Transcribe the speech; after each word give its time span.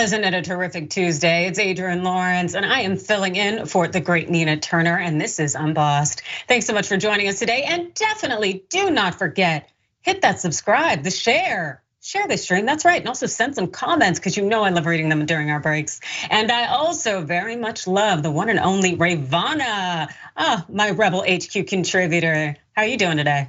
Isn't 0.00 0.24
it 0.24 0.32
a 0.32 0.40
terrific 0.40 0.88
Tuesday? 0.88 1.46
It's 1.46 1.58
Adrienne 1.58 2.02
Lawrence, 2.02 2.54
and 2.54 2.64
I 2.64 2.80
am 2.80 2.96
filling 2.96 3.36
in 3.36 3.66
for 3.66 3.86
the 3.86 4.00
great 4.00 4.30
Nina 4.30 4.56
Turner, 4.56 4.96
and 4.96 5.20
this 5.20 5.38
is 5.38 5.54
Unbossed. 5.54 6.22
Thanks 6.48 6.64
so 6.64 6.72
much 6.72 6.88
for 6.88 6.96
joining 6.96 7.28
us 7.28 7.38
today, 7.38 7.64
and 7.68 7.92
definitely 7.92 8.64
do 8.70 8.90
not 8.90 9.16
forget 9.16 9.68
hit 10.00 10.22
that 10.22 10.40
subscribe, 10.40 11.02
the 11.02 11.10
share. 11.10 11.82
Share 12.00 12.26
this 12.26 12.44
stream, 12.44 12.64
that's 12.64 12.86
right. 12.86 12.98
And 12.98 13.08
also 13.08 13.26
send 13.26 13.54
some 13.54 13.66
comments 13.66 14.18
because 14.18 14.38
you 14.38 14.46
know 14.46 14.62
I 14.62 14.70
love 14.70 14.86
reading 14.86 15.10
them 15.10 15.26
during 15.26 15.50
our 15.50 15.60
breaks. 15.60 16.00
And 16.30 16.50
I 16.50 16.68
also 16.68 17.20
very 17.20 17.56
much 17.56 17.86
love 17.86 18.22
the 18.22 18.30
one 18.30 18.48
and 18.48 18.58
only 18.58 18.96
Rayyvana, 18.96 20.10
ah, 20.34 20.64
my 20.70 20.92
Rebel 20.92 21.26
HQ 21.28 21.66
contributor. 21.66 22.56
How 22.72 22.82
are 22.82 22.88
you 22.88 22.96
doing 22.96 23.18
today? 23.18 23.48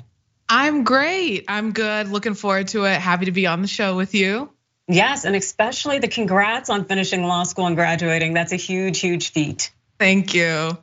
I'm 0.49 0.83
great. 0.83 1.45
I'm 1.47 1.71
good. 1.71 2.09
Looking 2.09 2.33
forward 2.33 2.67
to 2.69 2.83
it. 2.83 2.99
Happy 2.99 3.23
to 3.27 3.31
be 3.31 3.47
on 3.47 3.61
the 3.61 3.69
show 3.69 3.95
with 3.95 4.13
you. 4.13 4.49
Yes, 4.91 5.23
and 5.23 5.35
especially 5.35 5.99
the 5.99 6.09
congrats 6.09 6.69
on 6.69 6.83
finishing 6.85 7.23
law 7.23 7.43
school 7.43 7.65
and 7.65 7.77
graduating. 7.77 8.33
That's 8.33 8.51
a 8.51 8.57
huge, 8.57 8.99
huge 8.99 9.31
feat. 9.31 9.71
Thank 9.97 10.33
you. 10.33 10.77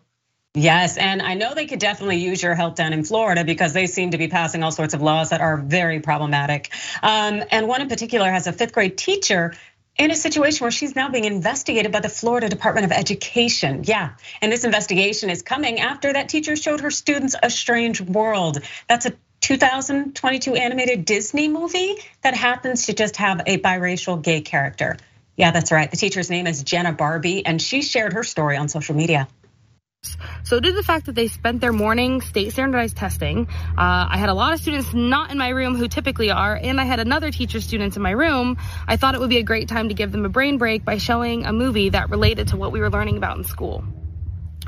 Yes, 0.54 0.96
and 0.96 1.20
I 1.20 1.34
know 1.34 1.54
they 1.54 1.66
could 1.66 1.78
definitely 1.78 2.16
use 2.16 2.42
your 2.42 2.54
help 2.54 2.74
down 2.74 2.94
in 2.94 3.04
Florida 3.04 3.44
because 3.44 3.74
they 3.74 3.86
seem 3.86 4.12
to 4.12 4.18
be 4.18 4.28
passing 4.28 4.62
all 4.62 4.72
sorts 4.72 4.94
of 4.94 5.02
laws 5.02 5.30
that 5.30 5.42
are 5.42 5.58
very 5.58 6.00
problematic. 6.00 6.72
Um, 7.02 7.44
and 7.50 7.68
one 7.68 7.82
in 7.82 7.88
particular 7.88 8.30
has 8.30 8.46
a 8.46 8.52
fifth 8.52 8.72
grade 8.72 8.96
teacher 8.96 9.54
in 9.98 10.10
a 10.10 10.16
situation 10.16 10.64
where 10.64 10.70
she's 10.70 10.96
now 10.96 11.10
being 11.10 11.24
investigated 11.24 11.92
by 11.92 12.00
the 12.00 12.08
Florida 12.08 12.48
Department 12.48 12.86
of 12.86 12.92
Education. 12.92 13.82
Yeah, 13.84 14.12
and 14.40 14.50
this 14.50 14.64
investigation 14.64 15.28
is 15.28 15.42
coming 15.42 15.80
after 15.80 16.12
that 16.12 16.30
teacher 16.30 16.56
showed 16.56 16.80
her 16.80 16.90
students 16.90 17.36
a 17.42 17.50
strange 17.50 18.00
world. 18.00 18.58
That's 18.88 19.06
a 19.06 19.12
2022 19.40 20.54
animated 20.54 21.04
Disney 21.04 21.48
movie 21.48 21.96
that 22.22 22.34
happens 22.34 22.86
to 22.86 22.92
just 22.92 23.16
have 23.16 23.42
a 23.46 23.58
biracial 23.58 24.20
gay 24.22 24.40
character. 24.40 24.96
Yeah, 25.36 25.52
that's 25.52 25.70
right. 25.70 25.90
The 25.90 25.96
teacher's 25.96 26.30
name 26.30 26.46
is 26.46 26.62
Jenna 26.62 26.92
Barbee, 26.92 27.42
and 27.46 27.62
she 27.62 27.82
shared 27.82 28.14
her 28.14 28.24
story 28.24 28.56
on 28.56 28.68
social 28.68 28.96
media. 28.96 29.28
So 30.44 30.60
due 30.60 30.70
to 30.70 30.76
the 30.76 30.82
fact 30.82 31.06
that 31.06 31.14
they 31.14 31.28
spent 31.28 31.60
their 31.60 31.72
morning 31.72 32.20
state 32.20 32.52
standardized 32.52 32.96
testing, 32.96 33.48
uh, 33.76 34.06
I 34.10 34.16
had 34.16 34.28
a 34.28 34.34
lot 34.34 34.52
of 34.52 34.60
students 34.60 34.94
not 34.94 35.30
in 35.30 35.38
my 35.38 35.48
room 35.48 35.76
who 35.76 35.88
typically 35.88 36.30
are, 36.30 36.56
and 36.56 36.80
I 36.80 36.84
had 36.84 37.00
another 37.00 37.30
teacher 37.30 37.60
students 37.60 37.96
in 37.96 38.02
my 38.02 38.12
room. 38.12 38.56
I 38.86 38.96
thought 38.96 39.14
it 39.14 39.20
would 39.20 39.30
be 39.30 39.38
a 39.38 39.42
great 39.42 39.68
time 39.68 39.88
to 39.88 39.94
give 39.94 40.12
them 40.12 40.24
a 40.24 40.28
brain 40.28 40.56
break 40.58 40.84
by 40.84 40.98
showing 40.98 41.46
a 41.46 41.52
movie 41.52 41.90
that 41.90 42.10
related 42.10 42.48
to 42.48 42.56
what 42.56 42.72
we 42.72 42.80
were 42.80 42.90
learning 42.90 43.16
about 43.16 43.38
in 43.38 43.44
school. 43.44 43.84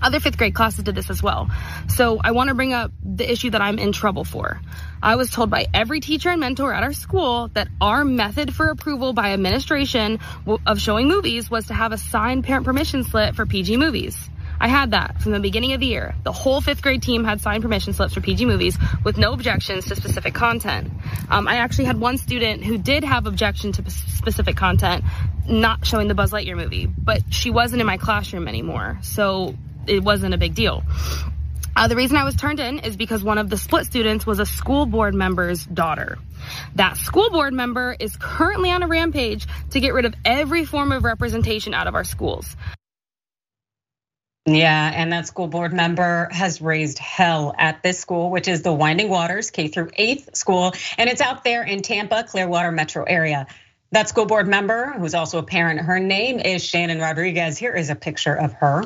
Other 0.02 0.20
fifth 0.20 0.38
grade 0.38 0.54
classes 0.54 0.84
did 0.84 0.94
this 0.94 1.10
as 1.10 1.22
well. 1.22 1.50
So 1.88 2.20
I 2.22 2.32
want 2.32 2.48
to 2.48 2.54
bring 2.54 2.72
up 2.72 2.92
the 3.04 3.30
issue 3.30 3.50
that 3.50 3.60
I'm 3.60 3.78
in 3.78 3.92
trouble 3.92 4.24
for. 4.24 4.60
I 5.02 5.16
was 5.16 5.30
told 5.30 5.50
by 5.50 5.66
every 5.72 6.00
teacher 6.00 6.30
and 6.30 6.40
mentor 6.40 6.72
at 6.72 6.82
our 6.82 6.92
school 6.92 7.48
that 7.54 7.68
our 7.80 8.04
method 8.04 8.54
for 8.54 8.68
approval 8.68 9.12
by 9.12 9.32
administration 9.32 10.18
of 10.66 10.80
showing 10.80 11.08
movies 11.08 11.50
was 11.50 11.66
to 11.68 11.74
have 11.74 11.92
a 11.92 11.98
signed 11.98 12.44
parent 12.44 12.66
permission 12.66 13.04
slip 13.04 13.34
for 13.34 13.46
PG 13.46 13.76
movies. 13.76 14.30
I 14.62 14.68
had 14.68 14.90
that 14.90 15.22
from 15.22 15.32
the 15.32 15.40
beginning 15.40 15.72
of 15.72 15.80
the 15.80 15.86
year. 15.86 16.14
The 16.22 16.32
whole 16.32 16.60
fifth 16.60 16.82
grade 16.82 17.02
team 17.02 17.24
had 17.24 17.40
signed 17.40 17.62
permission 17.62 17.94
slips 17.94 18.12
for 18.12 18.20
PG 18.20 18.44
movies 18.44 18.76
with 19.02 19.16
no 19.16 19.32
objections 19.32 19.86
to 19.86 19.96
specific 19.96 20.34
content. 20.34 20.92
Um, 21.30 21.48
I 21.48 21.56
actually 21.56 21.86
had 21.86 21.98
one 21.98 22.18
student 22.18 22.62
who 22.62 22.76
did 22.76 23.02
have 23.02 23.26
objection 23.26 23.72
to 23.72 23.90
specific 23.90 24.56
content, 24.56 25.02
not 25.48 25.86
showing 25.86 26.08
the 26.08 26.14
Buzz 26.14 26.32
Lightyear 26.32 26.56
movie, 26.56 26.84
but 26.84 27.22
she 27.30 27.50
wasn't 27.50 27.80
in 27.80 27.86
my 27.86 27.96
classroom 27.96 28.46
anymore. 28.46 28.98
So 29.00 29.54
it 29.86 30.02
wasn't 30.02 30.34
a 30.34 30.38
big 30.38 30.54
deal. 30.54 30.82
Uh, 31.76 31.88
the 31.88 31.96
reason 31.96 32.16
I 32.16 32.24
was 32.24 32.34
turned 32.34 32.60
in 32.60 32.80
is 32.80 32.96
because 32.96 33.22
one 33.22 33.38
of 33.38 33.48
the 33.48 33.56
split 33.56 33.86
students 33.86 34.26
was 34.26 34.38
a 34.38 34.46
school 34.46 34.86
board 34.86 35.14
member's 35.14 35.64
daughter. 35.64 36.18
That 36.74 36.96
school 36.96 37.30
board 37.30 37.54
member 37.54 37.96
is 37.98 38.16
currently 38.16 38.70
on 38.70 38.82
a 38.82 38.88
rampage 38.88 39.46
to 39.70 39.80
get 39.80 39.94
rid 39.94 40.04
of 40.04 40.14
every 40.24 40.64
form 40.64 40.92
of 40.92 41.04
representation 41.04 41.72
out 41.72 41.86
of 41.86 41.94
our 41.94 42.04
schools. 42.04 42.56
Yeah, 44.46 44.90
and 44.94 45.12
that 45.12 45.26
school 45.26 45.46
board 45.46 45.72
member 45.72 46.28
has 46.32 46.60
raised 46.60 46.98
hell 46.98 47.54
at 47.56 47.82
this 47.82 48.00
school, 48.00 48.30
which 48.30 48.48
is 48.48 48.62
the 48.62 48.72
Winding 48.72 49.08
Waters 49.08 49.50
K 49.50 49.68
through 49.68 49.90
8th 49.90 50.34
school, 50.34 50.72
and 50.98 51.08
it's 51.10 51.20
out 51.20 51.44
there 51.44 51.62
in 51.62 51.82
Tampa, 51.82 52.24
Clearwater 52.24 52.72
metro 52.72 53.04
area. 53.04 53.46
That 53.92 54.08
school 54.08 54.26
board 54.26 54.48
member, 54.48 54.94
who's 54.98 55.14
also 55.14 55.38
a 55.38 55.42
parent, 55.42 55.80
her 55.80 55.98
name 55.98 56.38
is 56.38 56.64
Shannon 56.64 57.00
Rodriguez. 57.00 57.58
Here 57.58 57.74
is 57.74 57.90
a 57.90 57.94
picture 57.94 58.34
of 58.34 58.52
her. 58.54 58.84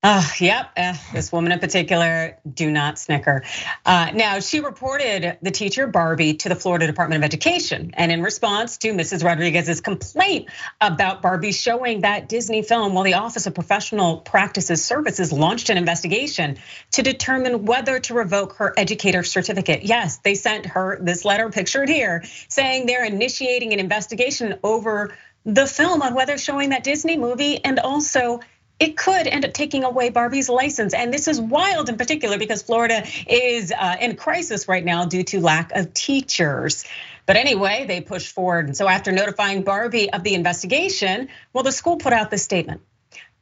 Uh, 0.00 0.22
yep, 0.38 0.70
uh, 0.76 0.94
this 1.12 1.32
woman 1.32 1.50
in 1.50 1.58
particular, 1.58 2.38
do 2.54 2.70
not 2.70 3.00
snicker. 3.00 3.42
Uh, 3.84 4.12
now, 4.14 4.38
she 4.38 4.60
reported 4.60 5.38
the 5.42 5.50
teacher 5.50 5.88
Barbee 5.88 6.38
to 6.38 6.48
the 6.48 6.54
Florida 6.54 6.86
Department 6.86 7.20
of 7.20 7.26
Education. 7.26 7.90
And 7.94 8.12
in 8.12 8.22
response 8.22 8.78
to 8.78 8.92
Mrs. 8.92 9.24
Rodriguez's 9.24 9.80
complaint 9.80 10.50
about 10.80 11.20
Barbee 11.20 11.52
showing 11.52 12.02
that 12.02 12.28
Disney 12.28 12.62
film, 12.62 12.94
well, 12.94 13.02
the 13.02 13.14
Office 13.14 13.48
of 13.48 13.54
Professional 13.54 14.18
Practices 14.18 14.84
Services 14.84 15.32
launched 15.32 15.68
an 15.68 15.76
investigation 15.76 16.58
to 16.92 17.02
determine 17.02 17.64
whether 17.64 17.98
to 17.98 18.14
revoke 18.14 18.52
her 18.58 18.74
educator 18.76 19.24
certificate. 19.24 19.82
Yes, 19.82 20.18
they 20.18 20.36
sent 20.36 20.66
her 20.66 21.00
this 21.02 21.24
letter 21.24 21.50
pictured 21.50 21.88
here 21.88 22.22
saying 22.46 22.86
they're 22.86 23.04
initiating 23.04 23.72
an 23.72 23.80
investigation 23.80 24.60
over 24.62 25.16
the 25.44 25.66
film 25.66 26.02
on 26.02 26.14
whether 26.14 26.38
showing 26.38 26.70
that 26.70 26.84
Disney 26.84 27.16
movie 27.16 27.64
and 27.64 27.80
also 27.80 28.40
it 28.80 28.96
could 28.96 29.26
end 29.26 29.44
up 29.44 29.52
taking 29.52 29.84
away 29.84 30.10
Barbee's 30.10 30.48
license. 30.48 30.94
And 30.94 31.12
this 31.12 31.28
is 31.28 31.40
wild 31.40 31.88
in 31.88 31.96
particular 31.96 32.38
because 32.38 32.62
Florida 32.62 33.04
is 33.26 33.72
uh, 33.72 33.96
in 34.00 34.16
crisis 34.16 34.68
right 34.68 34.84
now 34.84 35.04
due 35.04 35.24
to 35.24 35.40
lack 35.40 35.72
of 35.72 35.92
teachers. 35.94 36.84
But 37.26 37.36
anyway, 37.36 37.84
they 37.86 38.00
pushed 38.00 38.32
forward. 38.32 38.66
And 38.66 38.76
so 38.76 38.88
after 38.88 39.12
notifying 39.12 39.64
Barbee 39.64 40.08
of 40.12 40.22
the 40.22 40.34
investigation, 40.34 41.28
well, 41.52 41.64
the 41.64 41.72
school 41.72 41.96
put 41.96 42.12
out 42.12 42.30
this 42.30 42.42
statement. 42.42 42.80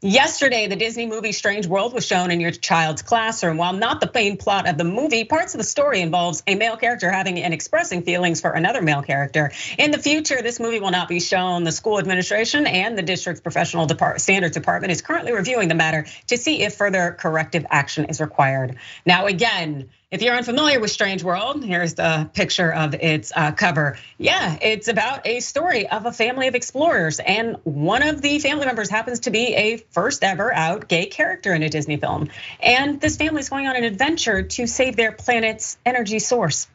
Yesterday, 0.02 0.66
the 0.66 0.76
Disney 0.76 1.06
movie 1.06 1.32
Strange 1.32 1.66
World 1.66 1.94
was 1.94 2.04
shown 2.04 2.30
in 2.30 2.38
your 2.38 2.50
child's 2.50 3.00
classroom. 3.00 3.56
While 3.56 3.72
not 3.72 4.02
the 4.02 4.10
main 4.14 4.36
plot 4.36 4.68
of 4.68 4.76
the 4.76 4.84
movie, 4.84 5.24
parts 5.24 5.54
of 5.54 5.58
the 5.58 5.64
story 5.64 6.02
involves 6.02 6.42
a 6.46 6.54
male 6.54 6.76
character 6.76 7.10
having 7.10 7.40
and 7.42 7.54
expressing 7.54 8.02
feelings 8.02 8.42
for 8.42 8.50
another 8.50 8.82
male 8.82 9.00
character. 9.00 9.52
In 9.78 9.92
the 9.92 9.98
future, 9.98 10.42
this 10.42 10.60
movie 10.60 10.80
will 10.80 10.90
not 10.90 11.08
be 11.08 11.18
shown. 11.18 11.64
The 11.64 11.72
school 11.72 11.98
administration 11.98 12.66
and 12.66 12.98
the 12.98 13.02
district's 13.02 13.40
professional 13.40 13.88
standards 14.18 14.52
department 14.52 14.92
is 14.92 15.00
currently 15.00 15.32
reviewing 15.32 15.68
the 15.68 15.74
matter 15.74 16.04
to 16.26 16.36
see 16.36 16.60
if 16.62 16.74
further 16.74 17.16
corrective 17.18 17.64
action 17.70 18.04
is 18.04 18.20
required. 18.20 18.76
Now, 19.06 19.24
again, 19.24 19.88
if 20.11 20.22
you're 20.22 20.37
unfamiliar 20.37 20.78
with 20.78 20.93
Strange 20.93 21.25
World, 21.25 21.65
here's 21.65 21.94
the 21.94 22.31
picture 22.33 22.72
of 22.72 22.94
its 22.94 23.33
uh, 23.34 23.50
cover. 23.53 23.99
Yeah, 24.19 24.56
it's 24.62 24.87
about 24.87 25.27
a 25.27 25.41
story 25.41 25.89
of 25.89 26.06
a 26.06 26.12
family 26.12 26.47
of 26.47 26.55
explorers, 26.55 27.19
and 27.19 27.56
one 27.65 28.03
of 28.03 28.22
the 28.22 28.39
family 28.39 28.67
members 28.67 28.89
happens 28.89 29.21
to 29.21 29.31
be 29.31 29.55
a 29.55 29.79
first 29.91 30.23
ever 30.23 30.55
out 30.55 30.87
gay 30.87 31.06
character 31.06 31.53
in 31.53 31.64
a 31.64 31.69
Disney 31.69 31.97
film. 31.97 32.29
And 32.61 33.00
this 33.00 33.17
family 33.17 33.41
is 33.41 33.49
going 33.49 33.67
on 33.67 33.75
an 33.75 33.82
adventure 33.82 34.44
to 34.44 34.67
save 34.69 34.94
their 34.94 35.11
planet's 35.11 35.76
energy 35.85 36.20
source. 36.20 36.69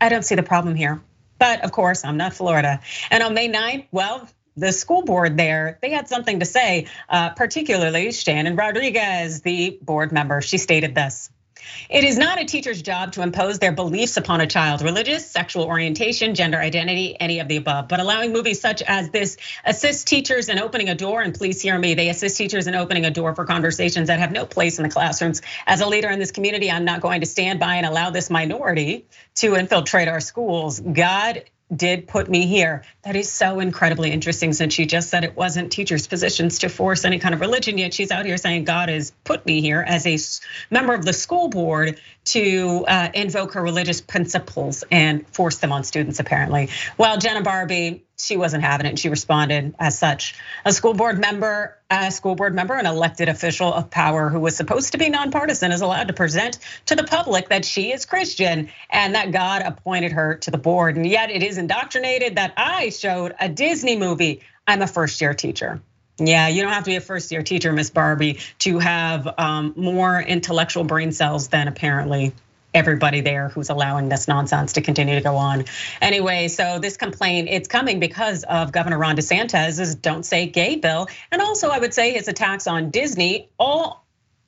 I 0.00 0.08
don't 0.08 0.24
see 0.24 0.34
the 0.34 0.42
problem 0.42 0.74
here. 0.74 1.00
But 1.38 1.64
of 1.64 1.72
course, 1.72 2.04
I'm 2.04 2.16
not 2.16 2.34
Florida. 2.34 2.80
And 3.10 3.22
on 3.22 3.34
May 3.34 3.48
9th, 3.48 3.86
well, 3.90 4.28
the 4.56 4.72
school 4.72 5.02
board 5.02 5.36
there, 5.36 5.78
they 5.82 5.90
had 5.90 6.08
something 6.08 6.40
to 6.40 6.46
say, 6.46 6.86
uh, 7.08 7.30
particularly 7.30 8.12
Shannon 8.12 8.54
Rodriguez, 8.54 9.42
the 9.42 9.78
board 9.82 10.12
member. 10.12 10.40
She 10.40 10.58
stated 10.58 10.94
this. 10.94 11.31
It 11.88 12.04
is 12.04 12.18
not 12.18 12.40
a 12.40 12.44
teacher's 12.44 12.82
job 12.82 13.12
to 13.12 13.22
impose 13.22 13.58
their 13.58 13.72
beliefs 13.72 14.16
upon 14.16 14.40
a 14.40 14.46
child, 14.46 14.82
religious, 14.82 15.30
sexual 15.30 15.64
orientation, 15.64 16.34
gender 16.34 16.58
identity, 16.58 17.16
any 17.18 17.40
of 17.40 17.48
the 17.48 17.56
above. 17.56 17.88
But 17.88 18.00
allowing 18.00 18.32
movies 18.32 18.60
such 18.60 18.82
as 18.82 19.10
this 19.10 19.36
assist 19.64 20.06
teachers 20.06 20.48
in 20.48 20.58
opening 20.58 20.88
a 20.88 20.94
door, 20.94 21.20
and 21.22 21.34
please 21.34 21.60
hear 21.60 21.78
me, 21.78 21.94
they 21.94 22.08
assist 22.08 22.36
teachers 22.36 22.66
in 22.66 22.74
opening 22.74 23.04
a 23.04 23.10
door 23.10 23.34
for 23.34 23.44
conversations 23.44 24.08
that 24.08 24.18
have 24.18 24.32
no 24.32 24.46
place 24.46 24.78
in 24.78 24.84
the 24.84 24.90
classrooms. 24.90 25.42
As 25.66 25.80
a 25.80 25.86
leader 25.86 26.10
in 26.10 26.18
this 26.18 26.32
community, 26.32 26.70
I'm 26.70 26.84
not 26.84 27.00
going 27.00 27.20
to 27.20 27.26
stand 27.26 27.60
by 27.60 27.76
and 27.76 27.86
allow 27.86 28.10
this 28.10 28.30
minority 28.30 29.06
to 29.36 29.54
infiltrate 29.54 30.08
our 30.08 30.20
schools. 30.20 30.80
God 30.80 31.44
did 31.74 32.06
put 32.06 32.28
me 32.28 32.46
here. 32.46 32.82
That 33.02 33.16
is 33.16 33.30
so 33.30 33.60
incredibly 33.60 34.10
interesting 34.10 34.52
since 34.52 34.74
she 34.74 34.86
just 34.86 35.08
said 35.08 35.24
it 35.24 35.36
wasn't 35.36 35.72
teachers' 35.72 36.06
positions 36.06 36.60
to 36.60 36.68
force 36.68 37.04
any 37.04 37.18
kind 37.18 37.34
of 37.34 37.40
religion, 37.40 37.78
yet 37.78 37.94
she's 37.94 38.10
out 38.10 38.26
here 38.26 38.36
saying 38.36 38.64
God 38.64 38.88
has 38.88 39.12
put 39.24 39.46
me 39.46 39.60
here 39.60 39.84
as 39.86 40.06
a 40.06 40.18
member 40.72 40.94
of 40.94 41.04
the 41.04 41.12
school 41.12 41.48
board 41.48 42.00
to 42.24 42.84
uh, 42.86 43.08
invoke 43.14 43.54
her 43.54 43.62
religious 43.62 44.00
principles 44.00 44.84
and 44.90 45.26
force 45.28 45.58
them 45.58 45.72
on 45.72 45.84
students, 45.84 46.20
apparently. 46.20 46.68
Well, 46.96 47.18
Jenna 47.18 47.42
Barbee, 47.42 48.02
she 48.16 48.36
wasn't 48.36 48.62
having 48.62 48.86
it. 48.86 48.90
And 48.90 48.98
she 48.98 49.08
responded 49.08 49.74
as 49.78 49.98
such. 49.98 50.36
A 50.64 50.72
school 50.72 50.94
board 50.94 51.18
member, 51.18 51.76
a 51.90 52.12
school 52.12 52.36
board 52.36 52.54
member, 52.54 52.74
an 52.74 52.86
elected 52.86 53.28
official 53.28 53.72
of 53.72 53.90
power 53.90 54.28
who 54.28 54.38
was 54.38 54.56
supposed 54.56 54.92
to 54.92 54.98
be 54.98 55.08
nonpartisan, 55.08 55.72
is 55.72 55.80
allowed 55.80 56.08
to 56.08 56.14
present 56.14 56.58
to 56.86 56.94
the 56.94 57.04
public 57.04 57.48
that 57.48 57.64
she 57.64 57.92
is 57.92 58.06
Christian 58.06 58.70
and 58.88 59.14
that 59.16 59.32
God 59.32 59.62
appointed 59.62 60.12
her 60.12 60.36
to 60.36 60.50
the 60.50 60.58
board. 60.58 60.96
And 60.96 61.06
yet 61.06 61.30
it 61.30 61.42
is 61.42 61.58
indoctrinated 61.58 62.36
that 62.36 62.52
I 62.56 62.90
showed 62.90 63.34
a 63.40 63.48
Disney 63.48 63.96
movie. 63.96 64.42
I'm 64.66 64.82
a 64.82 64.86
first 64.86 65.20
year 65.20 65.34
teacher. 65.34 65.80
Yeah, 66.18 66.48
you 66.48 66.62
don't 66.62 66.72
have 66.72 66.84
to 66.84 66.90
be 66.90 66.96
a 66.96 67.00
first 67.00 67.32
year 67.32 67.42
teacher, 67.42 67.72
Miss 67.72 67.90
Barbee, 67.90 68.40
to 68.60 68.78
have 68.78 69.26
um, 69.38 69.72
more 69.76 70.20
intellectual 70.20 70.84
brain 70.84 71.12
cells 71.12 71.48
than 71.48 71.68
apparently 71.68 72.32
everybody 72.74 73.20
there 73.20 73.48
who's 73.48 73.68
allowing 73.70 74.08
this 74.08 74.28
nonsense 74.28 74.74
to 74.74 74.80
continue 74.80 75.14
to 75.14 75.20
go 75.20 75.36
on. 75.36 75.64
Anyway, 76.00 76.48
so 76.48 76.78
this 76.78 76.96
complaint, 76.96 77.48
it's 77.50 77.68
coming 77.68 78.00
because 78.00 78.44
of 78.44 78.72
Governor 78.72 78.98
Ron 78.98 79.16
DeSantis's 79.16 79.94
Don't 79.94 80.24
Say 80.24 80.46
Gay 80.46 80.76
bill. 80.76 81.08
And 81.30 81.42
also 81.42 81.68
I 81.68 81.78
would 81.78 81.92
say 81.92 82.12
his 82.12 82.28
attacks 82.28 82.66
on 82.66 82.90
Disney, 82.90 83.48
all 83.58 84.01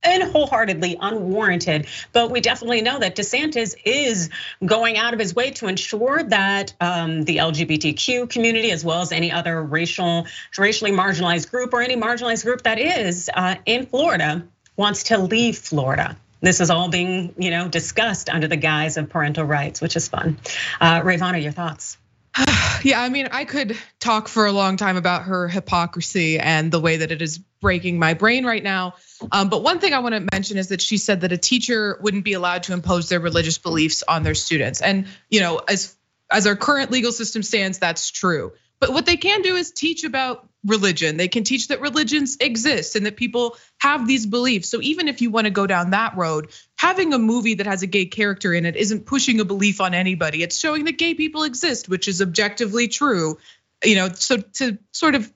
and 0.04 0.22
wholeheartedly 0.22 0.96
unwarranted. 1.00 1.86
But 2.12 2.30
we 2.30 2.40
definitely 2.40 2.82
know 2.82 2.98
that 2.98 3.16
DeSantis 3.16 3.74
is 3.84 4.30
going 4.64 4.98
out 4.98 5.14
of 5.14 5.20
his 5.20 5.34
way 5.34 5.50
to 5.52 5.66
ensure 5.66 6.22
that 6.22 6.74
um, 6.80 7.24
the 7.24 7.38
LGBTQ 7.38 8.28
community, 8.28 8.70
as 8.70 8.84
well 8.84 9.00
as 9.00 9.12
any 9.12 9.32
other 9.32 9.62
racial, 9.62 10.26
racially 10.58 10.92
marginalized 10.92 11.50
group 11.50 11.72
or 11.72 11.80
any 11.80 11.96
marginalized 11.96 12.44
group 12.44 12.62
that 12.62 12.78
is 12.78 13.30
uh, 13.34 13.56
in 13.66 13.86
Florida, 13.86 14.46
wants 14.76 15.04
to 15.04 15.18
leave 15.18 15.58
Florida. 15.58 16.16
This 16.40 16.60
is 16.60 16.68
all 16.68 16.90
being, 16.90 17.34
you 17.38 17.50
know, 17.50 17.68
discussed 17.68 18.28
under 18.28 18.48
the 18.48 18.56
guise 18.56 18.98
of 18.98 19.08
parental 19.08 19.44
rights, 19.44 19.80
which 19.80 19.96
is 19.96 20.08
fun. 20.08 20.38
Uh, 20.78 21.00
Rayyvana, 21.00 21.42
your 21.42 21.52
thoughts? 21.52 21.96
Yeah, 22.82 23.00
I 23.00 23.08
mean, 23.08 23.28
I 23.32 23.46
could 23.46 23.78
talk 23.98 24.28
for 24.28 24.44
a 24.44 24.52
long 24.52 24.76
time 24.76 24.98
about 24.98 25.22
her 25.22 25.48
hypocrisy 25.48 26.38
and 26.38 26.70
the 26.70 26.80
way 26.80 26.98
that 26.98 27.10
it 27.10 27.22
is 27.22 27.38
breaking 27.38 27.98
my 27.98 28.12
brain 28.12 28.44
right 28.44 28.62
now. 28.62 28.96
Um, 29.32 29.48
but 29.48 29.62
one 29.62 29.78
thing 29.78 29.94
I 29.94 30.00
want 30.00 30.14
to 30.14 30.26
mention 30.34 30.58
is 30.58 30.68
that 30.68 30.82
she 30.82 30.98
said 30.98 31.22
that 31.22 31.32
a 31.32 31.38
teacher 31.38 31.98
wouldn't 32.02 32.24
be 32.24 32.34
allowed 32.34 32.64
to 32.64 32.74
impose 32.74 33.08
their 33.08 33.20
religious 33.20 33.56
beliefs 33.56 34.02
on 34.06 34.22
their 34.22 34.34
students. 34.34 34.82
And 34.82 35.06
you 35.30 35.40
know, 35.40 35.62
as 35.66 35.96
as 36.30 36.46
our 36.46 36.56
current 36.56 36.90
legal 36.90 37.12
system 37.12 37.42
stands, 37.42 37.78
that's 37.78 38.10
true. 38.10 38.52
But 38.84 38.92
what 38.92 39.06
they 39.06 39.16
can 39.16 39.40
do 39.40 39.56
is 39.56 39.70
teach 39.70 40.04
about 40.04 40.46
religion. 40.62 41.16
They 41.16 41.28
can 41.28 41.42
teach 41.42 41.68
that 41.68 41.80
religions 41.80 42.36
exist 42.38 42.96
and 42.96 43.06
that 43.06 43.16
people 43.16 43.56
have 43.78 44.06
these 44.06 44.26
beliefs. 44.26 44.68
So 44.68 44.82
even 44.82 45.08
if 45.08 45.22
you 45.22 45.30
want 45.30 45.46
to 45.46 45.50
go 45.50 45.66
down 45.66 45.92
that 45.92 46.18
road, 46.18 46.50
having 46.76 47.14
a 47.14 47.18
movie 47.18 47.54
that 47.54 47.66
has 47.66 47.82
a 47.82 47.86
gay 47.86 48.04
character 48.04 48.52
in 48.52 48.66
it 48.66 48.76
isn't 48.76 49.06
pushing 49.06 49.40
a 49.40 49.44
belief 49.46 49.80
on 49.80 49.94
anybody. 49.94 50.42
It's 50.42 50.58
showing 50.58 50.84
that 50.84 50.98
gay 50.98 51.14
people 51.14 51.44
exist, 51.44 51.88
which 51.88 52.08
is 52.08 52.20
objectively 52.20 52.88
true. 52.88 53.38
You 53.82 53.94
know, 53.94 54.08
so 54.10 54.36
to 54.36 54.76
sort 54.92 55.14
of 55.14 55.32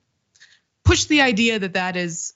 push 0.85 1.06
the 1.06 1.23
idea 1.23 1.59
that 1.59 1.73
that 1.73 1.97
is 1.97 2.35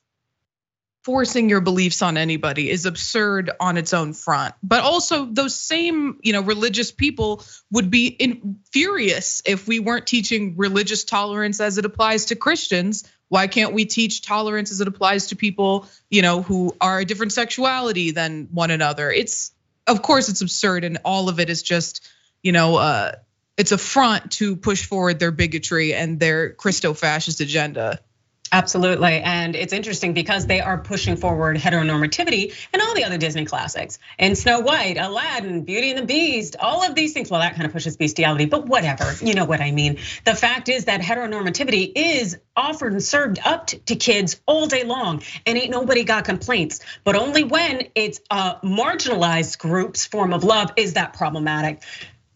forcing 1.04 1.48
your 1.48 1.60
beliefs 1.60 2.00
on 2.00 2.16
anybody 2.16 2.70
is 2.70 2.86
absurd 2.86 3.50
on 3.58 3.76
its 3.76 3.92
own 3.92 4.12
front. 4.12 4.54
But 4.62 4.82
also 4.82 5.24
those 5.24 5.54
same, 5.54 6.18
you 6.22 6.32
know, 6.32 6.42
religious 6.42 6.92
people 6.92 7.44
would 7.70 7.90
be 7.90 8.06
in, 8.06 8.58
furious 8.72 9.42
if 9.44 9.66
we 9.66 9.80
weren't 9.80 10.06
teaching 10.06 10.56
religious 10.56 11.04
tolerance 11.04 11.60
as 11.60 11.78
it 11.78 11.84
applies 11.84 12.26
to 12.26 12.36
Christians. 12.36 13.04
Why 13.28 13.48
can't 13.48 13.72
we 13.72 13.84
teach 13.84 14.22
tolerance 14.22 14.70
as 14.70 14.80
it 14.80 14.88
applies 14.88 15.28
to 15.28 15.36
people, 15.36 15.86
you 16.08 16.22
know, 16.22 16.42
who 16.42 16.76
are 16.80 17.00
a 17.00 17.04
different 17.04 17.32
sexuality 17.32 18.12
than 18.12 18.48
one 18.52 18.70
another? 18.70 19.10
It's 19.10 19.52
of 19.86 20.02
course 20.02 20.28
it's 20.28 20.42
absurd 20.42 20.84
and 20.84 20.98
all 21.04 21.28
of 21.28 21.40
it 21.40 21.50
is 21.50 21.62
just, 21.62 22.08
you 22.42 22.52
know, 22.52 22.76
uh 22.76 23.12
it's 23.56 23.72
a 23.72 23.78
front 23.78 24.32
to 24.32 24.56
push 24.56 24.86
forward 24.86 25.18
their 25.18 25.30
bigotry 25.30 25.92
and 25.92 26.18
their 26.18 26.50
Christo-fascist 26.54 27.40
agenda. 27.40 28.00
Absolutely. 28.52 29.22
And 29.22 29.56
it's 29.56 29.72
interesting 29.72 30.12
because 30.12 30.46
they 30.46 30.60
are 30.60 30.76
pushing 30.76 31.16
forward 31.16 31.56
heteronormativity 31.56 32.54
and 32.74 32.82
all 32.82 32.94
the 32.94 33.04
other 33.04 33.16
Disney 33.16 33.46
classics. 33.46 33.98
And 34.18 34.36
Snow 34.36 34.60
White, 34.60 34.98
Aladdin, 34.98 35.64
Beauty 35.64 35.88
and 35.90 35.98
the 35.98 36.04
Beast, 36.04 36.56
all 36.60 36.84
of 36.84 36.94
these 36.94 37.14
things. 37.14 37.30
Well, 37.30 37.40
that 37.40 37.54
kind 37.54 37.64
of 37.64 37.72
pushes 37.72 37.96
bestiality, 37.96 38.44
but 38.44 38.66
whatever. 38.66 39.10
You 39.24 39.32
know 39.32 39.46
what 39.46 39.62
I 39.62 39.70
mean. 39.70 39.98
The 40.26 40.34
fact 40.34 40.68
is 40.68 40.84
that 40.84 41.00
heteronormativity 41.00 41.92
is 41.96 42.38
offered 42.54 42.92
and 42.92 43.02
served 43.02 43.38
up 43.42 43.68
to 43.68 43.96
kids 43.96 44.38
all 44.44 44.66
day 44.66 44.84
long. 44.84 45.22
And 45.46 45.56
ain't 45.56 45.70
nobody 45.70 46.04
got 46.04 46.26
complaints. 46.26 46.80
But 47.04 47.16
only 47.16 47.44
when 47.44 47.88
it's 47.94 48.20
a 48.30 48.56
marginalized 48.62 49.58
group's 49.58 50.04
form 50.04 50.34
of 50.34 50.44
love 50.44 50.72
is 50.76 50.92
that 50.92 51.14
problematic. 51.14 51.82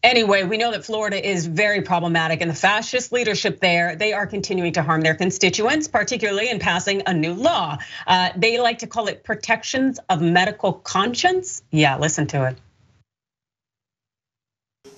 Anyway, 0.06 0.44
we 0.44 0.56
know 0.56 0.70
that 0.70 0.84
Florida 0.84 1.28
is 1.28 1.46
very 1.46 1.82
problematic 1.82 2.40
and 2.40 2.48
the 2.48 2.54
fascist 2.54 3.10
leadership 3.10 3.58
there, 3.58 3.96
they 3.96 4.12
are 4.12 4.24
continuing 4.24 4.72
to 4.72 4.80
harm 4.80 5.00
their 5.00 5.16
constituents, 5.16 5.88
particularly 5.88 6.48
in 6.48 6.60
passing 6.60 7.02
a 7.08 7.12
new 7.12 7.34
law. 7.34 7.76
Uh, 8.06 8.30
they 8.36 8.60
like 8.60 8.78
to 8.78 8.86
call 8.86 9.08
it 9.08 9.24
protections 9.24 9.98
of 10.08 10.22
medical 10.22 10.74
conscience. 10.74 11.64
Yeah, 11.72 11.98
listen 11.98 12.28
to 12.28 12.46
it. 12.46 12.56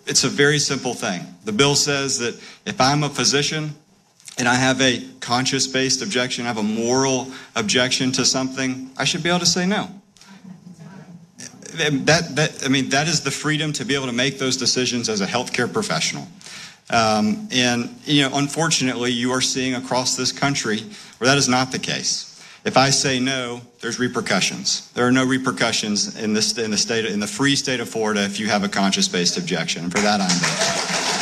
It's 0.07 0.25
a 0.25 0.29
very 0.29 0.59
simple 0.59 0.93
thing. 0.93 1.23
The 1.47 1.53
bill 1.53 1.75
says 1.75 2.19
that 2.19 2.39
if 2.67 2.79
I'm 2.79 3.03
a 3.03 3.09
physician 3.09 3.77
and 4.37 4.47
I 4.47 4.57
have 4.57 4.79
a 4.83 5.03
conscious 5.21 5.67
based 5.67 6.03
objection, 6.03 6.45
I 6.45 6.49
have 6.49 6.59
a 6.59 6.63
moral 6.63 7.33
objection 7.57 8.13
to 8.13 8.27
something, 8.27 8.91
I 8.99 9.05
should 9.05 9.23
be 9.23 9.31
able 9.31 9.39
to 9.39 9.47
say 9.47 9.65
no 9.65 9.98
that, 11.76 12.37
that, 12.37 12.65
I 12.65 12.69
mean, 12.69 12.88
that 12.91 13.09
is 13.09 13.23
the 13.23 13.31
freedom 13.31 13.73
to 13.75 13.85
be 13.85 13.94
able 13.94 14.06
to 14.06 14.12
make 14.12 14.38
those 14.38 14.56
decisions 14.56 15.09
as 15.09 15.20
a 15.20 15.26
healthcare 15.26 15.73
professional. 15.73 16.26
Um, 16.91 17.49
and, 17.53 17.94
you 18.05 18.23
know, 18.23 18.37
unfortunately, 18.37 19.12
you 19.12 19.31
are 19.32 19.43
seeing 19.43 19.75
across 19.75 20.17
this 20.17 20.32
country 20.32 20.81
where 21.19 21.29
that 21.29 21.37
is 21.37 21.49
not 21.49 21.70
the 21.70 21.79
case. 21.79 22.25
If 22.65 22.76
I 22.76 22.91
say 22.91 23.20
no, 23.20 23.61
there's 23.81 23.99
repercussions. 23.99 24.91
There 24.93 25.06
are 25.06 25.12
no 25.12 25.25
repercussions 25.25 26.17
in 26.17 26.32
this 26.35 26.59
in 26.59 26.70
the 26.70 26.76
state 26.76 27.05
in 27.05 27.20
the 27.20 27.26
free 27.26 27.56
state 27.56 27.81
of 27.81 27.88
Florida 27.88 28.25
if 28.25 28.41
you 28.41 28.49
have 28.49 28.64
a 28.64 28.69
conscience-based 28.69 29.38
objection. 29.38 29.91
For 29.91 30.00
that, 30.00 30.21
I'm. 30.21 31.18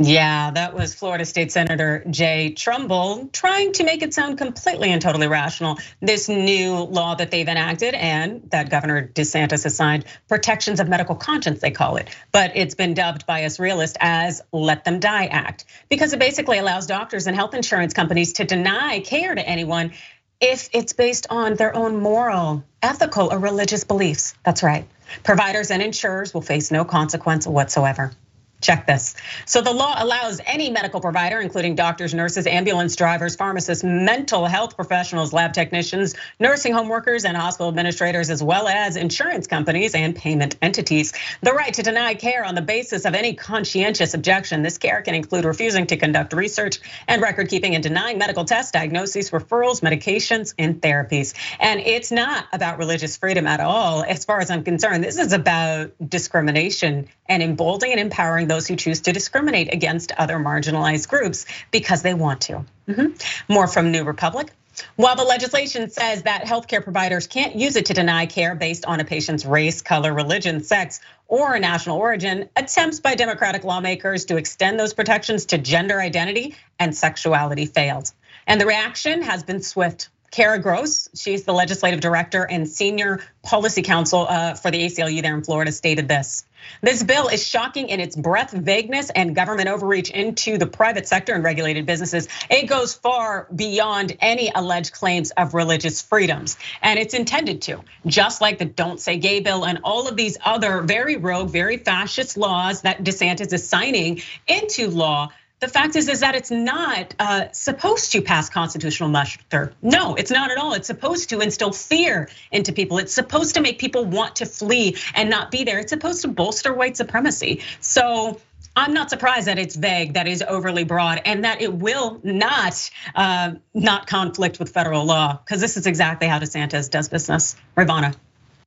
Yeah, 0.00 0.52
that 0.52 0.74
was 0.74 0.94
Florida 0.94 1.24
State 1.24 1.50
Senator 1.50 2.04
Jay 2.08 2.50
Trumbull 2.52 3.30
trying 3.32 3.72
to 3.72 3.84
make 3.84 4.02
it 4.02 4.14
sound 4.14 4.38
completely 4.38 4.92
and 4.92 5.02
totally 5.02 5.26
rational. 5.26 5.78
This 6.00 6.28
new 6.28 6.74
law 6.76 7.16
that 7.16 7.32
they've 7.32 7.48
enacted 7.48 7.94
and 7.94 8.48
that 8.52 8.70
Governor 8.70 9.08
DeSantis 9.08 9.64
has 9.64 9.74
signed, 9.74 10.04
protections 10.28 10.78
of 10.78 10.88
medical 10.88 11.16
conscience, 11.16 11.60
they 11.60 11.72
call 11.72 11.96
it. 11.96 12.10
But 12.30 12.52
it's 12.54 12.76
been 12.76 12.94
dubbed 12.94 13.26
by 13.26 13.44
us 13.44 13.58
realists 13.58 13.96
as 13.98 14.40
Let 14.52 14.84
Them 14.84 15.00
Die 15.00 15.26
Act 15.26 15.64
because 15.88 16.12
it 16.12 16.20
basically 16.20 16.58
allows 16.58 16.86
doctors 16.86 17.26
and 17.26 17.34
health 17.34 17.54
insurance 17.54 17.92
companies 17.92 18.34
to 18.34 18.44
deny 18.44 19.00
care 19.00 19.34
to 19.34 19.48
anyone 19.48 19.94
if 20.40 20.68
it's 20.74 20.92
based 20.92 21.26
on 21.28 21.56
their 21.56 21.74
own 21.74 22.00
moral, 22.00 22.62
ethical, 22.80 23.32
or 23.32 23.38
religious 23.40 23.82
beliefs. 23.82 24.34
That's 24.44 24.62
right. 24.62 24.86
Providers 25.24 25.72
and 25.72 25.82
insurers 25.82 26.32
will 26.32 26.42
face 26.42 26.70
no 26.70 26.84
consequence 26.84 27.48
whatsoever. 27.48 28.12
Check 28.60 28.88
this. 28.88 29.14
So 29.46 29.60
the 29.60 29.72
law 29.72 29.94
allows 29.98 30.40
any 30.44 30.68
medical 30.70 31.00
provider, 31.00 31.40
including 31.40 31.76
doctors, 31.76 32.12
nurses, 32.12 32.44
ambulance 32.44 32.96
drivers, 32.96 33.36
pharmacists, 33.36 33.84
mental 33.84 34.46
health 34.46 34.74
professionals, 34.74 35.32
lab 35.32 35.52
technicians, 35.52 36.16
nursing 36.40 36.72
home 36.72 36.88
workers, 36.88 37.24
and 37.24 37.36
hospital 37.36 37.68
administrators, 37.68 38.30
as 38.30 38.42
well 38.42 38.66
as 38.66 38.96
insurance 38.96 39.46
companies 39.46 39.94
and 39.94 40.16
payment 40.16 40.56
entities, 40.60 41.12
the 41.40 41.52
right 41.52 41.72
to 41.74 41.84
deny 41.84 42.14
care 42.14 42.44
on 42.44 42.56
the 42.56 42.62
basis 42.62 43.04
of 43.04 43.14
any 43.14 43.32
conscientious 43.32 44.14
objection. 44.14 44.62
This 44.62 44.76
care 44.76 45.02
can 45.02 45.14
include 45.14 45.44
refusing 45.44 45.86
to 45.86 45.96
conduct 45.96 46.32
research 46.32 46.80
and 47.06 47.22
record 47.22 47.48
keeping 47.48 47.76
and 47.76 47.82
denying 47.82 48.18
medical 48.18 48.44
tests, 48.44 48.72
diagnoses, 48.72 49.30
referrals, 49.30 49.82
medications, 49.82 50.52
and 50.58 50.82
therapies. 50.82 51.32
And 51.60 51.78
it's 51.78 52.10
not 52.10 52.46
about 52.52 52.78
religious 52.78 53.16
freedom 53.16 53.46
at 53.46 53.60
all, 53.60 54.02
as 54.02 54.24
far 54.24 54.40
as 54.40 54.50
I'm 54.50 54.64
concerned. 54.64 55.04
This 55.04 55.16
is 55.16 55.32
about 55.32 55.92
discrimination 56.04 57.08
and 57.28 57.42
emboldening 57.42 57.92
and 57.92 58.00
empowering 58.00 58.47
those 58.48 58.66
who 58.66 58.76
choose 58.76 59.00
to 59.02 59.12
discriminate 59.12 59.72
against 59.72 60.12
other 60.12 60.38
marginalized 60.38 61.08
groups 61.08 61.46
because 61.70 62.02
they 62.02 62.14
want 62.14 62.42
to. 62.42 62.64
Mm-hmm. 62.88 63.52
More 63.52 63.66
from 63.66 63.92
New 63.92 64.04
Republic. 64.04 64.50
While 64.96 65.16
the 65.16 65.24
legislation 65.24 65.90
says 65.90 66.22
that 66.22 66.44
healthcare 66.44 66.82
providers 66.82 67.26
can't 67.26 67.56
use 67.56 67.76
it 67.76 67.86
to 67.86 67.94
deny 67.94 68.26
care 68.26 68.54
based 68.54 68.84
on 68.84 69.00
a 69.00 69.04
patient's 69.04 69.44
race, 69.44 69.82
color, 69.82 70.12
religion, 70.12 70.62
sex, 70.62 71.00
or 71.26 71.58
national 71.58 71.98
origin, 71.98 72.48
attempts 72.56 73.00
by 73.00 73.14
Democratic 73.14 73.64
lawmakers 73.64 74.26
to 74.26 74.36
extend 74.36 74.78
those 74.78 74.94
protections 74.94 75.46
to 75.46 75.58
gender 75.58 76.00
identity 76.00 76.54
and 76.78 76.96
sexuality 76.96 77.66
failed. 77.66 78.12
And 78.46 78.60
the 78.60 78.66
reaction 78.66 79.22
has 79.22 79.42
been 79.42 79.62
swift. 79.62 80.08
Kara 80.30 80.58
Gross, 80.58 81.08
she's 81.14 81.44
the 81.44 81.52
legislative 81.52 82.00
director 82.00 82.44
and 82.44 82.68
senior 82.68 83.20
policy 83.42 83.82
counsel 83.82 84.26
uh, 84.28 84.54
for 84.54 84.70
the 84.70 84.84
ACLU 84.84 85.22
there 85.22 85.34
in 85.34 85.42
Florida, 85.42 85.72
stated 85.72 86.06
this. 86.06 86.44
This 86.80 87.02
bill 87.02 87.28
is 87.28 87.46
shocking 87.46 87.88
in 87.88 88.00
its 88.00 88.14
breadth, 88.14 88.52
vagueness, 88.52 89.10
and 89.10 89.34
government 89.34 89.68
overreach 89.68 90.10
into 90.10 90.58
the 90.58 90.66
private 90.66 91.08
sector 91.08 91.34
and 91.34 91.42
regulated 91.42 91.86
businesses. 91.86 92.28
It 92.50 92.66
goes 92.66 92.94
far 92.94 93.48
beyond 93.54 94.16
any 94.20 94.50
alleged 94.54 94.92
claims 94.92 95.30
of 95.32 95.54
religious 95.54 96.02
freedoms. 96.02 96.56
And 96.82 96.98
it's 96.98 97.14
intended 97.14 97.62
to, 97.62 97.82
just 98.06 98.40
like 98.40 98.58
the 98.58 98.64
Don't 98.64 99.00
Say 99.00 99.18
Gay 99.18 99.40
bill 99.40 99.64
and 99.64 99.80
all 99.82 100.08
of 100.08 100.16
these 100.16 100.38
other 100.44 100.82
very 100.82 101.16
rogue, 101.16 101.50
very 101.50 101.78
fascist 101.78 102.36
laws 102.36 102.82
that 102.82 103.02
DeSantis 103.02 103.52
is 103.52 103.68
signing 103.68 104.22
into 104.46 104.88
law 104.88 105.30
the 105.60 105.68
fact 105.68 105.96
is, 105.96 106.08
is 106.08 106.20
that 106.20 106.34
it's 106.34 106.50
not 106.50 107.14
uh, 107.18 107.50
supposed 107.52 108.12
to 108.12 108.22
pass 108.22 108.48
constitutional 108.48 109.08
muster. 109.08 109.72
No, 109.82 110.14
it's 110.14 110.30
not 110.30 110.50
at 110.50 110.58
all. 110.58 110.72
It's 110.74 110.86
supposed 110.86 111.30
to 111.30 111.40
instill 111.40 111.72
fear 111.72 112.28
into 112.52 112.72
people. 112.72 112.98
It's 112.98 113.12
supposed 113.12 113.54
to 113.56 113.60
make 113.60 113.78
people 113.78 114.04
want 114.04 114.36
to 114.36 114.46
flee 114.46 114.96
and 115.14 115.28
not 115.28 115.50
be 115.50 115.64
there. 115.64 115.78
It's 115.78 115.90
supposed 115.90 116.22
to 116.22 116.28
bolster 116.28 116.72
white 116.72 116.96
supremacy. 116.96 117.62
So 117.80 118.40
I'm 118.76 118.94
not 118.94 119.10
surprised 119.10 119.48
that 119.48 119.58
it's 119.58 119.74
vague, 119.74 120.14
that 120.14 120.28
is 120.28 120.44
overly 120.46 120.84
broad, 120.84 121.22
and 121.24 121.44
that 121.44 121.60
it 121.60 121.74
will 121.74 122.20
not 122.22 122.90
uh, 123.16 123.54
not 123.74 124.06
conflict 124.06 124.60
with 124.60 124.70
federal 124.70 125.04
law, 125.04 125.36
because 125.36 125.60
this 125.60 125.76
is 125.76 125.86
exactly 125.86 126.28
how 126.28 126.38
DeSantis 126.38 126.88
does 126.88 127.08
business. 127.08 127.56
Rayyvana. 127.76 128.14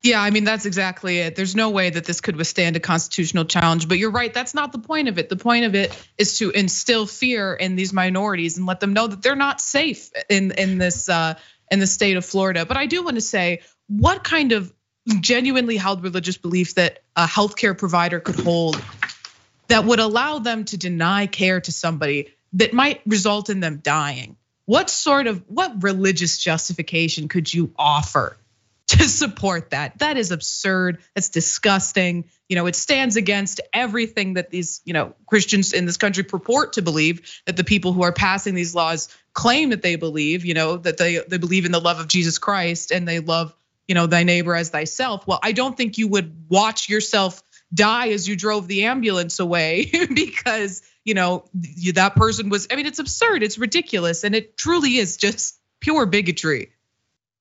Yeah, 0.04 0.20
I 0.20 0.32
mean, 0.32 0.46
that's 0.46 0.66
exactly 0.66 1.20
it. 1.20 1.36
There's 1.36 1.56
no 1.56 1.70
way 1.70 1.92
that 1.92 2.06
this 2.06 2.22
could 2.22 2.36
withstand 2.36 2.76
a 2.76 2.80
constitutional 2.80 3.46
challenge, 3.46 3.88
but 3.88 4.00
you're 4.00 4.10
right. 4.12 4.34
That's 4.34 4.56
not 4.56 4.72
the 4.72 4.80
point 4.80 5.08
of 5.10 5.20
it. 5.20 5.30
The 5.30 5.36
point 5.36 5.66
of 5.66 5.76
it 5.76 5.96
is 6.18 6.40
to 6.40 6.50
instill 6.50 7.06
fear 7.06 7.54
in 7.54 7.76
these 7.76 7.94
minorities 7.94 8.58
and 8.58 8.66
let 8.66 8.80
them 8.80 8.94
know 8.94 9.06
that 9.06 9.22
they're 9.22 9.36
not 9.36 9.62
safe 9.62 10.10
in, 10.28 10.52
in 10.54 10.80
this, 10.80 11.08
uh, 11.08 11.36
in 11.70 11.80
the 11.80 11.86
state 11.86 12.18
of 12.18 12.26
Florida. 12.26 12.66
But 12.66 12.78
I 12.78 12.88
do 12.88 13.04
want 13.04 13.16
to 13.16 13.22
say, 13.22 13.62
what 13.88 14.24
kind 14.24 14.54
of 14.54 14.74
genuinely 15.20 15.78
held 15.78 16.02
religious 16.02 16.38
belief 16.38 16.76
that 16.76 17.04
a 17.16 17.28
healthcare 17.28 17.78
provider 17.78 18.20
could 18.20 18.40
hold 18.40 18.84
that 19.68 19.86
would 19.86 20.00
allow 20.00 20.40
them 20.40 20.66
to 20.66 20.78
deny 20.78 21.28
care 21.28 21.62
to 21.62 21.72
somebody 21.72 22.34
that 22.54 22.74
might 22.74 23.02
result 23.06 23.52
in 23.52 23.60
them 23.60 23.78
dying? 23.84 24.36
What 24.66 24.90
sort 24.90 25.28
of, 25.28 25.44
what 25.48 25.84
religious 25.84 26.40
justification 26.40 27.28
could 27.28 27.54
you 27.54 27.72
offer 27.78 28.38
to 28.98 29.04
support 29.08 29.70
that. 29.70 30.00
That 30.00 30.18
is 30.18 30.32
absurd. 30.32 31.00
That's 31.16 31.30
disgusting. 31.30 32.26
You 32.50 32.58
know, 32.58 32.66
it 32.66 32.76
stands 32.76 33.16
against 33.16 33.62
everything 33.72 34.34
that 34.34 34.50
these, 34.50 34.82
you 34.84 34.94
know, 34.94 35.16
Christians 35.28 35.72
in 35.72 35.86
this 35.86 35.98
country 35.98 36.24
purport 36.24 36.74
to 36.74 36.82
believe 36.82 37.42
that 37.46 37.56
the 37.56 37.64
people 37.64 37.94
who 37.94 38.04
are 38.04 38.12
passing 38.12 38.54
these 38.54 38.76
laws 38.76 39.08
claim 39.34 39.70
that 39.70 39.82
they 39.82 39.96
believe, 39.96 40.46
you 40.46 40.54
know, 40.54 40.76
that 40.78 40.98
they 40.98 41.20
they 41.20 41.38
believe 41.38 41.66
in 41.66 41.72
the 41.72 41.80
love 41.80 42.00
of 42.00 42.10
Jesus 42.10 42.38
Christ 42.38 42.92
and 42.92 43.08
they 43.08 43.20
love, 43.20 43.56
you 43.88 43.96
know, 43.96 44.08
thy 44.08 44.24
neighbor 44.24 44.56
as 44.56 44.70
thyself. 44.70 45.26
Well, 45.26 45.40
I 45.42 45.54
don't 45.54 45.78
think 45.78 45.98
you 45.98 46.10
would 46.10 46.46
watch 46.50 46.90
yourself 46.90 47.42
die 47.74 48.10
as 48.10 48.28
you 48.28 48.36
drove 48.36 48.68
the 48.68 48.86
ambulance 48.86 49.40
away 49.40 49.90
because, 50.14 50.82
you 51.06 51.14
know, 51.14 51.46
that 51.94 52.16
person 52.16 52.50
was 52.50 52.68
I 52.70 52.76
mean, 52.76 52.88
it's 52.88 53.00
absurd, 53.00 53.42
it's 53.42 53.58
ridiculous 53.58 54.26
and 54.26 54.36
it 54.36 54.58
truly 54.58 54.98
is 54.98 55.16
just 55.16 55.58
pure 55.80 56.06
bigotry. 56.06 56.72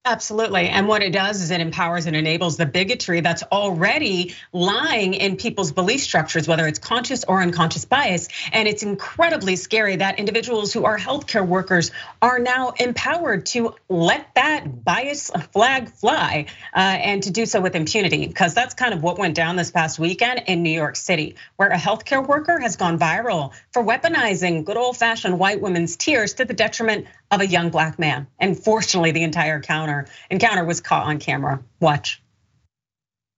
Absolutely. 0.06 0.66
And 0.66 0.88
what 0.88 1.02
it 1.02 1.12
does 1.12 1.42
is 1.42 1.50
it 1.50 1.60
empowers 1.60 2.06
and 2.06 2.16
enables 2.16 2.56
the 2.56 2.64
bigotry 2.64 3.20
that's 3.20 3.42
already 3.42 4.34
lying 4.50 5.12
in 5.12 5.36
people's 5.36 5.72
belief 5.72 6.00
structures, 6.00 6.48
whether 6.48 6.66
it's 6.66 6.78
conscious 6.78 7.22
or 7.24 7.42
unconscious 7.42 7.84
bias. 7.84 8.28
And 8.50 8.66
it's 8.66 8.82
incredibly 8.82 9.56
scary 9.56 9.96
that 9.96 10.18
individuals 10.18 10.72
who 10.72 10.86
are 10.86 10.96
healthcare 10.96 11.46
workers 11.46 11.90
are 12.22 12.38
now 12.38 12.70
empowered 12.80 13.44
to 13.46 13.74
let 13.90 14.34
that 14.36 14.84
bias 14.84 15.30
flag 15.52 15.90
fly 15.90 16.46
uh, 16.74 16.78
and 16.78 17.22
to 17.24 17.30
do 17.30 17.44
so 17.44 17.60
with 17.60 17.76
impunity, 17.76 18.26
because 18.26 18.54
that's 18.54 18.72
kind 18.72 18.94
of 18.94 19.02
what 19.02 19.18
went 19.18 19.34
down 19.34 19.56
this 19.56 19.70
past 19.70 19.98
weekend 19.98 20.44
in 20.46 20.62
New 20.62 20.70
York 20.70 20.96
City, 20.96 21.36
where 21.56 21.68
a 21.68 21.76
healthcare 21.76 22.26
worker 22.26 22.58
has 22.58 22.76
gone 22.76 22.98
viral 22.98 23.52
for 23.70 23.84
weaponizing 23.84 24.64
good 24.64 24.78
old 24.78 24.96
fashioned 24.96 25.38
white 25.38 25.60
women's 25.60 25.96
tears 25.96 26.32
to 26.34 26.46
the 26.46 26.54
detriment 26.54 27.06
of 27.30 27.40
a 27.40 27.46
young 27.46 27.70
black 27.70 27.98
man. 27.98 28.26
And 28.38 28.58
fortunately, 28.58 29.10
the 29.12 29.22
entire 29.22 29.60
counter 29.60 30.06
encounter 30.30 30.30
encounter 30.30 30.64
was 30.64 30.80
caught 30.80 31.06
on 31.06 31.18
camera. 31.18 31.60
Watch. 31.80 32.22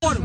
Help! 0.03 0.19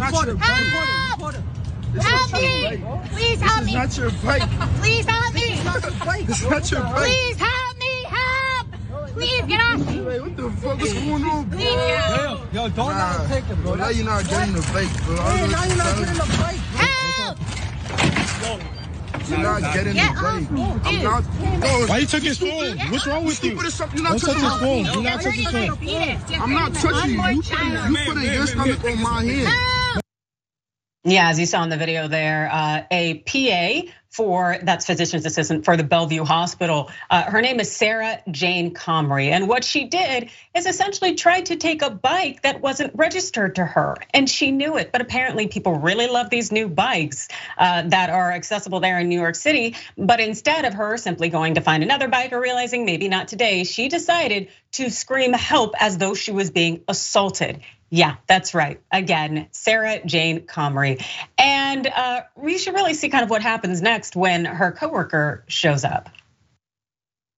Help 1.99 2.33
me! 2.33 2.83
Please 3.11 3.41
help 3.41 3.65
me! 3.65 3.75
It's 3.77 3.97
not 3.97 3.97
your 3.97 4.11
bike. 4.23 4.41
Please 4.81 5.05
help 5.05 5.33
me! 5.33 5.41
It's 5.43 6.43
not 6.43 6.71
your 6.71 6.81
bike. 6.81 6.95
Please 6.95 7.37
help 7.37 7.77
me! 7.77 8.03
Help! 8.07 8.67
Please 9.13 9.41
get 9.43 9.61
off 9.61 9.87
me! 9.87 10.01
Wait, 10.01 10.21
what 10.21 10.37
the 10.37 10.49
fuck 10.51 10.81
is 10.81 10.93
going 10.93 11.23
on, 11.23 11.45
bro? 11.49 11.57
Please 11.57 11.65
get 11.67 12.19
Yo, 12.21 12.39
yo, 12.53 12.69
don't 12.69 12.75
Nah, 12.77 13.17
nah. 13.17 13.27
take 13.27 13.49
it, 13.49 13.55
bro. 13.63 13.75
now 13.75 13.89
you're 13.89 14.05
not 14.05 14.27
getting 14.27 14.53
the 14.53 14.61
bike, 14.73 15.03
bro. 15.05 15.15
Hey, 15.15 15.47
now 15.47 15.63
you're 15.65 15.77
not 15.77 15.97
getting 15.97 16.13
the 16.13 16.37
bike. 16.39 16.61
Help! 16.75 17.37
You're 19.29 19.39
not 19.39 19.61
getting 19.73 19.93
Get 19.93 20.13
the 20.15 20.19
off 20.19 20.51
me, 20.51 20.61
I'm 20.63 20.93
dude. 20.95 21.03
not. 21.03 21.23
No, 21.59 21.85
Why 21.87 21.97
you 21.99 22.05
took 22.07 22.23
his 22.23 22.37
phone? 22.37 22.77
What's 22.91 23.05
wrong 23.07 23.25
with 23.25 23.43
you? 23.43 23.51
stupid 23.51 23.65
as 23.65 23.73
something. 23.73 23.99
You're 23.99 24.09
not 24.09 24.19
touching 24.19 24.33
his 24.35 24.43
my 24.43 24.59
phone. 24.59 24.85
phone. 24.85 24.93
Do 24.93 25.01
not 25.03 25.21
touch 25.21 25.33
his 25.33 25.47
phone. 25.47 26.41
I'm 26.41 26.53
not 26.53 26.73
touching 26.73 27.11
you. 27.11 27.21
You 27.21 27.41
put, 27.41 28.23
you 28.23 28.31
your 28.31 28.47
stomach 28.47 28.83
on 28.85 29.01
my 29.01 29.23
hand. 29.23 30.01
Yeah, 31.03 31.29
as 31.29 31.39
you 31.39 31.45
saw 31.45 31.63
in 31.63 31.69
the 31.69 31.77
video 31.77 32.07
there, 32.07 32.49
uh, 32.51 32.83
a 32.91 33.19
PA 33.19 33.89
for 34.17 34.57
that's 34.63 34.87
physician's 34.87 35.27
assistant 35.27 35.63
for 35.63 35.77
the 35.77 35.83
Bellevue 35.83 36.25
Hospital. 36.25 36.89
Uh, 37.07 37.21
her 37.21 37.39
name 37.39 37.59
is 37.59 37.71
Sarah 37.71 38.19
Jane 38.31 38.73
Comrie, 38.73 39.29
and 39.29 39.47
what 39.47 39.63
she 39.63 39.85
did 39.85 40.31
is 40.55 40.65
essentially 40.65 41.13
tried 41.13 41.45
to 41.45 41.55
take 41.55 41.83
a 41.83 41.91
bike 41.91 42.41
that 42.41 42.59
wasn't 42.59 42.95
registered 42.95 43.53
to 43.55 43.63
her, 43.63 43.95
and 44.15 44.27
she 44.27 44.49
knew 44.49 44.77
it. 44.77 44.91
But 44.91 45.01
apparently, 45.01 45.47
people 45.47 45.75
really 45.75 46.07
love 46.07 46.31
these 46.31 46.51
new 46.51 46.67
bikes 46.67 47.27
uh, 47.59 47.83
that 47.89 48.09
are 48.09 48.31
accessible 48.31 48.79
there 48.79 48.97
in 48.97 49.07
New 49.07 49.21
York 49.21 49.35
City. 49.35 49.75
But 49.95 50.19
instead 50.19 50.65
of 50.65 50.73
her 50.73 50.97
simply 50.97 51.29
going 51.29 51.53
to 51.53 51.61
find 51.61 51.83
another 51.83 52.07
bike 52.07 52.33
or 52.33 52.41
realizing 52.41 52.85
maybe 52.85 53.09
not 53.09 53.27
today, 53.27 53.65
she 53.65 53.87
decided 53.87 54.47
to 54.71 54.89
scream 54.89 55.33
help 55.33 55.75
as 55.79 55.99
though 55.99 56.15
she 56.15 56.31
was 56.31 56.49
being 56.49 56.83
assaulted. 56.87 57.61
Yeah, 57.89 58.15
that's 58.27 58.53
right. 58.53 58.81
Again, 58.91 59.47
Sarah 59.51 60.05
Jane 60.05 60.41
Comrie. 60.41 61.03
And 61.37 61.87
uh, 61.87 62.21
we 62.35 62.57
should 62.57 62.73
really 62.73 62.93
see 62.93 63.09
kind 63.09 63.23
of 63.23 63.29
what 63.29 63.41
happens 63.41 63.81
next 63.81 64.15
when 64.15 64.45
her 64.45 64.71
coworker 64.71 65.43
shows 65.47 65.85
up. 65.85 66.09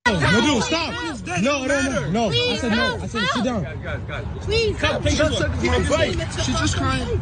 No, 0.07 0.41
dude, 0.41 0.63
stop. 0.63 0.93
No, 1.41 1.65
no, 1.65 1.81
no, 1.81 2.09
no. 2.09 2.29
I 2.29 2.57
said 2.57 2.71
no. 2.71 2.97
I 2.99 3.07
said 3.07 3.27
sit 3.29 3.43
down. 3.43 4.39
Please 4.39 4.77
help 4.77 5.07
She 5.07 5.15
just 5.15 5.37
took 5.37 5.51
my 5.63 5.89
bike. 5.89 6.31
She's 6.31 6.59
just 6.59 6.77
crying. 6.77 7.21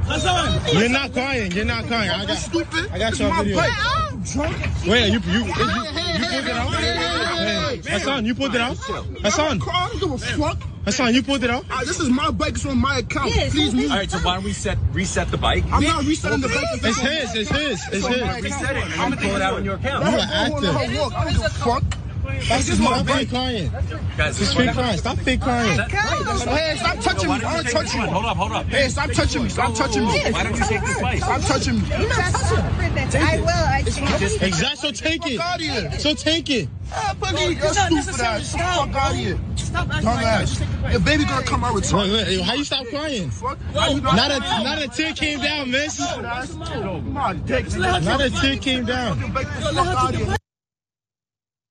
You're 0.71 0.89
not 0.89 1.11
crying. 1.11 1.51
You're 1.51 1.65
not 1.65 1.85
crying. 1.85 2.09
I 2.11 2.25
got. 2.25 2.37
Stupid. 2.37 2.89
I 2.91 2.97
got 2.97 3.11
It's 3.11 3.19
you 3.19 3.25
on 3.25 3.35
my 3.35 3.43
video. 3.43 4.16
Bike. 4.35 4.57
Drunk. 4.57 4.85
Wait, 4.87 5.11
you 5.11 5.19
you 5.19 5.39
you, 5.39 5.45
you 5.45 5.53
pulled 5.53 6.43
it 6.43 6.55
out? 6.55 6.73
Hey, 6.73 7.81
Hassan, 7.85 8.25
you 8.25 8.35
pulled 8.35 8.55
it 8.55 8.61
out? 8.61 8.77
Hassan, 8.77 9.61
I 9.61 9.87
don't 9.89 9.99
give 9.99 10.11
a 10.11 10.17
fuck. 10.17 10.57
Hassan, 10.85 11.13
you 11.13 11.21
pulled 11.21 11.43
it 11.43 11.49
out? 11.49 11.65
Ah, 11.69 11.81
This 11.85 11.99
is 11.99 12.09
my 12.09 12.31
bike. 12.31 12.53
It's 12.53 12.65
on 12.65 12.77
my 12.77 12.99
account. 12.99 13.31
Please 13.31 13.73
move. 13.73 13.91
All 13.91 13.97
right, 13.97 14.09
so 14.09 14.19
why 14.19 14.35
don't 14.35 14.43
we 14.45 14.53
set 14.53 14.77
reset 14.93 15.29
the 15.29 15.37
bike? 15.37 15.65
I'm 15.71 15.83
not 15.83 16.05
resetting 16.05 16.39
the 16.39 16.47
bike. 16.47 16.63
It's 16.75 16.97
his. 16.97 17.35
It's 17.35 17.49
his. 17.49 17.81
It's 17.91 18.07
his. 18.07 18.43
Reset 18.43 18.77
it. 18.77 18.83
I'm 18.99 19.11
gonna 19.11 19.17
pull 19.17 19.35
it 19.35 19.41
out 19.41 19.53
on 19.55 19.65
your 19.65 19.75
account. 19.75 20.05
You 20.05 20.11
Let 20.11 20.21
an 20.21 20.27
her 20.29 20.47
go 20.49 20.55
on 20.55 20.63
her 20.63 20.69
actor. 20.83 21.15
I 21.17 21.23
don't 21.25 21.33
give 21.33 21.45
a 21.45 21.49
fuck. 21.49 21.83
That's 22.27 22.67
This 22.67 22.69
is 22.69 22.79
my 22.79 23.03
fake 23.03 23.29
crying. 23.29 23.71
Guys, 24.17 24.41
It's 24.41 24.53
fake 24.53 24.73
crying. 24.73 24.97
Stop 24.97 25.17
fake 25.19 25.41
crying. 25.41 25.79
Hey, 25.79 26.75
stop 26.77 26.99
touching 26.99 27.29
me. 27.29 27.35
I 27.35 27.61
don't 27.61 27.71
touch 27.71 27.93
you. 27.93 28.01
Hold 28.01 28.25
up, 28.25 28.37
hold 28.37 28.51
up. 28.51 28.65
Hey, 28.67 28.89
stop 28.89 29.11
touching 29.11 29.43
me. 29.43 29.49
Stop 29.49 29.73
touching 29.75 30.05
me. 30.05 30.31
Why 30.31 30.43
don't 30.43 30.57
you 30.57 30.65
take 30.65 30.81
this 30.81 31.01
bike? 31.01 31.19
Stop 31.19 31.41
touching 31.41 31.81
me. 31.81 31.87
You 31.87 32.09
not 32.09 33.15
I 33.15 33.37
will. 33.39 33.47
I 33.49 33.83
Just 34.19 34.41
Exactly. 34.41 34.77
So 34.77 34.91
take 34.91 35.25
it. 35.27 35.39
out 35.39 35.55
of 35.55 35.61
here. 35.61 35.91
So 35.99 36.13
take 36.13 36.49
it. 36.49 36.69
Ah, 36.91 37.15
Boogie, 37.19 37.59
you're 37.59 37.73
stupid 38.03 38.21
ass. 38.21 38.53
Fuck 38.53 38.95
out 38.95 39.11
of 39.11 39.17
here. 39.17 39.35
Dumbass. 39.55 40.91
Your 40.91 40.99
baby 41.01 41.25
gonna 41.25 41.45
come 41.45 41.63
out 41.63 41.73
with 41.73 41.91
Wait, 41.91 42.11
wait. 42.11 42.41
How 42.41 42.53
you 42.53 42.63
stop 42.63 42.85
crying? 42.87 43.29
Fuck. 43.29 43.57
Not 43.73 44.31
a 44.31 44.39
not 44.63 44.81
a 44.81 44.87
tear 44.87 45.13
came 45.13 45.39
down, 45.39 45.71
miss. 45.71 45.99
Not 45.99 46.45
a 48.21 48.29
tear 48.29 48.57
came 48.57 48.85
down. 48.85 49.19
Fuck 49.33 49.77
out 49.77 50.13
of 50.13 50.19
here. 50.19 50.35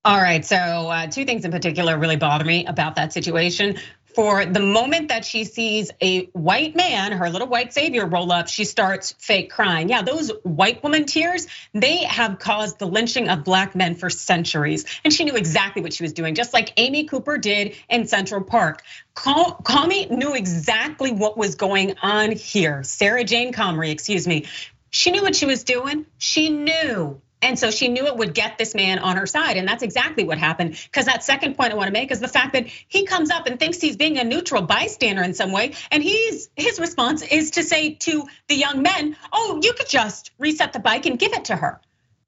All 0.06 0.22
right, 0.22 0.44
so 0.44 0.56
uh, 0.56 1.08
two 1.08 1.24
things 1.24 1.44
in 1.44 1.50
particular 1.50 1.98
really 1.98 2.14
bother 2.14 2.44
me 2.44 2.64
about 2.64 2.94
that 2.94 3.12
situation. 3.12 3.76
For 4.14 4.46
the 4.46 4.60
moment 4.60 5.08
that 5.08 5.24
she 5.24 5.42
sees 5.42 5.90
a 6.00 6.26
white 6.26 6.76
man, 6.76 7.10
her 7.10 7.28
little 7.28 7.48
white 7.48 7.72
savior 7.72 8.06
roll 8.06 8.30
up, 8.30 8.46
she 8.46 8.62
starts 8.62 9.16
fake 9.18 9.50
crying. 9.50 9.88
Yeah, 9.88 10.02
those 10.02 10.30
white 10.44 10.80
woman 10.84 11.06
tears, 11.06 11.48
they 11.74 12.04
have 12.04 12.38
caused 12.38 12.78
the 12.78 12.86
lynching 12.86 13.28
of 13.28 13.42
black 13.42 13.74
men 13.74 13.96
for 13.96 14.08
centuries. 14.08 14.84
And 15.02 15.12
she 15.12 15.24
knew 15.24 15.34
exactly 15.34 15.82
what 15.82 15.92
she 15.92 16.04
was 16.04 16.12
doing, 16.12 16.36
just 16.36 16.54
like 16.54 16.72
Amy 16.76 17.06
Cooper 17.06 17.36
did 17.36 17.74
in 17.90 18.06
Central 18.06 18.44
Park. 18.44 18.84
Comey 19.16 20.08
knew 20.08 20.36
exactly 20.36 21.10
what 21.10 21.36
was 21.36 21.56
going 21.56 21.96
on 22.00 22.30
here. 22.30 22.84
Sarah 22.84 23.24
Jane 23.24 23.52
Comrie, 23.52 23.90
excuse 23.90 24.24
me. 24.28 24.44
She 24.88 25.10
knew 25.10 25.22
what 25.22 25.34
she 25.34 25.46
was 25.46 25.64
doing. 25.64 26.06
She 26.16 26.48
knew 26.48 27.20
and 27.42 27.58
so 27.58 27.70
she 27.70 27.88
knew 27.88 28.06
it 28.06 28.16
would 28.16 28.34
get 28.34 28.56
this 28.56 28.74
man 28.74 28.98
on 28.98 29.16
her 29.16 29.26
side. 29.26 29.56
And 29.56 29.68
that's 29.68 29.82
exactly 29.82 30.24
what 30.24 30.38
happened. 30.38 30.70
Because 30.84 31.06
that 31.06 31.22
second 31.22 31.56
point 31.56 31.72
I 31.72 31.76
want 31.76 31.88
to 31.88 31.92
make 31.92 32.10
is 32.10 32.20
the 32.20 32.28
fact 32.28 32.54
that 32.54 32.66
he 32.66 33.04
comes 33.04 33.30
up 33.30 33.46
and 33.46 33.58
thinks 33.58 33.80
he's 33.80 33.96
being 33.96 34.18
a 34.18 34.24
neutral 34.24 34.62
bystander 34.62 35.22
in 35.22 35.34
some 35.34 35.52
way. 35.52 35.74
And 35.90 36.02
he's 36.02 36.48
his 36.56 36.80
response 36.80 37.22
is 37.22 37.52
to 37.52 37.62
say 37.62 37.94
to 37.94 38.26
the 38.48 38.54
young 38.54 38.82
men, 38.82 39.16
oh, 39.32 39.60
you 39.62 39.74
could 39.74 39.88
just 39.88 40.32
reset 40.38 40.72
the 40.72 40.78
bike 40.78 41.06
and 41.06 41.18
give 41.18 41.32
it 41.34 41.46
to 41.46 41.56
her. 41.56 41.80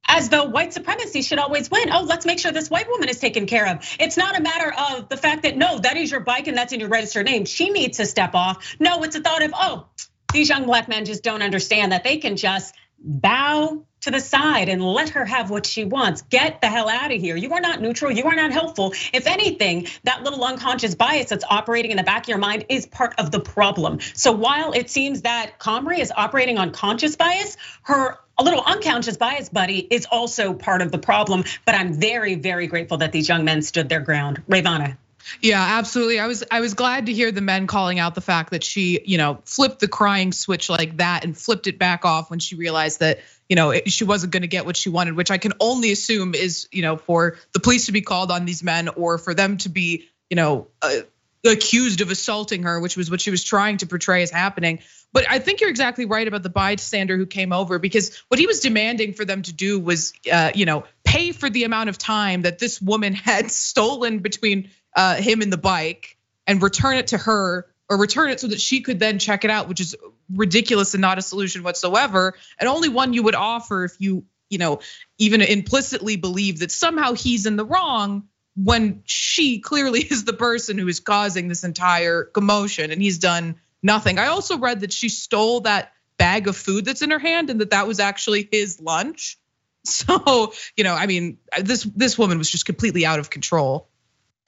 As 0.07 0.29
though 0.29 0.45
white 0.45 0.73
supremacy 0.73 1.21
should 1.21 1.39
always 1.39 1.69
win. 1.69 1.89
Oh, 1.91 2.03
let's 2.03 2.25
make 2.25 2.39
sure 2.39 2.51
this 2.51 2.69
white 2.69 2.87
woman 2.87 3.09
is 3.09 3.19
taken 3.19 3.45
care 3.45 3.67
of. 3.67 3.95
It's 3.99 4.17
not 4.17 4.37
a 4.37 4.41
matter 4.41 4.73
of 4.73 5.09
the 5.09 5.17
fact 5.17 5.43
that 5.43 5.57
no, 5.57 5.79
that 5.79 5.97
is 5.97 6.11
your 6.11 6.21
bike 6.21 6.47
and 6.47 6.57
that's 6.57 6.73
in 6.73 6.79
your 6.79 6.89
registered 6.89 7.25
name. 7.25 7.45
She 7.45 7.69
needs 7.69 7.97
to 7.97 8.05
step 8.05 8.35
off. 8.35 8.75
No, 8.79 9.03
it's 9.03 9.15
a 9.15 9.21
thought 9.21 9.43
of, 9.43 9.53
oh, 9.55 9.87
these 10.33 10.49
young 10.49 10.65
black 10.65 10.87
men 10.87 11.05
just 11.05 11.23
don't 11.23 11.41
understand 11.41 11.91
that 11.91 12.03
they 12.03 12.17
can 12.17 12.37
just 12.37 12.75
bow 12.99 13.85
to 14.01 14.11
the 14.11 14.19
side 14.19 14.69
and 14.69 14.83
let 14.83 15.09
her 15.09 15.25
have 15.25 15.49
what 15.49 15.65
she 15.65 15.85
wants. 15.85 16.21
Get 16.23 16.61
the 16.61 16.67
hell 16.67 16.89
out 16.89 17.11
of 17.11 17.19
here. 17.19 17.35
You 17.35 17.53
are 17.53 17.61
not 17.61 17.81
neutral. 17.81 18.11
You 18.11 18.25
are 18.25 18.35
not 18.35 18.51
helpful. 18.51 18.93
If 19.13 19.27
anything, 19.27 19.87
that 20.03 20.23
little 20.23 20.43
unconscious 20.43 20.95
bias 20.95 21.29
that's 21.29 21.45
operating 21.49 21.91
in 21.91 21.97
the 21.97 22.03
back 22.03 22.23
of 22.23 22.29
your 22.29 22.37
mind 22.37 22.65
is 22.69 22.85
part 22.85 23.15
of 23.17 23.31
the 23.31 23.39
problem. 23.39 23.99
So 24.13 24.31
while 24.31 24.71
it 24.73 24.89
seems 24.89 25.23
that 25.23 25.59
Comrie 25.59 25.99
is 25.99 26.11
operating 26.15 26.57
on 26.57 26.71
conscious 26.71 27.15
bias, 27.15 27.57
her 27.83 28.17
a 28.37 28.43
little 28.43 28.63
unconscious 28.65 29.17
bias 29.17 29.49
buddy 29.49 29.79
is 29.79 30.07
also 30.09 30.53
part 30.53 30.81
of 30.81 30.91
the 30.91 30.97
problem. 30.97 31.43
But 31.65 31.75
I'm 31.75 31.93
very, 31.93 32.35
very 32.35 32.67
grateful 32.67 32.97
that 32.99 33.11
these 33.11 33.27
young 33.27 33.43
men 33.43 33.61
stood 33.61 33.89
their 33.89 33.99
ground. 33.99 34.43
Rayyvana. 34.47 34.97
Yeah, 35.41 35.61
absolutely. 35.61 36.19
I 36.19 36.27
was 36.27 36.43
I 36.51 36.61
was 36.61 36.73
glad 36.73 37.07
to 37.07 37.13
hear 37.13 37.31
the 37.31 37.41
men 37.41 37.67
calling 37.67 37.99
out 37.99 38.15
the 38.15 38.21
fact 38.21 38.51
that 38.51 38.63
she, 38.63 39.01
you 39.05 39.17
know, 39.17 39.39
flipped 39.45 39.79
the 39.79 39.87
crying 39.87 40.31
switch 40.31 40.69
like 40.69 40.97
that 40.97 41.23
and 41.23 41.37
flipped 41.37 41.67
it 41.67 41.79
back 41.79 42.05
off 42.05 42.29
when 42.29 42.39
she 42.39 42.55
realized 42.55 42.99
that, 42.99 43.19
you 43.47 43.55
know, 43.55 43.73
she 43.85 44.03
wasn't 44.03 44.33
going 44.33 44.41
to 44.41 44.47
get 44.47 44.65
what 44.65 44.77
she 44.77 44.89
wanted, 44.89 45.15
which 45.15 45.31
I 45.31 45.37
can 45.37 45.53
only 45.59 45.91
assume 45.91 46.35
is, 46.35 46.67
you 46.71 46.81
know, 46.81 46.97
for 46.97 47.37
the 47.53 47.59
police 47.59 47.87
to 47.87 47.91
be 47.91 48.01
called 48.01 48.31
on 48.31 48.45
these 48.45 48.63
men 48.63 48.89
or 48.89 49.17
for 49.17 49.33
them 49.33 49.57
to 49.57 49.69
be, 49.69 50.07
you 50.29 50.35
know, 50.35 50.67
uh, 50.81 50.99
accused 51.45 52.01
of 52.01 52.11
assaulting 52.11 52.63
her, 52.63 52.79
which 52.79 52.97
was 52.97 53.09
what 53.09 53.21
she 53.21 53.31
was 53.31 53.43
trying 53.43 53.77
to 53.77 53.87
portray 53.87 54.23
as 54.23 54.31
happening. 54.31 54.79
But 55.11 55.25
I 55.29 55.39
think 55.39 55.61
you're 55.61 55.69
exactly 55.69 56.05
right 56.05 56.27
about 56.27 56.43
the 56.43 56.49
bystander 56.49 57.17
who 57.17 57.25
came 57.25 57.53
over 57.53 57.79
because 57.79 58.21
what 58.27 58.39
he 58.39 58.45
was 58.45 58.59
demanding 58.59 59.13
for 59.13 59.25
them 59.25 59.41
to 59.43 59.53
do 59.53 59.79
was, 59.79 60.13
uh, 60.31 60.51
you 60.53 60.65
know, 60.65 60.83
pay 61.03 61.31
for 61.31 61.49
the 61.49 61.63
amount 61.63 61.89
of 61.89 61.97
time 61.97 62.43
that 62.43 62.59
this 62.59 62.81
woman 62.81 63.13
had 63.13 63.51
stolen 63.51 64.19
between 64.19 64.69
Uh, 64.95 65.15
him 65.15 65.41
in 65.41 65.49
the 65.49 65.57
bike 65.57 66.17
and 66.47 66.61
return 66.63 66.97
it 66.97 67.07
to 67.07 67.17
her 67.17 67.67
or 67.89 67.97
return 67.97 68.29
it 68.29 68.39
so 68.39 68.47
that 68.47 68.61
she 68.61 68.81
could 68.81 68.99
then 68.99 69.19
check 69.19 69.43
it 69.43 69.51
out, 69.51 69.67
which 69.67 69.79
is 69.79 69.95
ridiculous 70.33 70.93
and 70.93 71.01
not 71.01 71.17
a 71.17 71.21
solution 71.21 71.63
whatsoever. 71.63 72.35
And 72.59 72.69
only 72.69 72.89
one 72.89 73.13
you 73.13 73.23
would 73.23 73.35
offer 73.35 73.85
if 73.85 73.95
you, 73.99 74.25
you 74.49 74.59
know, 74.59 74.79
even 75.17 75.41
implicitly 75.41 76.15
believe 76.15 76.59
that 76.59 76.71
somehow 76.71 77.13
he's 77.13 77.45
in 77.45 77.55
the 77.55 77.65
wrong 77.65 78.27
when 78.55 79.01
she 79.05 79.59
clearly 79.59 79.99
is 80.09 80.25
the 80.25 80.33
person 80.33 80.77
who 80.77 80.87
is 80.87 80.99
causing 80.99 81.47
this 81.47 81.63
entire 81.63 82.23
commotion 82.23 82.91
and 82.91 83.01
he's 83.01 83.17
done 83.17 83.55
nothing. 83.81 84.19
I 84.19 84.27
also 84.27 84.57
read 84.57 84.81
that 84.81 84.93
she 84.93 85.09
stole 85.09 85.61
that 85.61 85.93
bag 86.17 86.47
of 86.47 86.55
food 86.55 86.85
that's 86.85 87.01
in 87.01 87.11
her 87.11 87.19
hand 87.19 87.49
and 87.49 87.61
that 87.61 87.71
that 87.71 87.87
was 87.87 87.99
actually 87.99 88.47
his 88.51 88.79
lunch. 88.79 89.37
So, 89.85 90.51
you 90.75 90.83
know, 90.83 90.93
I 90.93 91.07
mean, 91.07 91.37
this 91.57 91.83
this 91.95 92.17
woman 92.17 92.37
was 92.37 92.51
just 92.51 92.65
completely 92.65 93.05
out 93.05 93.17
of 93.17 93.29
control. 93.29 93.88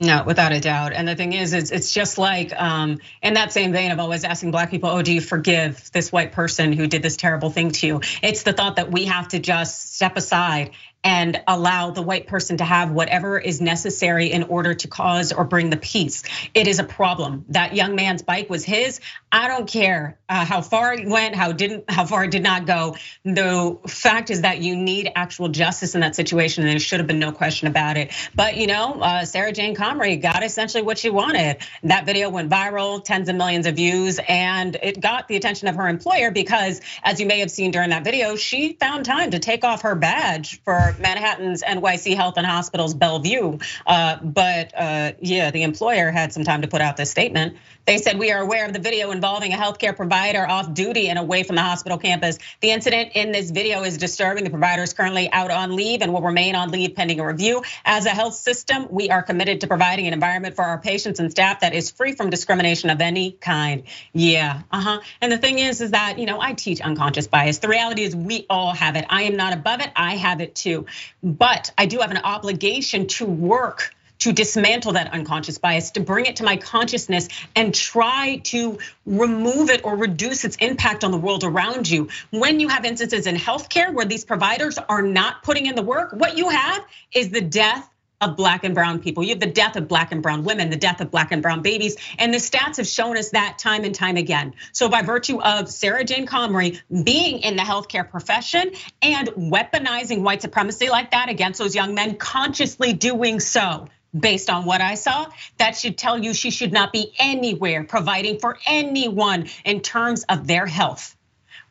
No, 0.02 0.24
without 0.26 0.52
a 0.52 0.60
doubt. 0.60 0.94
And 0.94 1.08
the 1.08 1.16
thing 1.16 1.34
is, 1.34 1.54
it's 1.54 1.70
it's 1.70 1.94
just 1.94 2.18
like 2.18 2.60
um, 2.60 2.98
in 3.22 3.36
that 3.36 3.54
same 3.54 3.72
vein 3.72 3.92
of 3.92 4.00
always 4.00 4.24
asking 4.24 4.50
black 4.50 4.72
people, 4.72 4.90
"Oh, 4.90 5.04
do 5.04 5.14
you 5.14 5.22
forgive 5.22 5.92
this 5.92 6.12
white 6.12 6.32
person 6.32 6.74
who 6.74 6.88
did 6.88 7.04
this 7.04 7.16
terrible 7.16 7.52
thing 7.52 7.70
to 7.70 7.88
you?" 7.88 8.02
It's 8.24 8.42
the 8.42 8.52
thought 8.52 8.78
that 8.78 8.92
we 8.92 9.06
have 9.06 9.28
to 9.28 9.40
just 9.40 9.94
step 9.94 10.18
aside 10.18 10.72
and 11.04 11.42
allow 11.48 11.92
the 11.92 12.02
white 12.02 12.28
person 12.28 12.58
to 12.58 12.64
have 12.64 12.92
whatever 12.92 13.40
is 13.40 13.60
necessary 13.60 14.32
in 14.32 14.44
order 14.44 14.74
to 14.74 14.88
cause 14.88 15.32
or 15.32 15.44
bring 15.46 15.70
the 15.70 15.78
peace. 15.78 16.24
It 16.54 16.68
is 16.68 16.80
a 16.80 16.84
problem. 16.84 17.46
That 17.50 17.76
young 17.76 17.96
man's 17.96 18.22
bike 18.22 18.50
was 18.50 18.64
his. 18.64 19.00
I 19.32 19.48
don't 19.48 19.68
care 19.68 20.20
uh, 20.30 20.46
how 20.46 20.62
far 20.62 20.94
it 20.94 21.08
went, 21.08 21.36
how 21.36 21.54
didn't, 21.54 21.90
how 21.90 22.06
far 22.06 22.26
it 22.26 22.32
did 22.32 22.44
not 22.44 22.68
go. 22.68 22.98
The 23.24 23.80
fact 23.88 24.30
is 24.30 24.42
that 24.42 24.62
you 24.62 24.76
need 24.76 25.12
actual 25.16 25.50
justice 25.50 25.96
in 25.96 26.02
that 26.02 26.16
situation, 26.16 26.64
and 26.64 26.72
there 26.72 26.80
should 26.80 27.00
have 27.00 27.08
been 27.08 27.20
no 27.20 27.32
question 27.32 27.68
about 27.68 27.98
it. 27.98 28.12
But 28.36 28.58
you 28.58 28.68
know, 28.68 29.02
uh, 29.02 29.26
Sarah 29.26 29.52
Jane 29.52 29.76
Comrie 29.76 30.22
got 30.22 30.44
essentially 30.44 30.84
what 30.84 31.00
she 31.00 31.10
wanted. 31.10 31.58
That 31.84 32.06
video 32.06 32.30
went 32.30 32.50
viral, 32.50 33.04
tens 33.04 33.28
of 33.30 33.36
millions 33.36 33.66
of 33.66 33.76
views, 33.76 34.20
and 34.28 34.78
it 34.84 35.00
got 35.00 35.28
the 35.28 35.36
attention 35.36 35.68
of 35.68 35.76
her 35.76 35.88
employer 35.88 36.30
because, 36.30 36.82
as 37.04 37.20
you 37.20 37.26
may 37.26 37.40
have 37.40 37.50
seen 37.50 37.72
during 37.72 37.90
that 37.90 38.04
video, 38.04 38.36
she 38.36 38.74
found 38.74 39.06
time 39.06 39.32
to 39.32 39.40
take 39.40 39.64
off 39.64 39.82
her 39.84 39.96
badge 39.96 40.62
for 40.64 40.91
Manhattan's 41.00 41.64
NYC 41.64 42.16
Health 42.16 42.36
and 42.38 42.46
Hospitals 42.46 42.94
Bellevue. 42.94 43.58
Uh, 43.86 44.18
but 44.18 44.74
uh, 44.76 45.14
yeah, 45.20 45.52
the 45.52 45.64
employer 45.64 46.12
had 46.12 46.34
some 46.34 46.44
time 46.44 46.62
to 46.62 46.68
put 46.68 46.82
out 46.82 46.98
this 46.98 47.12
statement. 47.12 47.58
They 47.86 47.98
said, 47.98 48.20
We 48.20 48.32
are 48.32 48.40
aware 48.40 48.66
of 48.66 48.74
the 48.74 48.80
video 48.80 49.12
involving 49.12 49.54
a 49.54 49.58
healthcare 49.58 49.96
provider 49.96 50.48
off 50.48 50.74
duty 50.74 51.10
and 51.10 51.18
away 51.18 51.44
from 51.44 51.56
the 51.56 51.64
hospital 51.64 51.98
campus. 51.98 52.38
The 52.62 52.72
incident 52.72 53.12
in 53.16 53.32
this 53.32 53.50
video 53.50 53.84
is 53.84 53.98
disturbing. 53.98 54.44
The 54.44 54.50
provider 54.50 54.84
is 54.84 54.94
currently 54.94 55.32
out 55.32 55.52
on 55.52 55.76
leave 55.76 56.02
and 56.02 56.14
will 56.14 56.22
remain 56.22 56.56
on 56.56 56.70
leave 56.70 56.96
pending 56.96 57.20
a 57.20 57.26
review. 57.26 57.64
As 57.84 58.06
a 58.06 58.10
health 58.10 58.36
system, 58.36 58.88
we 58.92 59.10
are 59.10 59.24
committed 59.24 59.62
to 59.62 59.68
providing 59.68 60.08
an 60.08 60.14
environment 60.14 60.56
for 60.56 60.64
our 60.64 60.78
patients 60.78 61.20
and 61.20 61.32
staff 61.32 61.62
that 61.62 61.74
is 61.74 61.90
free 61.90 62.14
from 62.14 62.30
discrimination 62.30 62.90
of 62.90 63.02
any 63.02 63.32
kind. 63.32 63.84
Yeah, 64.14 64.62
uh 64.72 64.82
huh. 64.82 65.00
And 65.20 65.32
the 65.32 65.38
thing 65.38 65.60
is, 65.60 65.82
is 65.82 65.92
that, 65.92 66.20
you 66.20 66.26
know, 66.26 66.40
I 66.40 66.54
teach 66.54 66.82
unconscious 66.82 67.28
bias. 67.28 67.58
The 67.60 67.68
reality 67.68 68.04
is, 68.04 68.16
we 68.16 68.46
all 68.50 68.74
have 68.74 68.96
it. 68.96 69.06
I 69.10 69.24
am 69.24 69.36
not 69.36 69.54
above 69.54 69.82
it, 69.82 69.92
I 69.96 70.16
have 70.18 70.42
it 70.42 70.54
too. 70.56 70.81
But 71.24 71.72
I 71.78 71.86
do 71.86 72.00
have 72.00 72.12
an 72.12 72.22
obligation 72.24 73.08
to 73.08 73.26
work 73.26 73.94
to 74.22 74.32
dismantle 74.32 74.94
that 74.94 75.12
unconscious 75.14 75.58
bias, 75.58 75.92
to 75.92 76.00
bring 76.00 76.28
it 76.28 76.36
to 76.36 76.44
my 76.44 76.56
consciousness 76.56 77.28
and 77.56 77.74
try 77.74 78.40
to 78.44 78.78
remove 79.08 79.72
it 79.72 79.84
or 79.84 79.96
reduce 79.96 80.46
its 80.46 80.56
impact 80.58 81.04
on 81.04 81.10
the 81.10 81.18
world 81.18 81.44
around 81.44 81.90
you. 81.90 82.08
When 82.30 82.60
you 82.60 82.68
have 82.68 82.86
instances 82.86 83.26
in 83.26 83.36
healthcare 83.36 83.92
where 83.92 84.06
these 84.06 84.24
providers 84.24 84.78
are 84.78 85.02
not 85.02 85.42
putting 85.42 85.66
in 85.66 85.76
the 85.76 85.82
work, 85.82 86.14
what 86.14 86.38
you 86.38 86.50
have 86.50 86.86
is 87.12 87.32
the 87.32 87.42
death 87.42 87.90
of 88.22 88.38
black 88.38 88.64
and 88.64 88.76
brown 88.76 89.00
people. 89.00 89.24
You 89.24 89.30
have 89.32 89.40
the 89.40 89.48
death 89.48 89.76
of 89.76 89.88
black 89.88 90.12
and 90.12 90.22
brown 90.22 90.44
women, 90.44 90.70
the 90.70 90.78
death 90.78 91.02
of 91.02 91.12
black 91.12 91.32
and 91.32 91.42
brown 91.42 91.62
babies. 91.62 91.98
And 92.20 92.34
the 92.34 92.38
stats 92.38 92.78
have 92.78 92.88
shown 92.88 93.18
us 93.18 93.32
that 93.32 93.58
time 93.58 93.84
and 93.84 93.94
time 93.94 94.16
again. 94.16 94.54
So 94.72 94.88
by 94.88 95.02
virtue 95.02 95.42
of 95.42 95.70
Sarah 95.70 96.04
Jane 96.04 96.28
Comrie 96.28 96.80
being 97.04 97.40
in 97.40 97.56
the 97.56 97.64
healthcare 97.64 98.10
profession 98.10 98.72
and 99.02 99.28
weaponizing 99.30 100.22
white 100.22 100.42
supremacy 100.42 100.90
like 100.90 101.12
that 101.12 101.30
against 101.30 101.60
those 101.60 101.76
young 101.76 101.96
men, 101.96 102.16
consciously 102.16 102.94
doing 102.94 103.40
so, 103.40 103.88
based 104.18 104.50
on 104.50 104.66
what 104.66 104.82
I 104.82 104.96
saw, 104.96 105.28
that 105.58 105.78
should 105.78 105.98
tell 105.98 106.20
you 106.20 106.34
she 106.34 106.52
should 106.52 106.74
not 106.74 106.92
be 106.92 107.14
anywhere 107.18 107.84
providing 107.84 108.40
for 108.40 108.58
anyone 108.68 109.48
in 109.64 109.82
terms 109.82 110.24
of 110.24 110.48
their 110.48 110.66
health. 110.66 111.16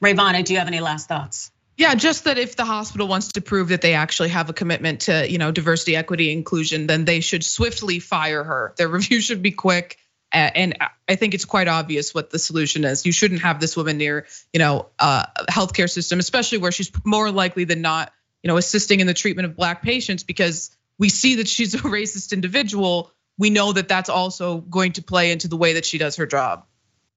Rayyvana, 0.02 0.44
do 0.44 0.54
you 0.54 0.58
have 0.58 0.68
any 0.68 0.80
last 0.80 1.08
thoughts? 1.08 1.52
Yeah, 1.80 1.94
just 1.94 2.24
that 2.24 2.36
if 2.36 2.56
the 2.56 2.66
hospital 2.66 3.08
wants 3.08 3.28
to 3.28 3.40
prove 3.40 3.68
that 3.68 3.80
they 3.80 3.94
actually 3.94 4.28
have 4.28 4.50
a 4.50 4.52
commitment 4.52 5.00
to, 5.02 5.26
you 5.26 5.38
know, 5.38 5.50
diversity, 5.50 5.96
equity, 5.96 6.30
inclusion, 6.30 6.86
then 6.86 7.06
they 7.06 7.20
should 7.20 7.42
swiftly 7.42 8.00
fire 8.00 8.44
her. 8.44 8.74
Their 8.76 8.88
review 8.98 9.22
should 9.22 9.40
be 9.40 9.50
quick. 9.50 9.96
And 10.30 10.76
I 11.08 11.14
think 11.14 11.32
it's 11.32 11.46
quite 11.46 11.68
obvious 11.68 12.12
what 12.12 12.28
the 12.28 12.38
solution 12.38 12.84
is. 12.84 13.06
You 13.06 13.12
shouldn't 13.12 13.40
have 13.40 13.60
this 13.60 13.78
woman 13.78 13.96
near, 13.96 14.26
you 14.52 14.58
know, 14.58 14.90
a 14.98 15.28
healthcare 15.48 15.88
system, 15.88 16.18
especially 16.18 16.58
where 16.58 16.70
she's 16.70 16.92
more 17.02 17.30
likely 17.30 17.64
than 17.64 17.80
not, 17.80 18.12
you 18.42 18.48
know, 18.48 18.58
assisting 18.58 19.00
in 19.00 19.06
the 19.06 19.14
treatment 19.14 19.46
of 19.46 19.56
black 19.56 19.80
patients 19.80 20.22
because 20.22 20.76
we 20.98 21.08
see 21.08 21.36
that 21.36 21.48
she's 21.48 21.72
a 21.76 21.78
racist 21.78 22.34
individual. 22.34 23.10
We 23.38 23.48
know 23.48 23.72
that 23.72 23.88
that's 23.88 24.10
also 24.10 24.58
going 24.58 24.92
to 24.92 25.02
play 25.02 25.32
into 25.32 25.48
the 25.48 25.56
way 25.56 25.72
that 25.72 25.86
she 25.86 25.96
does 25.96 26.16
her 26.16 26.26
job. 26.26 26.66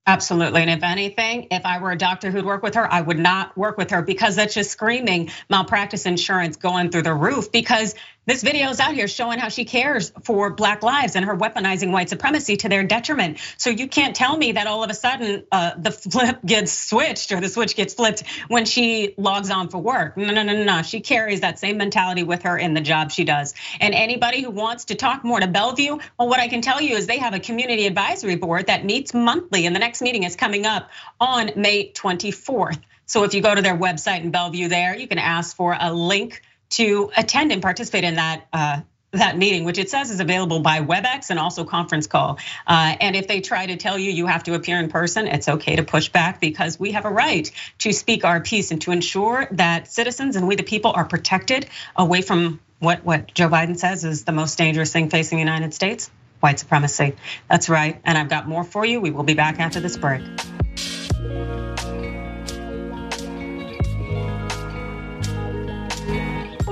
Absolutely. 0.05 0.61
And 0.61 0.69
if 0.69 0.83
anything, 0.83 1.47
if 1.49 1.65
I 1.65 1.79
were 1.79 1.91
a 1.91 1.97
doctor 1.97 2.29
who'd 2.29 2.43
work 2.43 2.61
with 2.61 2.75
her, 2.75 2.91
I 2.91 2.99
would 2.99 3.19
not 3.19 3.57
work 3.57 3.77
with 3.77 3.91
her 3.91 4.01
because 4.01 4.35
that's 4.35 4.53
just 4.53 4.69
screaming 4.69 5.31
malpractice 5.49 6.05
insurance 6.05 6.57
going 6.57 6.89
through 6.91 7.03
the 7.03 7.13
roof. 7.13 7.53
Because 7.53 7.95
this 8.25 8.41
video 8.41 8.69
is 8.69 8.79
out 8.79 8.93
here 8.93 9.07
showing 9.07 9.37
how 9.37 9.49
she 9.49 9.65
cares 9.65 10.13
for 10.23 10.49
Black 10.51 10.81
lives 10.81 11.15
and 11.15 11.25
her 11.25 11.35
weaponizing 11.35 11.91
white 11.91 12.09
supremacy 12.09 12.55
to 12.57 12.69
their 12.69 12.83
detriment. 12.83 13.37
So 13.57 13.69
you 13.69 13.87
can't 13.87 14.15
tell 14.15 14.37
me 14.37 14.53
that 14.53 14.65
all 14.65 14.83
of 14.83 14.89
a 14.89 14.93
sudden 14.93 15.43
uh, 15.51 15.71
the 15.77 15.91
flip 15.91 16.39
gets 16.45 16.71
switched 16.71 17.31
or 17.33 17.41
the 17.41 17.49
switch 17.49 17.75
gets 17.75 17.93
flipped 17.93 18.23
when 18.47 18.65
she 18.65 19.13
logs 19.17 19.49
on 19.49 19.69
for 19.69 19.79
work. 19.79 20.15
No, 20.15 20.31
no, 20.33 20.43
no, 20.43 20.53
no, 20.53 20.63
no. 20.63 20.81
She 20.83 21.01
carries 21.01 21.41
that 21.41 21.59
same 21.59 21.77
mentality 21.77 22.23
with 22.23 22.43
her 22.43 22.57
in 22.57 22.73
the 22.73 22.81
job 22.81 23.11
she 23.11 23.25
does. 23.25 23.53
And 23.81 23.93
anybody 23.93 24.41
who 24.41 24.51
wants 24.51 24.85
to 24.85 24.95
talk 24.95 25.25
more 25.25 25.39
to 25.39 25.47
Bellevue, 25.47 25.97
well, 26.17 26.29
what 26.29 26.39
I 26.39 26.47
can 26.47 26.61
tell 26.61 26.81
you 26.81 26.95
is 26.95 27.07
they 27.07 27.19
have 27.19 27.33
a 27.33 27.39
community 27.39 27.87
advisory 27.87 28.35
board 28.35 28.67
that 28.67 28.85
meets 28.85 29.13
monthly, 29.13 29.65
and 29.65 29.75
the 29.75 29.79
next 29.79 30.01
meeting 30.01 30.23
is 30.23 30.35
coming 30.35 30.65
up 30.65 30.89
on 31.19 31.51
May 31.55 31.91
24th. 31.91 32.79
So 33.05 33.25
if 33.25 33.33
you 33.33 33.41
go 33.41 33.53
to 33.53 33.61
their 33.61 33.77
website 33.77 34.21
in 34.21 34.31
Bellevue, 34.31 34.69
there 34.69 34.95
you 34.95 35.07
can 35.07 35.19
ask 35.19 35.55
for 35.55 35.75
a 35.77 35.93
link 35.93 36.41
to 36.73 37.11
attend 37.15 37.51
and 37.51 37.61
participate 37.61 38.03
in 38.03 38.15
that 38.15 38.47
uh, 38.51 38.81
that 39.13 39.37
meeting, 39.37 39.63
which 39.63 39.77
it 39.77 39.91
says 39.91 40.09
is 40.09 40.19
available 40.19 40.59
by 40.59 40.81
WebEx 40.81 41.29
and 41.29 41.39
also 41.39 41.63
conference 41.63 42.07
call. 42.07 42.39
Uh, 42.65 42.95
and 42.99 43.15
if 43.15 43.27
they 43.27 43.41
try 43.41 43.65
to 43.65 43.77
tell 43.77 43.97
you 43.97 44.11
you 44.11 44.25
have 44.25 44.43
to 44.43 44.55
appear 44.55 44.79
in 44.79 44.89
person, 44.89 45.27
it's 45.27 45.47
okay 45.47 45.75
to 45.75 45.83
push 45.83 46.09
back 46.09 46.41
because 46.41 46.79
we 46.79 46.91
have 46.93 47.05
a 47.05 47.11
right 47.11 47.51
to 47.77 47.93
speak 47.93 48.25
our 48.25 48.41
piece 48.41 48.71
and 48.71 48.81
to 48.81 48.91
ensure 48.91 49.47
that 49.51 49.87
citizens 49.87 50.35
and 50.35 50.47
we 50.47 50.55
the 50.55 50.63
people 50.63 50.91
are 50.91 51.05
protected 51.05 51.67
away 51.95 52.21
from 52.21 52.59
what 52.79 53.05
what 53.05 53.33
Joe 53.33 53.49
Biden 53.49 53.77
says 53.77 54.03
is 54.03 54.23
the 54.23 54.31
most 54.31 54.57
dangerous 54.57 54.91
thing 54.91 55.09
facing 55.09 55.37
the 55.37 55.43
United 55.43 55.73
States, 55.73 56.09
white 56.39 56.59
supremacy. 56.59 57.15
That's 57.49 57.69
right. 57.69 58.01
And 58.03 58.17
I've 58.17 58.29
got 58.29 58.47
more 58.47 58.63
for 58.63 58.83
you. 58.83 58.99
We 58.99 59.11
will 59.11 59.23
be 59.23 59.35
back 59.35 59.59
after 59.59 59.79
this 59.79 59.95
break. 59.95 60.23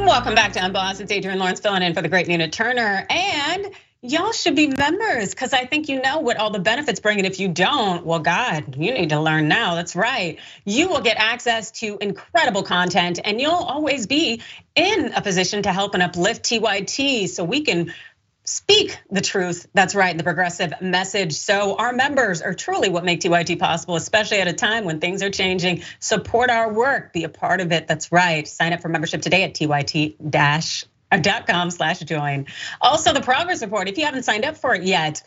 Welcome 0.06 0.34
back 0.36 0.54
to 0.54 0.66
Unbossed. 0.66 1.00
It's 1.00 1.12
Adrienne 1.12 1.38
Lawrence 1.38 1.60
filling 1.60 1.84
in 1.84 1.94
for 1.94 2.02
the 2.02 2.10
great 2.10 2.28
Nina 2.28 2.50
Turner. 2.50 3.06
And 3.10 3.72
y'all 4.02 4.32
should 4.32 4.56
be 4.56 4.68
members 4.68 5.30
because 5.30 5.54
I 5.54 5.66
think 5.66 5.90
you 5.90 6.02
know 6.02 6.20
what 6.20 6.38
all 6.38 6.50
the 6.50 6.60
benefits 6.60 7.00
bring. 7.00 7.20
And 7.20 7.28
if 7.28 7.40
you 7.40 7.48
don't, 7.48 8.04
well, 8.04 8.20
God, 8.20 8.76
you 8.76 8.94
need 8.94 9.10
to 9.10 9.20
learn 9.22 9.48
now. 9.48 9.76
That's 9.76 9.96
right. 9.96 10.40
You 10.66 10.90
will 10.90 11.02
get 11.02 11.18
access 11.18 11.72
to 11.80 12.00
incredible 12.02 12.64
content 12.64 13.20
and 13.24 13.40
you'll 13.40 13.52
always 13.54 14.08
be 14.08 14.42
in 14.76 15.14
a 15.14 15.22
position 15.22 15.64
to 15.64 15.72
help 15.72 15.94
and 15.94 16.02
uplift 16.02 16.44
TYT 16.44 17.30
so 17.30 17.44
we 17.44 17.62
can 17.62 17.94
speak 18.44 18.98
the 19.10 19.22
truth. 19.22 19.68
That's 19.74 19.96
right, 19.96 20.18
the 20.18 20.24
progressive 20.24 20.74
message. 20.82 21.34
So 21.34 21.76
our 21.76 21.94
members 21.94 22.42
are 22.42 22.54
truly 22.54 22.90
what 22.90 23.04
make 23.04 23.22
TYT 23.22 23.60
possible, 23.60 23.96
especially 23.96 24.40
at 24.40 24.48
a 24.48 24.54
time 24.54 24.86
when 24.86 25.00
things 25.00 25.22
are 25.22 25.30
changing. 25.30 25.84
Support 26.00 26.50
our 26.50 26.72
work, 26.74 27.14
be 27.14 27.24
a 27.24 27.30
part 27.30 27.62
of 27.62 27.72
it. 27.72 27.88
That's 27.88 28.12
right. 28.12 28.48
Sign 28.48 28.74
up 28.74 28.82
for 28.82 28.90
membership 28.90 29.22
today 29.22 29.44
at 29.44 29.54
TYT 29.54 30.16
uh, 31.12 31.42
com 31.48 31.70
slash 31.72 32.00
join. 32.00 32.48
Also, 32.80 33.14
the 33.14 33.22
progress 33.22 33.62
report, 33.62 33.90
if 33.90 33.98
you 33.98 34.06
haven't 34.06 34.24
signed 34.24 34.46
up 34.46 34.58
for 34.58 34.74
it 34.74 34.84
yet, 34.84 35.22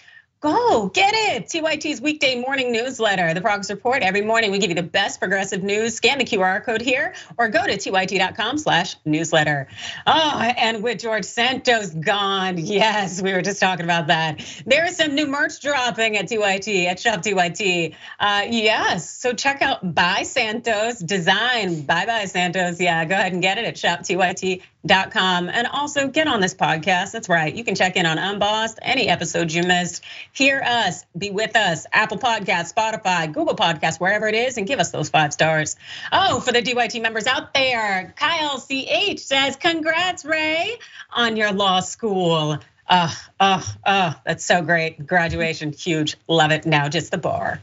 Go 0.44 0.90
get 0.90 1.14
it. 1.14 1.48
TYT's 1.48 2.02
weekday 2.02 2.38
morning 2.38 2.70
newsletter, 2.70 3.32
the 3.32 3.40
Progress 3.40 3.70
Report. 3.70 4.02
Every 4.02 4.20
morning 4.20 4.50
we 4.50 4.58
give 4.58 4.68
you 4.68 4.74
the 4.74 4.82
best 4.82 5.18
progressive 5.18 5.62
news. 5.62 5.96
Scan 5.96 6.18
the 6.18 6.24
QR 6.26 6.62
code 6.62 6.82
here 6.82 7.14
or 7.38 7.48
go 7.48 7.64
to 7.64 7.72
tyt.com 7.78 8.58
slash 8.58 8.94
newsletter. 9.06 9.68
Oh, 10.06 10.38
and 10.38 10.82
with 10.82 11.00
George 11.00 11.24
Santos 11.24 11.88
gone, 11.94 12.58
yes, 12.58 13.22
we 13.22 13.32
were 13.32 13.40
just 13.40 13.58
talking 13.58 13.86
about 13.86 14.08
that. 14.08 14.44
There 14.66 14.84
is 14.84 14.98
some 14.98 15.14
new 15.14 15.26
merch 15.26 15.62
dropping 15.62 16.18
at 16.18 16.26
TYT, 16.26 16.88
at 16.88 17.00
Shop 17.00 17.22
TYT. 17.22 17.94
Uh, 18.20 18.42
yes, 18.50 19.08
so 19.08 19.32
check 19.32 19.62
out 19.62 19.94
Bye 19.94 20.24
Santos 20.24 20.98
Design. 20.98 21.86
Bye 21.86 22.04
bye 22.04 22.26
Santos. 22.26 22.78
Yeah, 22.78 23.02
go 23.06 23.14
ahead 23.14 23.32
and 23.32 23.40
get 23.40 23.56
it 23.56 23.64
at 23.64 23.78
Shop 23.78 24.00
TYT 24.00 24.60
com 24.88 25.48
and 25.48 25.66
also 25.66 26.08
get 26.08 26.26
on 26.26 26.40
this 26.40 26.54
podcast. 26.54 27.12
That's 27.12 27.28
right. 27.28 27.54
You 27.54 27.64
can 27.64 27.74
check 27.74 27.96
in 27.96 28.06
on 28.06 28.18
Unbossed, 28.18 28.78
any 28.82 29.08
episodes 29.08 29.54
you 29.54 29.62
missed. 29.62 30.04
Hear 30.32 30.62
us, 30.64 31.04
be 31.16 31.30
with 31.30 31.56
us, 31.56 31.86
Apple 31.92 32.18
Podcast, 32.18 32.72
Spotify, 32.74 33.32
Google 33.32 33.56
Podcast, 33.56 34.00
wherever 34.00 34.26
it 34.26 34.34
is, 34.34 34.58
and 34.58 34.66
give 34.66 34.78
us 34.78 34.90
those 34.90 35.08
five 35.08 35.32
stars. 35.32 35.76
Oh, 36.12 36.40
for 36.40 36.52
the 36.52 36.62
TYT 36.62 37.00
members 37.00 37.26
out 37.26 37.54
there, 37.54 38.14
Kyle 38.16 38.58
CH 38.58 39.18
says, 39.18 39.56
Congrats, 39.56 40.24
Ray, 40.24 40.76
on 41.12 41.36
your 41.36 41.52
law 41.52 41.80
school. 41.80 42.58
Uh, 42.88 43.10
uh, 43.40 43.62
uh, 43.84 44.14
that's 44.24 44.44
so 44.44 44.62
great. 44.62 45.06
Graduation, 45.06 45.72
huge. 45.72 46.16
Love 46.28 46.50
it. 46.50 46.66
Now 46.66 46.88
just 46.88 47.10
the 47.10 47.18
bar. 47.18 47.60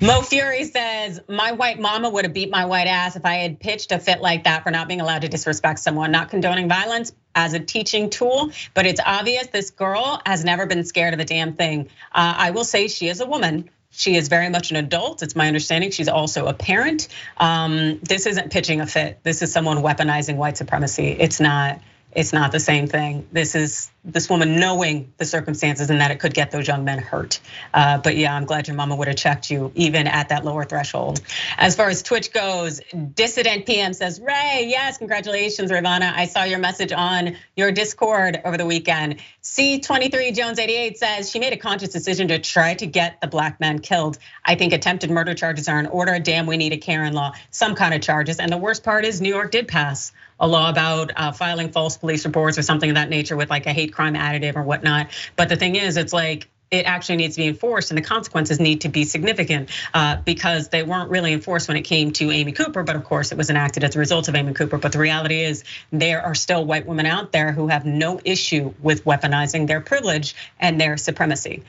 Mo 0.00 0.22
Fury 0.22 0.64
says, 0.64 1.20
My 1.28 1.52
white 1.52 1.78
mama 1.78 2.10
would 2.10 2.24
have 2.24 2.34
beat 2.34 2.50
my 2.50 2.64
white 2.64 2.86
ass 2.86 3.16
if 3.16 3.24
I 3.24 3.34
had 3.34 3.60
pitched 3.60 3.92
a 3.92 3.98
fit 3.98 4.20
like 4.20 4.44
that 4.44 4.64
for 4.64 4.70
not 4.70 4.88
being 4.88 5.00
allowed 5.00 5.22
to 5.22 5.28
disrespect 5.28 5.78
someone, 5.78 6.10
not 6.10 6.28
condoning 6.30 6.68
violence 6.68 7.12
as 7.34 7.54
a 7.54 7.60
teaching 7.60 8.10
tool. 8.10 8.50
But 8.74 8.86
it's 8.86 9.00
obvious 9.04 9.46
this 9.48 9.70
girl 9.70 10.20
has 10.26 10.44
never 10.44 10.66
been 10.66 10.84
scared 10.84 11.14
of 11.14 11.20
a 11.20 11.24
damn 11.24 11.54
thing. 11.54 11.88
Uh, 12.12 12.34
I 12.36 12.50
will 12.50 12.64
say 12.64 12.88
she 12.88 13.08
is 13.08 13.20
a 13.20 13.26
woman. 13.26 13.70
She 13.96 14.16
is 14.16 14.26
very 14.26 14.48
much 14.48 14.72
an 14.72 14.76
adult. 14.76 15.22
It's 15.22 15.36
my 15.36 15.46
understanding. 15.46 15.92
She's 15.92 16.08
also 16.08 16.46
a 16.46 16.54
parent. 16.54 17.06
Um, 17.36 18.00
this 18.02 18.26
isn't 18.26 18.50
pitching 18.50 18.80
a 18.80 18.86
fit. 18.86 19.20
This 19.22 19.40
is 19.40 19.52
someone 19.52 19.78
weaponizing 19.78 20.34
white 20.36 20.56
supremacy. 20.56 21.10
It's 21.10 21.38
not. 21.38 21.80
It's 22.14 22.32
not 22.32 22.52
the 22.52 22.60
same 22.60 22.86
thing. 22.86 23.26
This 23.32 23.54
is 23.54 23.90
this 24.04 24.28
woman 24.28 24.60
knowing 24.60 25.12
the 25.16 25.24
circumstances 25.24 25.88
and 25.88 26.00
that 26.00 26.10
it 26.10 26.20
could 26.20 26.34
get 26.34 26.50
those 26.50 26.68
young 26.68 26.84
men 26.84 26.98
hurt. 26.98 27.40
Uh, 27.72 27.98
but 27.98 28.16
yeah, 28.16 28.34
I'm 28.34 28.44
glad 28.44 28.68
your 28.68 28.76
mama 28.76 28.94
would 28.96 29.08
have 29.08 29.16
checked 29.16 29.50
you 29.50 29.72
even 29.74 30.06
at 30.06 30.28
that 30.28 30.44
lower 30.44 30.64
threshold. 30.64 31.20
As 31.56 31.74
far 31.74 31.88
as 31.88 32.02
Twitch 32.02 32.32
goes, 32.32 32.80
Dissident 33.14 33.64
PM 33.66 33.94
says, 33.94 34.20
Ray, 34.20 34.66
yes, 34.68 34.98
congratulations, 34.98 35.70
Rayyvana. 35.70 36.12
I 36.14 36.26
saw 36.26 36.44
your 36.44 36.58
message 36.58 36.92
on 36.92 37.36
your 37.56 37.72
Discord 37.72 38.40
over 38.44 38.58
the 38.58 38.66
weekend. 38.66 39.16
C23 39.42 40.36
Jones 40.36 40.58
88 40.58 40.98
says 40.98 41.30
she 41.30 41.38
made 41.38 41.52
a 41.52 41.56
conscious 41.56 41.88
decision 41.88 42.28
to 42.28 42.38
try 42.38 42.74
to 42.74 42.86
get 42.86 43.20
the 43.22 43.26
black 43.26 43.58
man 43.58 43.78
killed. 43.78 44.18
I 44.44 44.54
think 44.54 44.72
attempted 44.72 45.10
murder 45.10 45.34
charges 45.34 45.68
are 45.68 45.80
in 45.80 45.86
order. 45.86 46.18
Damn, 46.18 46.46
we 46.46 46.58
need 46.58 46.74
a 46.74 46.78
Karen 46.78 47.14
law, 47.14 47.32
some 47.50 47.74
kind 47.74 47.94
of 47.94 48.02
charges. 48.02 48.38
And 48.38 48.52
the 48.52 48.58
worst 48.58 48.84
part 48.84 49.04
is 49.04 49.20
New 49.20 49.34
York 49.34 49.50
did 49.50 49.66
pass 49.66 50.12
a 50.40 50.48
law 50.48 50.70
about 50.70 51.12
uh, 51.16 51.32
filing 51.32 51.70
false 51.70 51.96
police 51.96 52.24
reports 52.24 52.58
or 52.58 52.62
something 52.62 52.90
of 52.90 52.96
that 52.96 53.08
nature 53.08 53.36
with 53.36 53.50
like 53.50 53.66
a 53.66 53.72
hate 53.72 53.92
crime 53.92 54.14
additive 54.14 54.56
or 54.56 54.62
whatnot. 54.62 55.08
But 55.36 55.48
the 55.48 55.56
thing 55.56 55.76
is, 55.76 55.96
it's 55.96 56.12
like 56.12 56.48
it 56.70 56.86
actually 56.86 57.16
needs 57.16 57.36
to 57.36 57.42
be 57.42 57.48
enforced 57.48 57.90
and 57.90 57.98
the 57.98 58.02
consequences 58.02 58.58
need 58.58 58.80
to 58.80 58.88
be 58.88 59.04
significant 59.04 59.70
uh, 59.92 60.16
because 60.24 60.68
they 60.68 60.82
weren't 60.82 61.10
really 61.10 61.32
enforced 61.32 61.68
when 61.68 61.76
it 61.76 61.82
came 61.82 62.10
to 62.12 62.30
Amy 62.30 62.52
Cooper, 62.52 62.82
but 62.82 62.96
of 62.96 63.04
course 63.04 63.32
it 63.32 63.38
was 63.38 63.50
enacted 63.50 63.84
as 63.84 63.94
a 63.94 63.98
result 63.98 64.28
of 64.28 64.34
Amy 64.34 64.54
Cooper. 64.54 64.78
But 64.78 64.92
the 64.92 64.98
reality 64.98 65.40
is 65.40 65.64
there 65.92 66.22
are 66.22 66.34
still 66.34 66.64
white 66.64 66.86
women 66.86 67.06
out 67.06 67.32
there 67.32 67.52
who 67.52 67.68
have 67.68 67.84
no 67.84 68.20
issue 68.24 68.74
with 68.82 69.04
weaponizing 69.04 69.66
their 69.66 69.80
privilege 69.80 70.34
and 70.58 70.80
their 70.80 70.96
supremacy. 70.96 71.62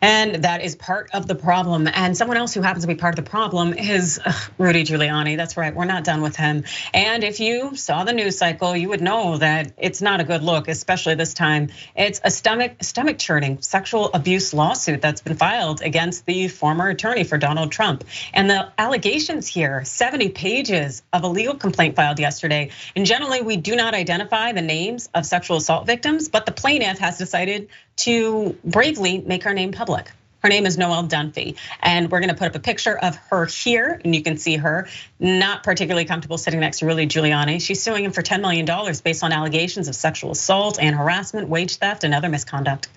And 0.00 0.44
that 0.44 0.62
is 0.62 0.76
part 0.76 1.10
of 1.14 1.26
the 1.26 1.34
problem. 1.34 1.88
And 1.92 2.16
someone 2.16 2.36
else 2.36 2.52
who 2.52 2.60
happens 2.60 2.84
to 2.84 2.88
be 2.88 2.96
part 2.96 3.18
of 3.18 3.24
the 3.24 3.30
problem 3.30 3.72
is 3.72 4.20
Rudy 4.58 4.84
Giuliani. 4.84 5.36
That's 5.36 5.56
right, 5.56 5.74
we're 5.74 5.86
not 5.86 6.04
done 6.04 6.22
with 6.22 6.36
him. 6.36 6.64
And 6.92 7.24
if 7.24 7.40
you 7.40 7.76
saw 7.76 8.04
the 8.04 8.12
news 8.12 8.36
cycle, 8.36 8.76
you 8.76 8.90
would 8.90 9.00
know 9.00 9.38
that 9.38 9.72
it's 9.78 10.02
not 10.02 10.20
a 10.20 10.24
good 10.24 10.42
look, 10.42 10.68
especially 10.68 11.14
this 11.14 11.32
time. 11.32 11.70
It's 11.96 12.20
a 12.22 12.30
stomach 12.30 12.82
stomach 12.82 13.18
churning 13.18 13.62
sexual 13.62 14.10
abuse 14.12 14.52
lawsuit 14.52 15.00
that's 15.00 15.22
been 15.22 15.36
filed 15.36 15.80
against 15.80 16.26
the 16.26 16.48
former 16.48 16.88
attorney 16.88 17.24
for 17.24 17.38
Donald 17.38 17.72
Trump. 17.72 18.04
And 18.34 18.50
the 18.50 18.72
allegations 18.78 19.46
here, 19.46 19.84
70 19.84 20.28
pages 20.30 21.02
of 21.12 21.24
a 21.24 21.28
legal 21.28 21.54
complaint 21.54 21.96
filed 21.96 22.18
yesterday. 22.18 22.70
And 22.94 23.06
generally, 23.06 23.42
we 23.42 23.56
do 23.56 23.74
not 23.74 23.94
identify 23.94 24.52
the 24.52 24.62
names 24.62 25.08
of 25.14 25.24
sexual 25.24 25.56
assault 25.56 25.86
victims, 25.86 26.28
but 26.28 26.44
the 26.44 26.52
plaintiff 26.52 26.98
has 26.98 27.18
decided 27.18 27.68
to 27.96 28.56
bravely 28.64 29.18
make 29.18 29.44
her 29.44 29.54
name 29.54 29.72
public. 29.72 30.10
Her 30.42 30.50
name 30.50 30.66
is 30.66 30.78
Noelle 30.78 31.08
Dunphy, 31.08 31.56
and 31.80 32.10
we're 32.10 32.20
gonna 32.20 32.34
put 32.34 32.46
up 32.48 32.54
a 32.54 32.60
picture 32.60 32.96
of 32.96 33.16
her 33.30 33.46
here, 33.46 34.00
and 34.04 34.14
you 34.14 34.22
can 34.22 34.36
see 34.36 34.56
her 34.56 34.86
not 35.18 35.64
particularly 35.64 36.04
comfortable 36.04 36.38
sitting 36.38 36.60
next 36.60 36.78
to 36.80 36.86
Rudy 36.86 37.06
Giuliani. 37.06 37.60
She's 37.60 37.82
suing 37.82 38.04
him 38.04 38.12
for 38.12 38.22
$10 38.22 38.42
million 38.42 38.64
based 39.02 39.24
on 39.24 39.32
allegations 39.32 39.88
of 39.88 39.96
sexual 39.96 40.30
assault 40.30 40.78
and 40.80 40.94
harassment, 40.94 41.48
wage 41.48 41.76
theft, 41.76 42.04
and 42.04 42.14
other 42.14 42.28
misconduct. 42.28 42.88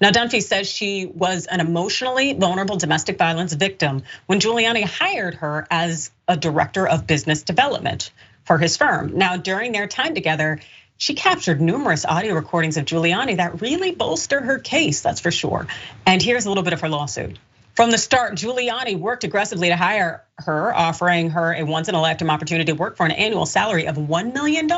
Now, 0.00 0.10
Dunphy 0.10 0.42
says 0.42 0.68
she 0.68 1.06
was 1.06 1.46
an 1.46 1.60
emotionally 1.60 2.32
vulnerable 2.34 2.76
domestic 2.76 3.18
violence 3.18 3.52
victim 3.52 4.02
when 4.26 4.40
Giuliani 4.40 4.82
hired 4.82 5.34
her 5.36 5.66
as 5.70 6.10
a 6.26 6.36
director 6.36 6.86
of 6.86 7.06
business 7.06 7.42
development 7.42 8.10
for 8.44 8.58
his 8.58 8.76
firm. 8.76 9.16
Now, 9.16 9.36
during 9.36 9.72
their 9.72 9.86
time 9.86 10.14
together, 10.14 10.60
she 10.98 11.14
captured 11.14 11.60
numerous 11.60 12.04
audio 12.04 12.34
recordings 12.34 12.76
of 12.76 12.84
Giuliani 12.84 13.36
that 13.36 13.60
really 13.60 13.92
bolster 13.92 14.40
her 14.40 14.58
case, 14.58 15.00
that's 15.00 15.20
for 15.20 15.30
sure. 15.30 15.66
And 16.06 16.22
here's 16.22 16.46
a 16.46 16.48
little 16.48 16.64
bit 16.64 16.72
of 16.72 16.80
her 16.80 16.88
lawsuit. 16.88 17.38
From 17.74 17.90
the 17.90 17.98
start, 17.98 18.34
Giuliani 18.34 18.98
worked 18.98 19.24
aggressively 19.24 19.68
to 19.68 19.76
hire 19.76 20.24
her, 20.38 20.74
offering 20.74 21.30
her 21.30 21.54
a 21.54 21.62
once 21.62 21.88
in 21.88 21.94
a 21.94 22.00
lifetime 22.00 22.30
opportunity 22.30 22.70
to 22.70 22.78
work 22.78 22.96
for 22.96 23.06
an 23.06 23.12
annual 23.12 23.46
salary 23.46 23.86
of 23.86 23.96
$1 23.96 24.34
million 24.34 24.70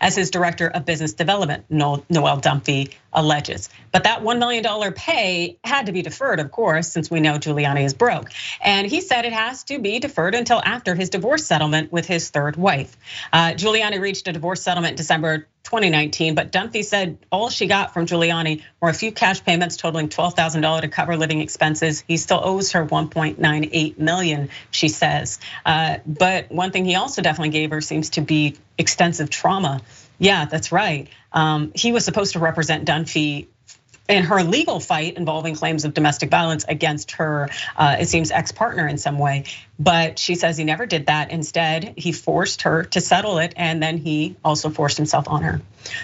as 0.00 0.14
his 0.14 0.30
director 0.30 0.68
of 0.68 0.84
business 0.84 1.14
development, 1.14 1.64
Noelle 1.68 2.04
Dunphy 2.08 2.92
alleges. 3.12 3.68
But 3.90 4.04
that 4.04 4.22
$1 4.22 4.38
million 4.38 4.92
pay 4.92 5.58
had 5.64 5.86
to 5.86 5.92
be 5.92 6.02
deferred, 6.02 6.38
of 6.38 6.52
course, 6.52 6.88
since 6.88 7.10
we 7.10 7.20
know 7.20 7.38
Giuliani 7.38 7.84
is 7.84 7.94
broke. 7.94 8.30
And 8.62 8.86
he 8.86 9.00
said 9.00 9.24
it 9.24 9.32
has 9.32 9.64
to 9.64 9.78
be 9.78 9.98
deferred 9.98 10.34
until 10.34 10.60
after 10.62 10.94
his 10.94 11.10
divorce 11.10 11.44
settlement 11.44 11.90
with 11.90 12.06
his 12.06 12.30
third 12.30 12.56
wife. 12.56 12.96
Uh, 13.32 13.52
Giuliani 13.52 14.00
reached 14.00 14.28
a 14.28 14.32
divorce 14.32 14.62
settlement 14.62 14.92
in 14.92 14.96
December 14.96 15.48
2019, 15.66 16.36
but 16.36 16.52
Dunphy 16.52 16.84
said 16.84 17.18
all 17.32 17.50
she 17.50 17.66
got 17.66 17.92
from 17.92 18.06
Giuliani 18.06 18.62
were 18.80 18.88
a 18.88 18.94
few 18.94 19.10
cash 19.10 19.44
payments 19.44 19.76
totaling 19.76 20.08
$12,000 20.08 20.82
to 20.82 20.88
cover 20.88 21.16
living 21.16 21.40
expenses. 21.40 22.04
He 22.06 22.18
still 22.18 22.40
owes 22.42 22.72
her 22.72 22.86
1.98 22.86 23.98
million, 23.98 24.50
she 24.76 24.88
says. 24.88 25.38
Uh, 25.64 25.98
but 26.06 26.50
one 26.52 26.70
thing 26.70 26.84
he 26.84 26.94
also 26.94 27.22
definitely 27.22 27.50
gave 27.50 27.70
her 27.70 27.80
seems 27.80 28.10
to 28.10 28.20
be 28.20 28.56
extensive 28.78 29.30
trauma. 29.30 29.82
Yeah, 30.18 30.44
that's 30.44 30.72
right. 30.72 31.08
Um, 31.32 31.72
he 31.74 31.92
was 31.92 32.04
supposed 32.04 32.34
to 32.34 32.38
represent 32.38 32.86
Dunphy 32.86 33.48
in 34.08 34.24
her 34.24 34.42
legal 34.42 34.78
fight 34.78 35.16
involving 35.16 35.54
claims 35.56 35.84
of 35.84 35.94
domestic 35.94 36.30
violence 36.30 36.64
against 36.68 37.12
her, 37.12 37.48
uh, 37.76 37.96
it 37.98 38.08
seems, 38.08 38.30
ex 38.30 38.52
partner 38.52 38.86
in 38.86 38.98
some 38.98 39.18
way. 39.18 39.44
But 39.78 40.18
she 40.18 40.36
says 40.36 40.56
he 40.56 40.64
never 40.64 40.86
did 40.86 41.06
that. 41.06 41.30
Instead, 41.30 41.94
he 41.96 42.12
forced 42.12 42.62
her 42.62 42.84
to 42.84 43.00
settle 43.00 43.38
it, 43.38 43.52
and 43.56 43.82
then 43.82 43.98
he 43.98 44.36
also 44.44 44.70
forced 44.70 44.96
himself 44.96 45.28
on 45.28 45.42
her. 45.42 45.60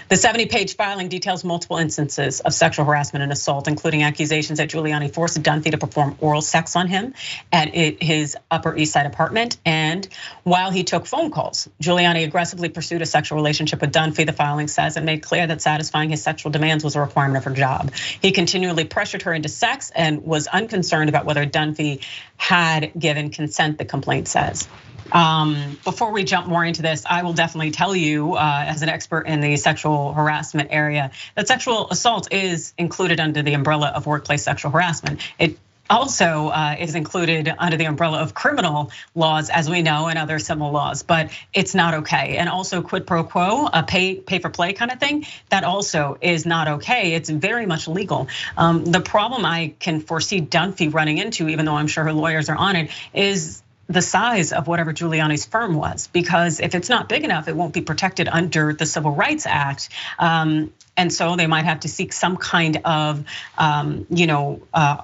The 0.09 0.17
70 0.17 0.47
page 0.47 0.75
filing 0.75 1.07
details 1.07 1.43
multiple 1.43 1.77
instances 1.77 2.39
of 2.39 2.53
sexual 2.53 2.85
harassment 2.85 3.23
and 3.23 3.31
assault, 3.31 3.67
including 3.67 4.03
accusations 4.03 4.59
that 4.59 4.69
Giuliani 4.69 5.13
forced 5.13 5.41
Dunphy 5.41 5.71
to 5.71 5.77
perform 5.77 6.15
oral 6.19 6.41
sex 6.41 6.75
on 6.75 6.87
him 6.87 7.13
at 7.51 7.69
his 7.73 8.37
Upper 8.51 8.75
East 8.75 8.93
Side 8.93 9.05
apartment. 9.05 9.57
And 9.65 10.07
while 10.43 10.71
he 10.71 10.83
took 10.83 11.05
phone 11.05 11.31
calls, 11.31 11.69
Giuliani 11.81 12.23
aggressively 12.23 12.69
pursued 12.69 13.01
a 13.01 13.05
sexual 13.05 13.37
relationship 13.37 13.81
with 13.81 13.91
Dunphy, 13.91 14.25
the 14.25 14.33
filing 14.33 14.67
says, 14.67 14.97
and 14.97 15.05
made 15.05 15.23
clear 15.23 15.47
that 15.47 15.61
satisfying 15.61 16.09
his 16.09 16.23
sexual 16.23 16.51
demands 16.51 16.83
was 16.83 16.95
a 16.95 17.01
requirement 17.01 17.37
of 17.37 17.43
her 17.45 17.51
job. 17.51 17.93
He 17.93 18.31
continually 18.31 18.85
pressured 18.85 19.23
her 19.23 19.33
into 19.33 19.49
sex 19.49 19.91
and 19.95 20.23
was 20.23 20.47
unconcerned 20.47 21.09
about 21.09 21.25
whether 21.25 21.45
Dunphy 21.45 22.05
had 22.37 22.91
given 22.97 23.29
consent, 23.29 23.77
the 23.77 23.85
complaint 23.85 24.27
says. 24.27 24.67
Um, 25.13 25.77
before 25.83 26.11
we 26.11 26.23
jump 26.23 26.47
more 26.47 26.65
into 26.65 26.81
this, 26.81 27.05
I 27.05 27.23
will 27.23 27.33
definitely 27.33 27.71
tell 27.71 27.95
you, 27.95 28.33
uh, 28.33 28.65
as 28.67 28.81
an 28.81 28.89
expert 28.89 29.27
in 29.27 29.39
the 29.39 29.55
sexual 29.57 30.13
harassment 30.13 30.69
area, 30.71 31.11
that 31.35 31.47
sexual 31.47 31.89
assault 31.89 32.33
is 32.33 32.73
included 32.77 33.19
under 33.19 33.43
the 33.43 33.53
umbrella 33.53 33.93
of 33.95 34.05
workplace 34.07 34.43
sexual 34.43 34.71
harassment. 34.71 35.21
It 35.37 35.57
also 35.89 36.47
uh, 36.47 36.75
is 36.79 36.95
included 36.95 37.53
under 37.57 37.77
the 37.77 37.85
umbrella 37.85 38.19
of 38.19 38.33
criminal 38.33 38.91
laws, 39.15 39.49
as 39.49 39.69
we 39.69 39.81
know, 39.81 40.07
and 40.07 40.17
other 40.17 40.39
civil 40.39 40.71
laws, 40.71 41.03
but 41.03 41.29
it's 41.53 41.75
not 41.75 41.93
okay. 41.93 42.37
And 42.37 42.49
also 42.49 42.81
quid 42.81 43.05
pro 43.05 43.23
quo, 43.23 43.67
a 43.71 43.83
pay 43.83 44.15
pay 44.15 44.39
for 44.39 44.49
play 44.49 44.73
kind 44.73 44.91
of 44.91 44.99
thing, 44.99 45.25
that 45.49 45.63
also 45.63 46.17
is 46.21 46.45
not 46.45 46.67
okay. 46.67 47.13
It's 47.13 47.29
very 47.29 47.65
much 47.65 47.87
legal. 47.87 48.27
Um, 48.57 48.85
the 48.85 49.01
problem 49.01 49.45
I 49.45 49.73
can 49.79 49.99
foresee 49.99 50.41
Dunphy 50.41 50.93
running 50.93 51.17
into, 51.17 51.49
even 51.49 51.65
though 51.65 51.75
I'm 51.75 51.87
sure 51.87 52.03
her 52.05 52.13
lawyers 52.13 52.49
are 52.49 52.57
on 52.57 52.75
it, 52.75 52.91
is 53.13 53.62
the 53.93 54.01
size 54.01 54.51
of 54.51 54.67
whatever 54.67 54.93
Giuliani's 54.93 55.45
firm 55.45 55.75
was, 55.75 56.07
because 56.07 56.59
if 56.59 56.75
it's 56.75 56.89
not 56.89 57.07
big 57.07 57.23
enough, 57.23 57.47
it 57.47 57.55
won't 57.55 57.73
be 57.73 57.81
protected 57.81 58.27
under 58.27 58.73
the 58.73 58.85
Civil 58.85 59.11
Rights 59.11 59.45
Act. 59.45 59.89
Um, 60.19 60.73
and 60.97 61.11
so 61.11 61.35
they 61.35 61.47
might 61.47 61.65
have 61.65 61.81
to 61.81 61.87
seek 61.87 62.13
some 62.13 62.37
kind 62.37 62.81
of, 62.85 63.23
um, 63.57 64.05
you 64.09 64.27
know, 64.27 64.61
uh, 64.73 64.97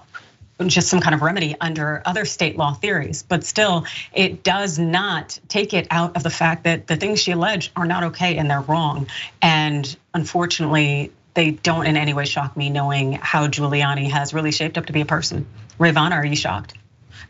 just 0.68 0.90
some 0.90 1.00
kind 1.00 1.16
of 1.16 1.22
remedy 1.22 1.56
under 1.60 2.02
other 2.06 2.26
state 2.26 2.58
law 2.58 2.74
theories. 2.74 3.24
But 3.24 3.44
still, 3.44 3.86
it 4.14 4.44
does 4.44 4.78
not 4.78 5.40
take 5.48 5.74
it 5.74 5.88
out 5.90 6.16
of 6.18 6.24
the 6.24 6.30
fact 6.30 6.66
that 6.66 6.86
the 6.86 6.98
things 6.98 7.22
she 7.22 7.32
alleged 7.32 7.72
are 7.76 7.86
not 7.86 8.04
okay 8.06 8.38
and 8.38 8.50
they're 8.50 8.62
wrong. 8.62 9.08
And 9.42 9.96
unfortunately, 10.14 11.12
they 11.34 11.52
don't 11.52 11.86
in 11.86 11.96
any 11.96 12.14
way 12.14 12.26
shock 12.26 12.58
me 12.58 12.70
knowing 12.70 13.14
how 13.14 13.48
Giuliani 13.48 14.12
has 14.12 14.34
really 14.34 14.52
shaped 14.52 14.78
up 14.78 14.88
to 14.88 14.94
be 14.94 15.02
a 15.02 15.06
person. 15.06 15.46
Rayyvana, 15.80 16.12
are 16.12 16.26
you 16.26 16.36
shocked? 16.36 16.74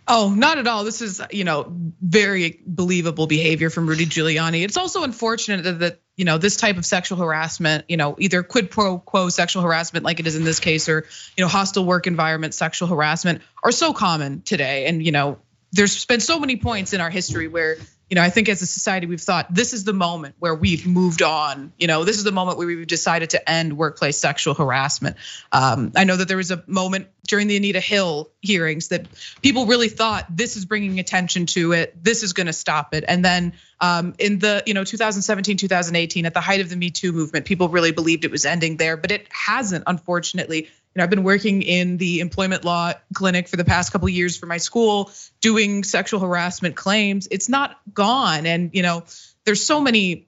Oh, 0.07 0.33
not 0.35 0.57
at 0.57 0.67
all. 0.67 0.83
This 0.83 1.01
is, 1.01 1.21
you 1.31 1.43
know, 1.43 1.71
very 2.01 2.61
believable 2.65 3.27
behavior 3.27 3.69
from 3.69 3.87
Rudy 3.87 4.05
Giuliani. 4.05 4.63
It's 4.63 4.77
also 4.77 5.03
unfortunate 5.03 5.63
that, 5.63 5.79
that, 5.79 6.01
you 6.15 6.25
know, 6.25 6.37
this 6.37 6.57
type 6.57 6.77
of 6.77 6.85
sexual 6.85 7.17
harassment, 7.17 7.85
you 7.87 7.97
know, 7.97 8.15
either 8.19 8.43
quid 8.43 8.71
pro 8.71 8.99
quo 8.99 9.29
sexual 9.29 9.63
harassment 9.63 10.03
like 10.05 10.19
it 10.19 10.27
is 10.27 10.35
in 10.35 10.43
this 10.43 10.59
case 10.59 10.89
or, 10.89 11.05
you 11.37 11.43
know, 11.43 11.47
hostile 11.47 11.85
work 11.85 12.07
environment 12.07 12.53
sexual 12.53 12.87
harassment 12.87 13.41
are 13.63 13.71
so 13.71 13.93
common 13.93 14.41
today. 14.41 14.85
And, 14.85 15.03
you 15.03 15.11
know, 15.11 15.37
there's 15.71 16.05
been 16.05 16.19
so 16.19 16.39
many 16.39 16.57
points 16.57 16.93
in 16.93 17.01
our 17.01 17.09
history 17.09 17.47
where 17.47 17.77
you 18.09 18.15
know, 18.15 18.23
I 18.23 18.29
think 18.29 18.49
as 18.49 18.61
a 18.61 18.65
society 18.65 19.05
we've 19.05 19.21
thought 19.21 19.53
this 19.53 19.73
is 19.73 19.83
the 19.83 19.93
moment 19.93 20.35
where 20.39 20.55
we've 20.55 20.87
moved 20.87 21.21
on. 21.21 21.71
You 21.77 21.87
know, 21.87 22.03
this 22.03 22.17
is 22.17 22.23
the 22.23 22.31
moment 22.31 22.57
where 22.57 22.65
we've 22.65 22.87
decided 22.87 23.31
to 23.31 23.49
end 23.49 23.77
workplace 23.77 24.17
sexual 24.17 24.55
harassment. 24.55 25.15
Um, 25.51 25.91
I 25.95 26.05
know 26.05 26.15
that 26.15 26.27
there 26.27 26.37
was 26.37 26.49
a 26.49 26.63
moment 26.65 27.07
during 27.27 27.47
the 27.47 27.55
Anita 27.57 27.79
Hill 27.79 28.31
hearings 28.41 28.87
that 28.87 29.05
people 29.43 29.67
really 29.67 29.89
thought 29.89 30.25
this 30.35 30.57
is 30.57 30.65
bringing 30.65 30.99
attention 30.99 31.45
to 31.47 31.73
it, 31.73 32.03
this 32.03 32.23
is 32.23 32.33
going 32.33 32.47
to 32.47 32.53
stop 32.53 32.95
it, 32.95 33.03
and 33.07 33.23
then 33.23 33.53
um, 33.79 34.15
in 34.17 34.39
the 34.39 34.63
you 34.65 34.73
know 34.73 34.83
2017 34.83 35.57
2018 35.57 36.25
at 36.25 36.33
the 36.33 36.41
height 36.41 36.61
of 36.61 36.69
the 36.69 36.75
Me 36.75 36.89
Too 36.89 37.11
movement, 37.11 37.45
people 37.45 37.69
really 37.69 37.91
believed 37.91 38.25
it 38.25 38.31
was 38.31 38.45
ending 38.45 38.77
there, 38.77 38.97
but 38.97 39.11
it 39.11 39.27
hasn't, 39.29 39.83
unfortunately 39.85 40.69
know, 40.95 41.03
I've 41.03 41.09
been 41.09 41.23
working 41.23 41.61
in 41.61 41.97
the 41.97 42.19
employment 42.19 42.65
law 42.65 42.93
clinic 43.13 43.47
for 43.47 43.57
the 43.57 43.65
past 43.65 43.91
couple 43.91 44.09
years 44.09 44.37
for 44.37 44.45
my 44.45 44.57
school, 44.57 45.11
doing 45.41 45.83
sexual 45.83 46.19
harassment 46.19 46.75
claims. 46.75 47.27
It's 47.29 47.49
not 47.49 47.79
gone, 47.93 48.45
and 48.45 48.71
you 48.73 48.81
know, 48.81 49.03
there's 49.45 49.63
so 49.63 49.81
many 49.81 50.27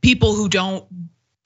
people 0.00 0.34
who 0.34 0.48
don't 0.48 0.86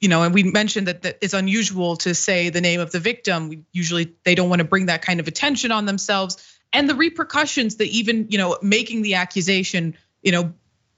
you 0.00 0.08
know, 0.08 0.22
and 0.22 0.32
we 0.32 0.42
mentioned 0.42 0.88
that, 0.88 1.18
it's 1.20 1.34
unusual 1.34 1.96
to 1.98 2.14
say 2.14 2.48
the 2.48 2.62
name 2.62 2.80
of 2.80 2.90
the 2.90 3.00
victim. 3.00 3.66
Usually 3.70 4.14
they 4.24 4.34
don't 4.34 4.48
want 4.48 4.60
to 4.60 4.64
bring 4.64 4.86
that 4.86 5.02
kind 5.02 5.20
of 5.20 5.28
attention 5.28 5.72
on 5.72 5.84
themselves, 5.84 6.58
and 6.72 6.88
the 6.88 6.94
repercussions 6.94 7.76
that 7.76 7.88
even 7.88 8.28
you 8.30 8.38
know 8.38 8.58
making 8.62 9.02
the 9.02 9.16
accusation, 9.16 9.96
you 10.22 10.32
know, 10.32 10.54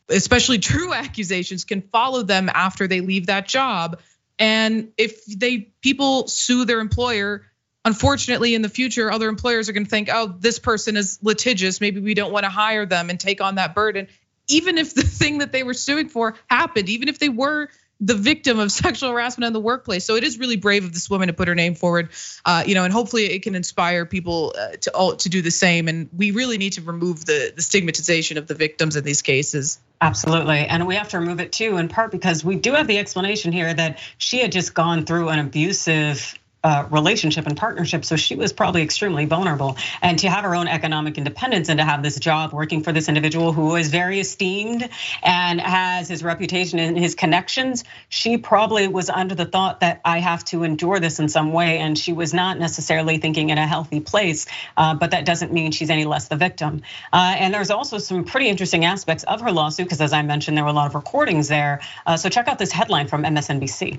especially 0.09 0.59
true 0.72 0.92
accusations, 0.92 1.64
can 1.64 1.83
follow 1.83 2.22
them 2.22 2.48
after 2.48 2.87
they 2.87 3.00
leave 3.00 3.26
that 3.26 3.48
job. 3.48 4.00
And 4.38 4.92
if 4.96 5.24
they 5.26 5.72
people 5.82 6.28
sue 6.28 6.64
their 6.64 6.80
employer, 6.80 7.46
unfortunately 7.84 8.54
in 8.54 8.62
the 8.62 8.68
future 8.68 9.10
other 9.10 9.28
employers 9.28 9.68
are 9.68 9.72
going 9.72 9.84
to 9.84 9.90
think, 9.90 10.08
"Oh, 10.12 10.34
this 10.38 10.58
person 10.58 10.96
is 10.96 11.18
litigious, 11.22 11.80
maybe 11.80 12.00
we 12.00 12.14
don't 12.14 12.32
want 12.32 12.44
to 12.44 12.50
hire 12.50 12.86
them 12.86 13.10
and 13.10 13.18
take 13.18 13.40
on 13.40 13.56
that 13.56 13.74
burden." 13.74 14.08
Even 14.48 14.78
if 14.78 14.94
the 14.94 15.02
thing 15.20 15.38
that 15.38 15.52
they 15.52 15.62
were 15.62 15.74
suing 15.74 16.08
for 16.08 16.34
happened, 16.48 16.88
even 16.88 17.08
if 17.08 17.18
they 17.18 17.28
were 17.28 17.68
the 18.02 18.14
victim 18.14 18.58
of 18.58 18.70
sexual 18.82 19.10
harassment 19.10 19.46
in 19.46 19.52
the 19.52 19.60
workplace. 19.60 20.04
So 20.04 20.16
it 20.16 20.24
is 20.24 20.38
really 20.38 20.56
brave 20.56 20.84
of 20.84 20.92
this 20.92 21.08
woman 21.08 21.28
to 21.28 21.32
put 21.32 21.48
her 21.48 21.54
name 21.54 21.74
forward, 21.74 22.10
uh, 22.44 22.64
you 22.66 22.74
know, 22.74 22.84
and 22.84 22.92
hopefully 22.92 23.26
it 23.26 23.42
can 23.42 23.54
inspire 23.54 24.04
people 24.04 24.54
uh, 24.58 24.76
to 24.82 24.90
all 24.90 25.16
to 25.16 25.28
do 25.28 25.40
the 25.40 25.50
same. 25.50 25.88
And 25.88 26.10
we 26.14 26.32
really 26.32 26.58
need 26.58 26.74
to 26.74 26.82
remove 26.82 27.24
the 27.24 27.52
the 27.54 27.62
stigmatization 27.62 28.36
of 28.36 28.46
the 28.46 28.54
victims 28.54 28.96
in 28.96 29.04
these 29.04 29.22
cases. 29.22 29.78
Absolutely. 30.00 30.66
And 30.66 30.86
we 30.86 30.96
have 30.96 31.08
to 31.10 31.20
remove 31.20 31.40
it 31.40 31.52
too, 31.52 31.76
in 31.76 31.88
part 31.88 32.10
because 32.10 32.44
we 32.44 32.56
do 32.56 32.72
have 32.72 32.88
the 32.88 32.98
explanation 32.98 33.52
here 33.52 33.72
that 33.72 34.00
she 34.18 34.40
had 34.40 34.50
just 34.50 34.74
gone 34.74 35.06
through 35.06 35.28
an 35.28 35.38
abusive 35.38 36.36
uh, 36.64 36.87
relationship 36.90 37.46
and 37.46 37.57
partnership. 37.57 38.05
So 38.05 38.16
she 38.16 38.37
was 38.37 38.53
probably 38.53 38.83
extremely 38.83 39.25
vulnerable. 39.25 39.77
And 40.01 40.18
to 40.20 40.31
have 40.31 40.44
her 40.44 40.55
own 40.55 40.68
economic 40.68 41.18
independence 41.18 41.68
and 41.68 41.79
to 41.79 41.85
have 41.85 42.03
this 42.03 42.18
job 42.18 42.53
working 42.53 42.83
for 42.83 42.92
this 42.92 43.09
individual 43.09 43.53
who 43.53 43.75
is 43.77 43.88
very 43.88 44.20
esteemed 44.20 44.88
and 45.22 45.61
has 45.61 46.09
his 46.09 46.22
reputation 46.22 46.79
and 46.79 46.96
his 46.96 47.14
connections, 47.14 47.85
she 48.09 48.38
probably 48.38 48.87
was 48.88 49.11
under 49.11 49.35
the 49.35 49.44
thought 49.44 49.81
that 49.81 50.01
I 50.05 50.18
have 50.20 50.44
to 50.46 50.62
endure 50.62 51.01
this 51.01 51.18
in 51.18 51.29
some 51.29 51.53
way. 51.53 51.79
And 51.79 51.98
she 51.98 52.12
was 52.12 52.33
not 52.33 52.59
necessarily 52.59 53.18
thinking 53.18 53.51
in 53.51 53.59
a 53.59 53.66
healthy 53.66 54.01
place, 54.01 54.46
uh, 54.77 54.94
but 54.94 55.11
that 55.11 55.25
doesn't 55.25 55.53
mean 55.53 55.72
she's 55.72 55.90
any 55.90 56.05
less 56.05 56.29
the 56.29 56.37
victim. 56.37 56.83
Uh, 57.12 57.35
and 57.38 57.53
there's 57.53 57.70
also 57.70 57.98
some 57.98 58.25
pretty 58.25 58.48
interesting 58.48 58.85
aspects 58.85 59.25
of 59.25 59.40
her 59.40 59.51
lawsuit, 59.51 59.87
because 59.87 60.01
as 60.01 60.12
I 60.12 60.22
mentioned, 60.22 60.57
there 60.57 60.64
were 60.64 60.70
a 60.70 60.75
lot 60.75 60.87
of 60.87 60.94
recordings 60.94 61.48
there. 61.48 61.81
So 62.16 62.29
check 62.29 62.48
out 62.48 62.59
this 62.59 62.72
headline 62.72 63.09
from 63.09 63.25
MSNBC. 63.25 63.98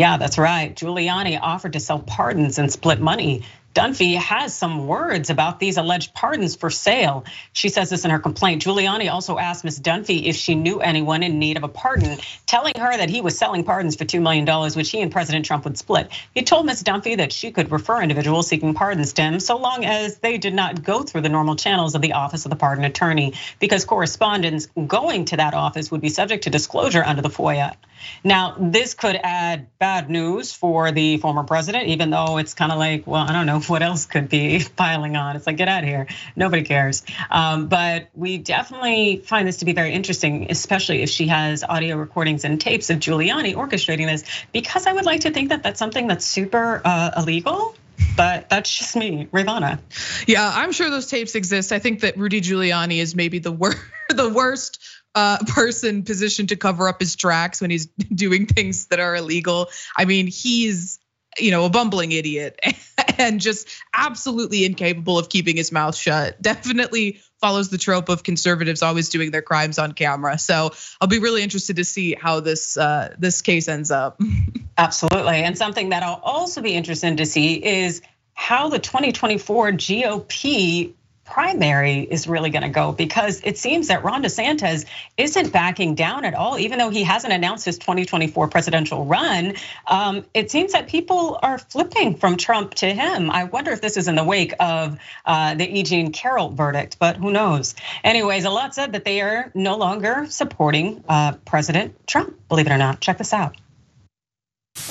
Yeah, 0.00 0.16
that's 0.16 0.38
right. 0.38 0.74
Giuliani 0.74 1.38
offered 1.38 1.74
to 1.74 1.80
sell 1.80 1.98
pardons 1.98 2.58
and 2.58 2.72
split 2.72 3.02
money. 3.02 3.44
Dunphy 3.74 4.16
has 4.16 4.52
some 4.52 4.88
words 4.88 5.30
about 5.30 5.60
these 5.60 5.76
alleged 5.76 6.12
pardons 6.12 6.56
for 6.56 6.70
sale. 6.70 7.24
She 7.52 7.68
says 7.68 7.88
this 7.90 8.04
in 8.04 8.10
her 8.10 8.18
complaint. 8.18 8.64
Giuliani 8.64 9.10
also 9.10 9.38
asked 9.38 9.62
Ms. 9.64 9.80
Dunphy 9.80 10.24
if 10.24 10.34
she 10.34 10.56
knew 10.56 10.80
anyone 10.80 11.22
in 11.22 11.38
need 11.38 11.56
of 11.56 11.62
a 11.62 11.68
pardon, 11.68 12.18
telling 12.46 12.74
her 12.76 12.96
that 12.96 13.10
he 13.10 13.20
was 13.20 13.38
selling 13.38 13.62
pardons 13.62 13.94
for 13.94 14.04
$2 14.04 14.20
million, 14.20 14.44
which 14.74 14.90
he 14.90 15.00
and 15.00 15.12
President 15.12 15.44
Trump 15.44 15.64
would 15.64 15.78
split. 15.78 16.10
He 16.34 16.42
told 16.42 16.66
Ms. 16.66 16.82
Dunphy 16.82 17.18
that 17.18 17.32
she 17.32 17.52
could 17.52 17.70
refer 17.70 18.02
individuals 18.02 18.48
seeking 18.48 18.74
pardons 18.74 19.12
to 19.14 19.22
him 19.22 19.38
so 19.38 19.56
long 19.56 19.84
as 19.84 20.18
they 20.18 20.38
did 20.38 20.54
not 20.54 20.82
go 20.82 21.02
through 21.02 21.20
the 21.20 21.28
normal 21.28 21.54
channels 21.54 21.94
of 21.94 22.02
the 22.02 22.14
Office 22.14 22.44
of 22.46 22.50
the 22.50 22.56
Pardon 22.56 22.84
Attorney, 22.84 23.34
because 23.60 23.84
correspondence 23.84 24.66
going 24.86 25.26
to 25.26 25.36
that 25.36 25.54
office 25.54 25.92
would 25.92 26.00
be 26.00 26.08
subject 26.08 26.44
to 26.44 26.50
disclosure 26.50 27.04
under 27.04 27.22
the 27.22 27.30
FOIA. 27.30 27.76
Now, 28.24 28.56
this 28.58 28.94
could 28.94 29.18
add 29.22 29.66
bad 29.78 30.10
news 30.10 30.52
for 30.52 30.90
the 30.90 31.18
former 31.18 31.44
president, 31.44 31.88
even 31.88 32.10
though 32.10 32.38
it's 32.38 32.54
kind 32.54 32.72
of 32.72 32.78
like, 32.78 33.06
well, 33.06 33.22
I 33.22 33.32
don't 33.32 33.46
know 33.46 33.59
what 33.68 33.82
else 33.82 34.06
could 34.06 34.28
be 34.28 34.64
piling 34.76 35.16
on. 35.16 35.36
It's 35.36 35.46
like, 35.46 35.56
get 35.56 35.68
out 35.68 35.82
of 35.82 35.88
here. 35.88 36.06
Nobody 36.36 36.62
cares. 36.62 37.02
Um, 37.30 37.68
but 37.68 38.08
we 38.14 38.38
definitely 38.38 39.18
find 39.18 39.46
this 39.46 39.58
to 39.58 39.64
be 39.64 39.72
very 39.72 39.92
interesting, 39.92 40.50
especially 40.50 41.02
if 41.02 41.10
she 41.10 41.28
has 41.28 41.64
audio 41.64 41.96
recordings 41.96 42.44
and 42.44 42.60
tapes 42.60 42.90
of 42.90 42.98
Giuliani 42.98 43.54
orchestrating 43.54 44.06
this, 44.06 44.24
because 44.52 44.86
I 44.86 44.92
would 44.92 45.04
like 45.04 45.22
to 45.22 45.30
think 45.30 45.50
that 45.50 45.62
that's 45.62 45.78
something 45.78 46.06
that's 46.06 46.24
super 46.24 46.80
uh, 46.84 47.10
illegal 47.16 47.74
but 48.16 48.48
that's 48.48 48.76
just 48.76 48.96
me, 48.96 49.28
Rayyvana. 49.32 49.78
Yeah, 50.26 50.50
I'm 50.54 50.72
sure 50.72 50.90
those 50.90 51.06
tapes 51.06 51.34
exist. 51.34 51.72
I 51.72 51.78
think 51.78 52.00
that 52.00 52.16
Rudy 52.16 52.40
Giuliani 52.40 52.98
is 52.98 53.14
maybe 53.14 53.38
the 53.38 53.52
worst, 53.52 53.78
the 54.08 54.28
worst 54.28 54.78
uh, 55.14 55.38
person 55.46 56.02
positioned 56.02 56.50
to 56.50 56.56
cover 56.56 56.88
up 56.88 57.00
his 57.00 57.16
tracks 57.16 57.60
when 57.60 57.70
he's 57.70 57.86
doing 57.86 58.46
things 58.46 58.86
that 58.86 59.00
are 59.00 59.16
illegal. 59.16 59.68
I 59.96 60.04
mean, 60.04 60.26
he's 60.26 60.99
you 61.38 61.50
know 61.50 61.64
a 61.64 61.70
bumbling 61.70 62.12
idiot 62.12 62.58
and 63.18 63.40
just 63.40 63.68
absolutely 63.94 64.64
incapable 64.64 65.18
of 65.18 65.28
keeping 65.28 65.56
his 65.56 65.70
mouth 65.72 65.96
shut. 65.96 66.40
Definitely 66.40 67.20
follows 67.40 67.70
the 67.70 67.78
trope 67.78 68.08
of 68.08 68.22
conservatives 68.22 68.82
always 68.82 69.08
doing 69.08 69.30
their 69.30 69.42
crimes 69.42 69.78
on 69.78 69.92
camera. 69.92 70.38
So 70.38 70.72
I'll 71.00 71.08
be 71.08 71.18
really 71.18 71.42
interested 71.42 71.76
to 71.76 71.84
see 71.84 72.14
how 72.14 72.40
this 72.40 72.76
uh, 72.76 73.14
this 73.18 73.42
case 73.42 73.68
ends 73.68 73.90
up. 73.90 74.20
Absolutely, 74.78 75.42
and 75.42 75.56
something 75.56 75.90
that 75.90 76.02
I'll 76.02 76.20
also 76.22 76.62
be 76.62 76.74
interested 76.74 77.18
to 77.18 77.26
see 77.26 77.64
is 77.64 78.02
how 78.34 78.68
the 78.70 78.78
2024 78.78 79.72
GOP 79.72 80.94
primary 81.30 82.00
is 82.00 82.26
really 82.26 82.50
going 82.50 82.62
to 82.62 82.68
go 82.68 82.90
because 82.92 83.40
it 83.44 83.56
seems 83.56 83.86
that 83.86 84.02
Ron 84.02 84.22
DeSantis 84.22 84.84
isn't 85.16 85.52
backing 85.52 85.94
down 85.94 86.24
at 86.24 86.34
all, 86.34 86.58
even 86.58 86.78
though 86.78 86.90
he 86.90 87.04
hasn't 87.04 87.32
announced 87.32 87.64
his 87.64 87.78
2024 87.78 88.48
presidential 88.48 89.06
run. 89.06 89.54
Um, 89.86 90.24
it 90.34 90.50
seems 90.50 90.72
that 90.72 90.88
people 90.88 91.38
are 91.40 91.58
flipping 91.58 92.16
from 92.16 92.36
Trump 92.36 92.74
to 92.74 92.92
him. 92.92 93.30
I 93.30 93.44
wonder 93.44 93.70
if 93.70 93.80
this 93.80 93.96
is 93.96 94.08
in 94.08 94.16
the 94.16 94.24
wake 94.24 94.54
of 94.58 94.98
uh, 95.24 95.54
the 95.54 95.78
E. 95.78 95.84
Jean 95.84 96.10
Carroll 96.10 96.50
verdict, 96.50 96.98
but 96.98 97.16
who 97.16 97.30
knows? 97.30 97.76
Anyways, 98.02 98.44
a 98.44 98.50
lot 98.50 98.74
said 98.74 98.92
that 98.92 99.04
they 99.04 99.20
are 99.20 99.52
no 99.54 99.76
longer 99.76 100.26
supporting 100.28 101.04
uh, 101.08 101.34
President 101.44 101.94
Trump, 102.08 102.36
believe 102.48 102.66
it 102.66 102.72
or 102.72 102.78
not. 102.78 103.00
Check 103.00 103.18
this 103.18 103.32
out. 103.32 103.56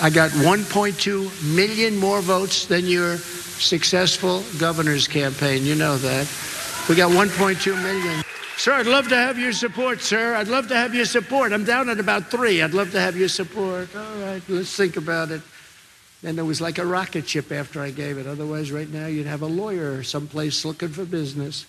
I 0.02 0.10
got 0.10 0.32
1.2 0.32 1.56
million 1.56 1.97
more 1.97 2.21
votes 2.21 2.65
than 2.65 2.86
your 2.86 3.17
successful 3.17 4.43
governor's 4.58 5.08
campaign. 5.08 5.65
You 5.65 5.75
know 5.75 5.97
that. 5.97 6.28
We 6.88 6.95
got 6.95 7.12
1.2 7.12 7.84
million. 7.84 8.23
Sir, 8.58 8.73
I'd 8.73 8.88
love 8.88 9.08
to 9.10 9.15
have 9.15 9.39
your 9.39 9.54
support, 9.54 10.02
sir. 10.02 10.36
I'd 10.36 10.47
love 10.47 10.67
to 10.67 10.75
have 10.75 10.93
your 10.93 11.06
support. 11.06 11.54
I'm 11.54 11.63
down 11.63 11.89
at 11.89 11.99
about 11.99 12.30
three. 12.30 12.62
I'd 12.62 12.73
love 12.73 12.91
to 12.91 12.99
have 12.99 13.15
your 13.15 13.30
support. 13.30 13.95
All 13.95 14.15
right, 14.21 14.41
let's 14.49 14.75
think 14.75 14.97
about 14.97 15.32
it. 15.32 15.41
And 16.23 16.38
it 16.38 16.41
was 16.41 16.60
like 16.60 16.78
a 16.78 16.86
rocket 16.86 17.28
ship 17.28 17.52
after 17.52 17.82
I 17.82 17.91
gave 17.91 18.17
it. 18.17 18.28
Otherwise, 18.28 18.71
right 18.71 18.89
now, 18.89 19.08
you'd 19.08 19.28
have 19.28 19.41
a 19.41 19.47
lawyer 19.47 20.04
someplace 20.04 20.65
looking 20.65 20.89
for 20.89 21.06
business. 21.06 21.65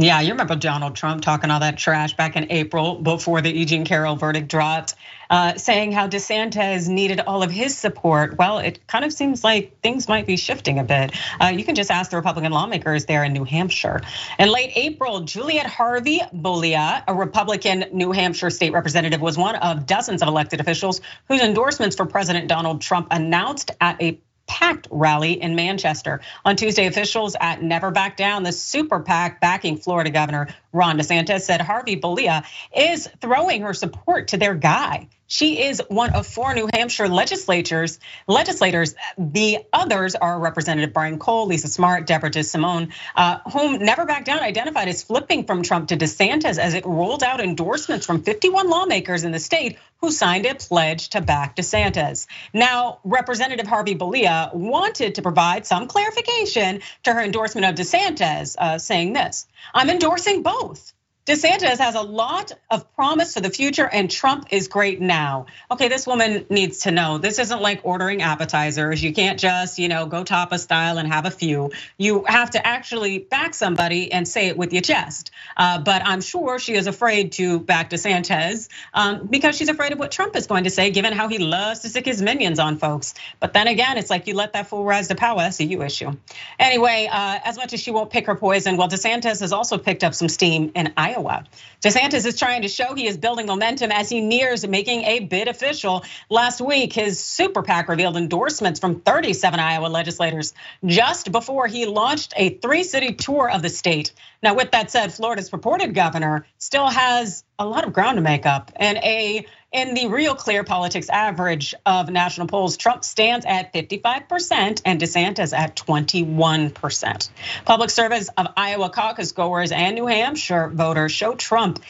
Yeah, 0.00 0.20
you 0.20 0.30
remember 0.30 0.54
Donald 0.54 0.94
Trump 0.94 1.22
talking 1.22 1.50
all 1.50 1.58
that 1.58 1.76
trash 1.76 2.14
back 2.14 2.36
in 2.36 2.52
April 2.52 2.94
before 2.94 3.40
the 3.40 3.50
E. 3.50 3.64
Jean 3.64 3.84
Carroll 3.84 4.14
verdict 4.14 4.46
dropped, 4.46 4.94
uh, 5.28 5.56
saying 5.56 5.90
how 5.90 6.06
DeSantis 6.06 6.88
needed 6.88 7.18
all 7.18 7.42
of 7.42 7.50
his 7.50 7.76
support. 7.76 8.38
Well, 8.38 8.58
it 8.60 8.86
kind 8.86 9.04
of 9.04 9.12
seems 9.12 9.42
like 9.42 9.80
things 9.80 10.06
might 10.06 10.24
be 10.24 10.36
shifting 10.36 10.78
a 10.78 10.84
bit. 10.84 11.16
Uh, 11.40 11.46
you 11.46 11.64
can 11.64 11.74
just 11.74 11.90
ask 11.90 12.12
the 12.12 12.16
Republican 12.16 12.52
lawmakers 12.52 13.06
there 13.06 13.24
in 13.24 13.32
New 13.32 13.42
Hampshire. 13.42 14.00
In 14.38 14.50
late 14.50 14.70
April, 14.76 15.22
Juliet 15.22 15.66
Harvey 15.66 16.20
Bolia, 16.32 17.02
a 17.08 17.14
Republican 17.14 17.86
New 17.92 18.12
Hampshire 18.12 18.50
state 18.50 18.72
representative, 18.72 19.20
was 19.20 19.36
one 19.36 19.56
of 19.56 19.84
dozens 19.84 20.22
of 20.22 20.28
elected 20.28 20.60
officials 20.60 21.00
whose 21.26 21.40
endorsements 21.40 21.96
for 21.96 22.06
President 22.06 22.46
Donald 22.46 22.80
Trump 22.82 23.08
announced 23.10 23.72
at 23.80 24.00
a 24.00 24.20
PAC 24.48 24.86
rally 24.90 25.40
in 25.40 25.54
Manchester. 25.54 26.20
On 26.44 26.56
Tuesday, 26.56 26.86
officials 26.86 27.36
at 27.40 27.62
Never 27.62 27.90
Back 27.90 28.16
Down, 28.16 28.42
the 28.42 28.52
super 28.52 29.00
PAC 29.00 29.40
backing 29.40 29.76
Florida 29.76 30.10
Governor 30.10 30.48
Ron 30.72 30.98
DeSantis, 30.98 31.42
said 31.42 31.60
Harvey 31.60 31.96
Bolia 31.96 32.44
is 32.74 33.08
throwing 33.20 33.62
her 33.62 33.74
support 33.74 34.28
to 34.28 34.36
their 34.36 34.54
guy. 34.54 35.08
She 35.28 35.62
is 35.62 35.82
one 35.88 36.14
of 36.14 36.26
four 36.26 36.54
New 36.54 36.70
Hampshire 36.72 37.06
legislatures, 37.06 38.00
legislators. 38.26 38.94
The 39.18 39.58
others 39.74 40.14
are 40.14 40.40
Representative 40.40 40.94
Brian 40.94 41.18
Cole, 41.18 41.46
Lisa 41.46 41.68
Smart, 41.68 42.06
Deborah 42.06 42.30
DeSimone, 42.30 42.92
uh, 43.14 43.38
whom 43.52 43.78
Never 43.78 44.06
Back 44.06 44.24
Down 44.24 44.40
identified 44.40 44.88
as 44.88 45.02
flipping 45.02 45.44
from 45.44 45.62
Trump 45.62 45.88
to 45.88 45.98
DeSantis 45.98 46.58
as 46.58 46.72
it 46.72 46.86
rolled 46.86 47.22
out 47.22 47.40
endorsements 47.42 48.06
from 48.06 48.22
51 48.22 48.70
lawmakers 48.70 49.24
in 49.24 49.30
the 49.30 49.38
state 49.38 49.78
who 49.98 50.10
signed 50.10 50.46
a 50.46 50.54
pledge 50.54 51.10
to 51.10 51.20
back 51.20 51.56
DeSantis. 51.56 52.26
Now, 52.54 53.00
Representative 53.04 53.66
Harvey 53.66 53.94
Bolia 53.94 54.54
wanted 54.54 55.16
to 55.16 55.22
provide 55.22 55.66
some 55.66 55.88
clarification 55.88 56.80
to 57.02 57.12
her 57.12 57.20
endorsement 57.20 57.66
of 57.66 57.74
DeSantis, 57.74 58.56
uh, 58.56 58.78
saying 58.78 59.12
this 59.12 59.46
I'm 59.74 59.90
endorsing 59.90 60.42
both. 60.42 60.94
DeSantis 61.28 61.76
has 61.76 61.94
a 61.94 62.00
lot 62.00 62.52
of 62.70 62.90
promise 62.94 63.34
for 63.34 63.40
the 63.40 63.50
future, 63.50 63.86
and 63.86 64.10
Trump 64.10 64.46
is 64.50 64.66
great 64.66 64.98
now. 64.98 65.44
Okay, 65.70 65.88
this 65.88 66.06
woman 66.06 66.46
needs 66.48 66.78
to 66.80 66.90
know 66.90 67.18
this 67.18 67.38
isn't 67.38 67.60
like 67.60 67.80
ordering 67.82 68.22
appetizers. 68.22 69.04
You 69.04 69.12
can't 69.12 69.38
just, 69.38 69.78
you 69.78 69.88
know, 69.88 70.06
go 70.06 70.24
tapa 70.24 70.58
style 70.58 70.96
and 70.96 71.06
have 71.06 71.26
a 71.26 71.30
few. 71.30 71.70
You 71.98 72.24
have 72.26 72.52
to 72.52 72.66
actually 72.66 73.18
back 73.18 73.52
somebody 73.52 74.10
and 74.10 74.26
say 74.26 74.46
it 74.46 74.56
with 74.56 74.72
your 74.72 74.80
chest. 74.80 75.30
Uh, 75.54 75.78
but 75.78 76.00
I'm 76.02 76.22
sure 76.22 76.58
she 76.58 76.72
is 76.72 76.86
afraid 76.86 77.32
to 77.32 77.60
back 77.60 77.90
DeSantis 77.90 78.70
um, 78.94 79.26
because 79.26 79.54
she's 79.54 79.68
afraid 79.68 79.92
of 79.92 79.98
what 79.98 80.10
Trump 80.10 80.34
is 80.34 80.46
going 80.46 80.64
to 80.64 80.70
say, 80.70 80.90
given 80.92 81.12
how 81.12 81.28
he 81.28 81.36
loves 81.36 81.80
to 81.80 81.90
stick 81.90 82.06
his 82.06 82.22
minions 82.22 82.58
on 82.58 82.78
folks. 82.78 83.12
But 83.38 83.52
then 83.52 83.66
again, 83.66 83.98
it's 83.98 84.08
like 84.08 84.28
you 84.28 84.34
let 84.34 84.54
that 84.54 84.68
fool 84.68 84.82
rise 84.82 85.08
to 85.08 85.14
power. 85.14 85.40
That's 85.40 85.60
a 85.60 85.64
you 85.64 85.82
issue. 85.82 86.16
Anyway, 86.58 87.06
uh, 87.12 87.38
as 87.44 87.58
much 87.58 87.74
as 87.74 87.82
she 87.82 87.90
won't 87.90 88.08
pick 88.08 88.28
her 88.28 88.34
poison, 88.34 88.78
well, 88.78 88.88
DeSantis 88.88 89.40
has 89.40 89.52
also 89.52 89.76
picked 89.76 90.04
up 90.04 90.14
some 90.14 90.30
steam 90.30 90.72
in 90.74 90.94
Iowa. 90.96 91.17
Iowa. 91.18 91.44
DeSantis 91.82 92.26
is 92.26 92.38
trying 92.38 92.62
to 92.62 92.68
show 92.68 92.94
he 92.94 93.06
is 93.06 93.16
building 93.16 93.46
momentum 93.46 93.90
as 93.92 94.08
he 94.08 94.20
nears 94.20 94.66
making 94.66 95.04
a 95.04 95.20
bid 95.20 95.48
official. 95.48 96.04
Last 96.28 96.60
week, 96.60 96.92
his 96.92 97.22
super 97.22 97.62
PAC 97.62 97.88
revealed 97.88 98.16
endorsements 98.16 98.80
from 98.80 99.00
37 99.00 99.60
Iowa 99.60 99.86
legislators 99.86 100.54
just 100.84 101.30
before 101.32 101.66
he 101.66 101.86
launched 101.86 102.34
a 102.36 102.50
three 102.50 102.84
city 102.84 103.14
tour 103.14 103.50
of 103.50 103.62
the 103.62 103.68
state. 103.68 104.12
Now, 104.42 104.54
with 104.54 104.70
that 104.72 104.90
said, 104.90 105.12
Florida's 105.12 105.50
purported 105.50 105.94
governor 105.94 106.46
still 106.58 106.88
has 106.88 107.44
a 107.58 107.66
lot 107.66 107.84
of 107.84 107.92
ground 107.92 108.16
to 108.16 108.22
make 108.22 108.46
up 108.46 108.70
and 108.76 108.98
a 108.98 109.46
in 109.72 109.94
the 109.94 110.06
real 110.06 110.34
clear 110.34 110.64
politics 110.64 111.08
average 111.10 111.74
of 111.84 112.08
national 112.08 112.46
polls, 112.46 112.76
Trump 112.76 113.04
stands 113.04 113.44
at 113.44 113.72
55% 113.74 114.82
and 114.84 115.00
DeSantis 115.00 115.56
at 115.56 115.76
21%. 115.76 117.30
Public 117.64 117.90
service 117.90 118.30
of 118.36 118.46
Iowa 118.56 118.90
caucus 118.90 119.32
goers 119.32 119.70
and 119.70 119.94
New 119.94 120.06
Hampshire 120.06 120.68
voters 120.68 121.12
show 121.12 121.34
Trump 121.34 121.82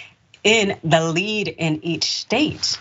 in 0.43 0.79
the 0.83 1.13
lead 1.13 1.49
in 1.49 1.85
each 1.85 2.05
state. 2.05 2.79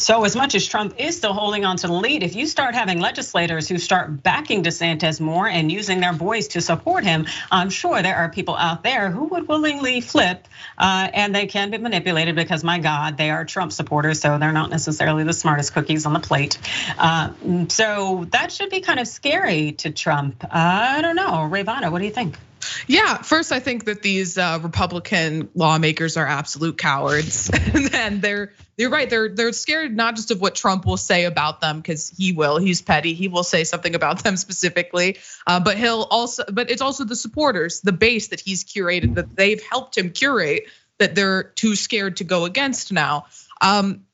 So, 0.00 0.24
as 0.24 0.34
much 0.34 0.54
as 0.54 0.66
Trump 0.66 0.94
is 0.96 1.18
still 1.18 1.34
holding 1.34 1.66
on 1.66 1.76
to 1.76 1.86
the 1.86 1.92
lead, 1.92 2.22
if 2.22 2.34
you 2.34 2.46
start 2.46 2.74
having 2.74 3.00
legislators 3.00 3.68
who 3.68 3.76
start 3.76 4.22
backing 4.22 4.62
DeSantis 4.62 5.20
more 5.20 5.46
and 5.46 5.70
using 5.70 6.00
their 6.00 6.14
voice 6.14 6.48
to 6.48 6.62
support 6.62 7.04
him, 7.04 7.26
I'm 7.50 7.68
sure 7.68 8.00
there 8.00 8.16
are 8.16 8.30
people 8.30 8.56
out 8.56 8.82
there 8.82 9.10
who 9.10 9.24
would 9.24 9.46
willingly 9.46 10.00
flip, 10.00 10.48
uh, 10.78 11.10
and 11.12 11.34
they 11.34 11.46
can 11.46 11.70
be 11.70 11.76
manipulated 11.76 12.34
because, 12.34 12.64
my 12.64 12.78
God, 12.78 13.18
they 13.18 13.28
are 13.28 13.44
Trump 13.44 13.72
supporters, 13.72 14.22
so 14.22 14.38
they're 14.38 14.52
not 14.52 14.70
necessarily 14.70 15.24
the 15.24 15.34
smartest 15.34 15.74
cookies 15.74 16.06
on 16.06 16.14
the 16.14 16.20
plate. 16.20 16.58
Uh, 16.96 17.34
so 17.68 18.26
that 18.30 18.52
should 18.52 18.70
be 18.70 18.80
kind 18.80 19.00
of 19.00 19.06
scary 19.06 19.72
to 19.72 19.90
Trump. 19.90 20.42
I 20.50 21.02
don't 21.02 21.16
know, 21.16 21.46
Rayyvana, 21.52 21.92
what 21.92 21.98
do 21.98 22.06
you 22.06 22.10
think? 22.10 22.38
Yeah, 22.86 23.18
first 23.18 23.52
I 23.52 23.60
think 23.60 23.84
that 23.84 24.02
these 24.02 24.36
Republican 24.36 25.48
lawmakers 25.54 26.16
are 26.16 26.26
absolute 26.26 26.78
cowards, 26.78 27.50
and 27.92 28.20
they're 28.22 28.52
you're 28.80 28.88
right. 28.88 29.10
They're 29.10 29.28
they're 29.28 29.52
scared 29.52 29.94
not 29.94 30.16
just 30.16 30.30
of 30.30 30.40
what 30.40 30.54
Trump 30.54 30.86
will 30.86 30.96
say 30.96 31.26
about 31.26 31.60
them 31.60 31.76
because 31.80 32.08
he 32.08 32.32
will. 32.32 32.56
He's 32.56 32.80
petty. 32.80 33.12
He 33.12 33.28
will 33.28 33.42
say 33.42 33.64
something 33.64 33.94
about 33.94 34.24
them 34.24 34.36
specifically. 34.38 35.18
Uh, 35.46 35.60
but 35.60 35.76
he'll 35.76 36.06
also. 36.10 36.44
But 36.50 36.70
it's 36.70 36.80
also 36.80 37.04
the 37.04 37.14
supporters, 37.14 37.82
the 37.82 37.92
base 37.92 38.28
that 38.28 38.40
he's 38.40 38.64
curated, 38.64 39.16
that 39.16 39.36
they've 39.36 39.62
helped 39.62 39.98
him 39.98 40.10
curate, 40.10 40.64
that 40.96 41.14
they're 41.14 41.42
too 41.42 41.76
scared 41.76 42.16
to 42.16 42.24
go 42.24 42.46
against 42.46 42.90
now. 42.90 43.26
Um, 43.60 44.06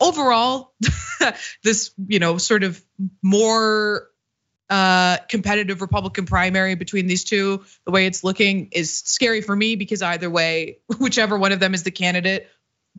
overall, 0.00 0.72
this 1.62 1.90
you 2.06 2.18
know 2.18 2.38
sort 2.38 2.64
of 2.64 2.82
more 3.20 4.08
uh, 4.70 5.18
competitive 5.28 5.82
Republican 5.82 6.26
primary 6.26 6.74
between 6.74 7.06
these 7.06 7.24
two, 7.24 7.64
the 7.84 7.92
way 7.92 8.06
it's 8.06 8.24
looking 8.24 8.68
is 8.72 8.96
scary 8.96 9.40
for 9.40 9.54
me 9.54 9.76
because 9.76 10.02
either 10.02 10.30
way, 10.30 10.78
whichever 10.98 11.38
one 11.38 11.52
of 11.52 11.60
them 11.60 11.74
is 11.74 11.82
the 11.82 11.90
candidate 11.90 12.48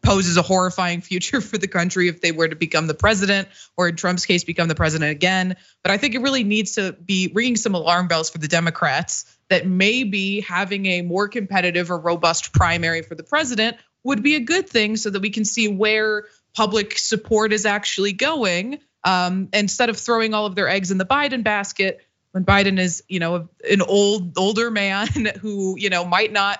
poses 0.04 0.38
a 0.38 0.42
horrifying 0.42 1.02
future 1.02 1.42
for 1.42 1.58
the 1.58 1.68
country 1.68 2.08
if 2.08 2.22
they 2.22 2.32
were 2.32 2.48
to 2.48 2.56
become 2.56 2.88
the 2.88 2.94
president 2.94 3.48
or 3.78 3.88
in 3.88 3.96
Trump's 3.96 4.26
case 4.26 4.44
become 4.44 4.68
the 4.68 4.76
president 4.76 5.12
again. 5.12 5.56
But 5.84 5.92
I 5.92 5.98
think 5.98 6.16
it 6.16 6.20
really 6.20 6.44
needs 6.44 6.74
to 6.74 6.94
be 6.94 7.32
ringing 7.34 7.56
some 7.56 7.76
alarm 7.76 8.08
bells 8.08 8.30
for 8.30 8.38
the 8.38 8.48
Democrats 8.48 9.26
that 9.50 9.66
maybe 9.66 10.42
having 10.42 10.86
a 10.88 11.02
more 11.02 11.28
competitive 11.28 11.92
or 11.92 12.00
robust 12.00 12.54
primary 12.54 13.02
for 13.02 13.16
the 13.16 13.24
president 13.24 13.78
would 14.04 14.22
be 14.22 14.36
a 14.36 14.40
good 14.40 14.70
thing 14.70 14.98
so 14.98 15.10
that 15.10 15.22
we 15.22 15.30
can 15.30 15.46
see 15.46 15.68
where 15.68 16.26
public 16.56 16.98
support 16.98 17.52
is 17.54 17.66
actually 17.66 18.14
going 18.14 18.80
um, 19.06 19.50
instead 19.54 19.90
of 19.90 19.98
throwing 19.98 20.34
all 20.34 20.46
of 20.46 20.56
their 20.56 20.68
eggs 20.68 20.92
in 20.92 20.98
the 20.98 21.06
Biden 21.06 21.44
basket 21.44 22.02
when 22.32 22.44
Biden 22.44 22.80
is, 22.80 23.04
you 23.08 23.20
know, 23.20 23.48
an 23.70 23.82
old 23.82 24.38
older 24.38 24.70
man 24.70 25.08
who, 25.42 25.78
you 25.78 25.90
know, 25.90 26.04
might 26.04 26.34
not 26.34 26.60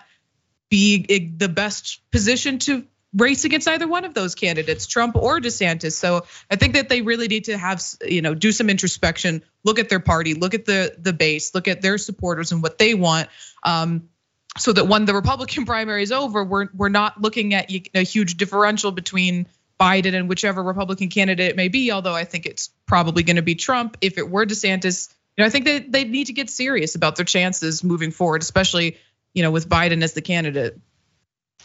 be 0.70 1.34
the 1.36 1.50
best 1.50 2.00
position 2.12 2.60
to 2.60 2.86
race 3.16 3.46
against 3.46 3.68
either 3.68 3.88
one 3.88 4.06
of 4.06 4.14
those 4.14 4.36
candidates, 4.36 4.88
Trump 4.88 5.16
or 5.16 5.40
DeSantis. 5.40 5.94
So 5.94 6.26
I 6.52 6.56
think 6.56 6.74
that 6.74 6.90
they 6.90 7.02
really 7.02 7.28
need 7.28 7.46
to 7.46 7.58
have, 7.58 7.82
you 8.06 8.22
know, 8.22 8.34
do 8.34 8.52
some 8.52 8.70
introspection, 8.70 9.44
look 9.64 9.80
at 9.80 9.90
their 9.90 10.00
party, 10.00 10.34
look 10.34 10.54
at 10.54 10.66
the 10.66 10.96
the 10.98 11.14
base, 11.14 11.56
look 11.56 11.68
at 11.68 11.82
their 11.82 11.98
supporters 11.98 12.52
and 12.52 12.62
what 12.62 12.78
they 12.78 12.94
want. 12.94 13.30
Um, 13.64 14.10
so 14.58 14.72
that 14.72 14.88
when 14.88 15.06
the 15.06 15.14
Republican 15.14 15.66
primary 15.74 16.04
is 16.04 16.12
over, 16.12 16.44
we're 16.44 16.68
we're 16.74 16.90
not 16.90 17.22
looking 17.22 17.54
at 17.54 17.72
a 17.94 18.04
huge 18.04 18.38
differential 18.38 18.92
between 18.92 19.48
Biden 19.80 20.16
and 20.16 20.30
whichever 20.30 20.64
Republican 20.64 21.10
candidate 21.10 21.52
it 21.52 21.56
may 21.56 21.68
be. 21.68 21.92
Although 21.92 22.14
I 22.14 22.24
think 22.24 22.46
it's 22.46 22.70
probably 22.86 23.24
going 23.24 23.36
to 23.36 23.42
be 23.42 23.56
Trump. 23.56 23.98
If 24.02 24.18
it 24.18 24.30
were 24.30 24.46
DeSantis, 24.46 25.14
you 25.36 25.42
know, 25.42 25.48
I 25.48 25.50
think 25.50 25.66
that 25.66 25.92
they 25.92 26.04
need 26.06 26.28
to 26.28 26.34
get 26.34 26.50
serious 26.50 26.96
about 26.96 27.16
their 27.16 27.26
chances 27.26 27.84
moving 27.84 28.12
forward, 28.12 28.42
especially 28.42 28.98
you 29.34 29.44
know 29.44 29.52
with 29.52 29.68
Biden 29.68 30.04
as 30.04 30.14
the 30.14 30.22
candidate. 30.22 30.80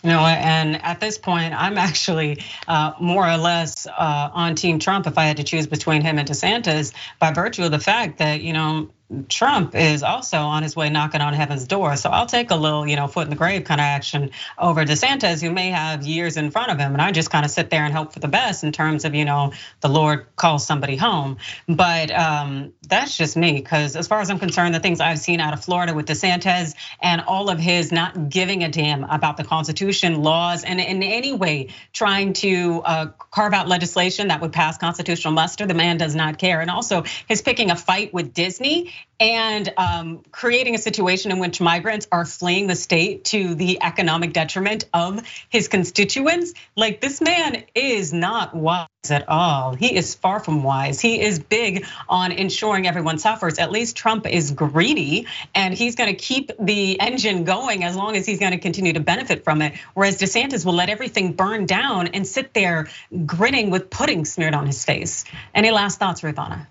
Know, 0.03 0.20
and 0.20 0.83
at 0.83 0.99
this 0.99 1.18
point, 1.18 1.53
I'm 1.53 1.77
actually 1.77 2.42
uh, 2.66 2.92
more 3.01 3.29
or 3.29 3.37
less 3.37 3.87
uh, 3.87 4.31
on 4.33 4.54
Team 4.54 4.79
Trump 4.79 5.06
if 5.06 5.19
I 5.19 5.25
had 5.25 5.37
to 5.37 5.44
choose 5.44 5.67
between 5.67 6.00
him 6.00 6.19
and 6.19 6.27
DeSantis 6.27 6.94
by 7.19 7.33
virtue 7.33 7.65
of 7.65 7.71
the 7.71 7.79
fact 7.79 8.19
that, 8.19 8.40
you 8.40 8.54
know, 8.54 8.88
Trump 9.29 9.75
is 9.75 10.02
also 10.02 10.38
on 10.38 10.63
his 10.63 10.77
way 10.77 10.88
knocking 10.88 11.21
on 11.21 11.35
heaven's 11.35 11.67
door. 11.67 11.96
So 11.96 12.11
I'll 12.11 12.27
take 12.27 12.50
a 12.50 12.56
little, 12.56 12.87
you 12.87 12.94
know, 12.94 13.08
foot 13.08 13.25
in 13.25 13.31
the 13.31 13.37
grave 13.37 13.65
kind 13.65 13.81
of 13.81 13.85
action 13.85 14.31
over 14.56 14.85
DeSantis, 14.85 15.42
who 15.42 15.50
may 15.50 15.71
have 15.71 16.06
years 16.06 16.37
in 16.37 16.50
front 16.52 16.71
of 16.71 16.79
him. 16.79 16.92
And 16.92 17.02
I 17.02 17.11
just 17.11 17.29
kind 17.29 17.44
of 17.44 17.50
sit 17.50 17.71
there 17.71 17.85
and 17.85 17.92
hope 17.92 18.13
for 18.13 18.21
the 18.21 18.29
best 18.29 18.63
in 18.63 18.71
terms 18.71 19.04
of, 19.04 19.15
you 19.15 19.25
know, 19.25 19.52
the 19.81 19.88
Lord 19.88 20.27
calls 20.37 20.65
somebody 20.65 20.96
home. 20.96 21.38
But 21.67 22.13
um, 22.13 22.73
that's 22.87 23.17
just 23.17 23.37
me, 23.37 23.54
because 23.54 23.96
as 23.96 24.06
far 24.06 24.21
as 24.21 24.31
I'm 24.31 24.38
concerned, 24.38 24.75
the 24.75 24.81
things 24.81 25.00
I've 25.00 25.19
seen 25.19 25.40
out 25.40 25.54
of 25.54 25.65
Florida 25.65 25.92
with 25.92 26.06
DeSantis 26.06 26.75
and 27.02 27.21
all 27.21 27.50
of 27.50 27.58
his 27.58 27.90
not 27.90 28.29
giving 28.29 28.63
a 28.63 28.69
damn 28.69 29.02
about 29.02 29.37
the 29.37 29.44
Constitution, 29.44 30.23
laws, 30.23 30.63
and 30.63 30.81
in 30.81 31.02
any 31.02 31.33
way 31.33 31.71
trying 31.92 32.33
to 32.35 32.83
uh, 32.85 33.06
carve 33.31 33.54
out 33.54 33.67
legislation 33.67 34.29
that 34.29 34.40
would 34.40 34.52
pass 34.52 34.79
constitutional 34.79 35.35
muster, 35.35 35.67
the 35.67 35.75
man 35.75 35.96
does 35.96 36.15
not 36.15 36.38
care. 36.38 36.61
And 36.61 36.71
also 36.71 37.04
his 37.27 37.42
picking 37.42 37.73
a 37.73 37.77
fight 37.77 38.15
with 38.15 38.33
Disney 38.33 38.92
and 39.21 39.71
um, 39.77 40.23
creating 40.33 40.75
a 40.75 40.79
situation 40.79 41.31
in 41.31 41.38
which 41.38 41.61
migrants 41.61 42.09
are 42.11 42.25
fleeing 42.25 42.67
the 42.67 42.75
state 42.75 43.25
to 43.25 43.55
the 43.55 43.83
economic 43.83 44.33
detriment 44.33 44.87
of 44.94 45.23
his 45.51 45.69
constituents. 45.69 46.55
Like 46.75 47.03
this 47.03 47.21
man 47.21 47.65
is 47.75 48.15
not 48.15 48.55
wise 48.55 48.88
at 49.11 49.29
all. 49.29 49.75
He 49.75 49.94
is 49.94 50.15
far 50.15 50.40
from 50.40 50.63
wise. 50.63 51.01
He 51.01 51.21
is 51.21 51.38
big 51.38 51.87
on 52.09 52.33
ensuring 52.33 52.87
everyone 52.87 53.19
suffers. 53.19 53.59
At 53.59 53.71
least 53.71 53.94
Trump 53.96 54.27
is 54.27 54.53
greedy 54.53 55.27
and 55.55 55.75
he's 55.75 55.96
going 55.96 56.11
to 56.11 56.19
keep 56.19 56.51
the 56.59 56.98
engine 56.98 57.44
going 57.44 57.85
as 57.85 57.96
long 57.96 58.17
as 58.17 58.25
he's 58.25 58.40
going 58.40 58.53
to 58.53 58.59
continue 58.59 58.94
to 58.94 59.01
benefit 59.01 59.44
from 59.44 59.61
it. 59.61 59.75
Whereas 59.92 60.19
DeSantis 60.19 60.65
will 60.65 60.75
let 60.75 60.88
everything 60.88 61.35
burn 61.35 61.67
down 61.67 62.09
and 62.09 62.27
sit 62.27 62.55
there 62.55 62.88
grinning 63.27 63.71
with 63.71 63.90
pudding 63.90 64.25
smeared 64.25 64.55
on 64.55 64.67
his 64.67 64.83
face. 64.83 65.25
Any 65.55 65.71
last 65.71 65.98
thoughts, 65.98 66.23
Rayyvana? 66.23 66.67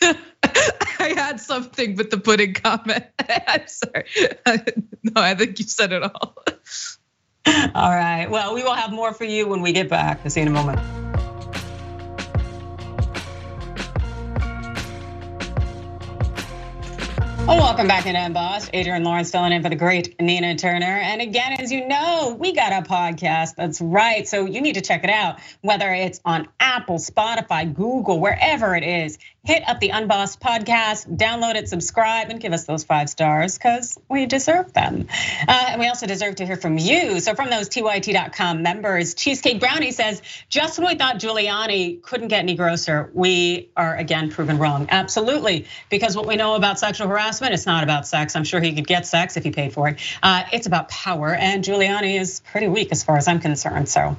I 1.00 1.14
had 1.14 1.40
something 1.40 1.96
with 1.96 2.10
the 2.10 2.18
pudding 2.18 2.52
comment. 2.52 3.04
I'm 3.48 3.66
sorry. 3.66 4.04
No, 5.02 5.22
I 5.22 5.34
think 5.34 5.58
you 5.58 5.64
said 5.64 5.92
it 5.94 6.02
all. 6.02 6.36
All 7.74 7.90
right. 7.90 8.26
Well, 8.28 8.54
we 8.54 8.62
will 8.62 8.74
have 8.74 8.92
more 8.92 9.14
for 9.14 9.24
you 9.24 9.48
when 9.48 9.62
we 9.62 9.72
get 9.72 9.88
back. 9.88 10.20
I'll 10.22 10.30
see 10.30 10.40
you 10.40 10.46
in 10.46 10.52
a 10.52 10.54
moment. 10.54 10.78
Well, 17.50 17.58
welcome 17.58 17.88
back 17.88 18.04
to 18.04 18.10
Unbossed. 18.10 18.72
Adrienne 18.72 19.02
Lawrence 19.02 19.32
filling 19.32 19.52
in 19.52 19.60
for 19.60 19.70
the 19.70 19.74
great 19.74 20.14
Nina 20.20 20.54
Turner. 20.54 20.86
And 20.86 21.20
again, 21.20 21.54
as 21.54 21.72
you 21.72 21.84
know, 21.88 22.36
we 22.38 22.52
got 22.52 22.72
a 22.72 22.88
podcast. 22.88 23.56
That's 23.56 23.80
right. 23.80 24.28
So 24.28 24.44
you 24.44 24.60
need 24.60 24.74
to 24.74 24.80
check 24.80 25.02
it 25.02 25.10
out, 25.10 25.40
whether 25.60 25.92
it's 25.92 26.20
on 26.24 26.46
Apple, 26.60 26.98
Spotify, 26.98 27.74
Google, 27.74 28.20
wherever 28.20 28.76
it 28.76 28.84
is. 28.84 29.18
Hit 29.42 29.66
up 29.66 29.80
the 29.80 29.88
Unbossed 29.88 30.38
podcast, 30.38 31.16
download 31.16 31.54
it, 31.54 31.66
subscribe, 31.66 32.28
and 32.28 32.38
give 32.38 32.52
us 32.52 32.64
those 32.64 32.84
five 32.84 33.08
stars 33.08 33.56
because 33.56 33.98
we 34.06 34.26
deserve 34.26 34.74
them. 34.74 35.08
Uh, 35.48 35.64
and 35.68 35.80
we 35.80 35.88
also 35.88 36.06
deserve 36.06 36.34
to 36.36 36.46
hear 36.46 36.58
from 36.58 36.76
you. 36.76 37.20
So 37.20 37.34
from 37.34 37.48
those 37.48 37.70
TYT.com 37.70 38.62
members, 38.62 39.14
Cheesecake 39.14 39.58
Brownie 39.58 39.92
says, 39.92 40.20
just 40.50 40.78
when 40.78 40.88
we 40.88 40.94
thought 40.96 41.16
Giuliani 41.16 42.02
couldn't 42.02 42.28
get 42.28 42.40
any 42.40 42.54
grosser, 42.54 43.10
we 43.14 43.70
are 43.78 43.96
again 43.96 44.30
proven 44.30 44.58
wrong. 44.58 44.88
Absolutely, 44.90 45.64
because 45.88 46.14
what 46.14 46.26
we 46.26 46.36
know 46.36 46.54
about 46.54 46.78
sexual 46.78 47.08
harassment, 47.08 47.54
it's 47.54 47.64
not 47.64 47.82
about 47.82 48.06
sex. 48.06 48.36
I'm 48.36 48.44
sure 48.44 48.60
he 48.60 48.74
could 48.74 48.86
get 48.86 49.06
sex 49.06 49.38
if 49.38 49.44
he 49.44 49.52
paid 49.52 49.72
for 49.72 49.88
it. 49.88 50.00
Uh, 50.22 50.42
it's 50.52 50.66
about 50.66 50.90
power, 50.90 51.34
and 51.34 51.64
Giuliani 51.64 52.20
is 52.20 52.40
pretty 52.40 52.68
weak 52.68 52.92
as 52.92 53.02
far 53.02 53.16
as 53.16 53.26
I'm 53.26 53.40
concerned. 53.40 53.88
So, 53.88 54.18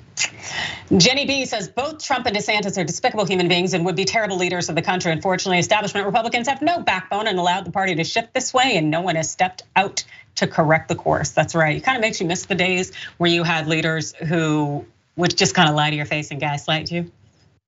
Jenny 0.97 1.27
B 1.27 1.45
says 1.45 1.67
both 1.67 2.03
Trump 2.03 2.25
and 2.25 2.35
DeSantis 2.35 2.81
are 2.81 2.83
despicable 2.83 3.25
human 3.25 3.47
beings 3.47 3.75
and 3.75 3.85
would 3.85 3.95
be 3.95 4.05
terrible 4.05 4.37
leaders 4.37 4.69
of 4.69 4.75
the 4.75 4.81
country. 4.81 5.10
Unfortunately, 5.11 5.59
establishment 5.59 6.05
Republicans 6.05 6.47
have 6.47 6.61
no 6.61 6.81
backbone 6.81 7.27
and 7.27 7.37
allowed 7.37 7.65
the 7.65 7.71
party 7.71 7.95
to 7.95 8.03
shift 8.03 8.33
this 8.33 8.53
way, 8.53 8.77
and 8.77 8.89
no 8.89 9.01
one 9.01 9.15
has 9.15 9.29
stepped 9.29 9.63
out 9.75 10.03
to 10.35 10.47
correct 10.47 10.87
the 10.87 10.95
course. 10.95 11.31
That's 11.31 11.55
right. 11.55 11.77
It 11.77 11.81
kind 11.81 11.97
of 11.97 12.01
makes 12.01 12.19
you 12.21 12.27
miss 12.27 12.45
the 12.45 12.55
days 12.55 12.93
where 13.17 13.29
you 13.29 13.43
had 13.43 13.67
leaders 13.67 14.13
who 14.13 14.85
would 15.15 15.35
just 15.35 15.53
kind 15.53 15.69
of 15.69 15.75
lie 15.75 15.89
to 15.89 15.95
your 15.95 16.05
face 16.05 16.31
and 16.31 16.39
gaslight 16.39 16.91
you. 16.91 17.11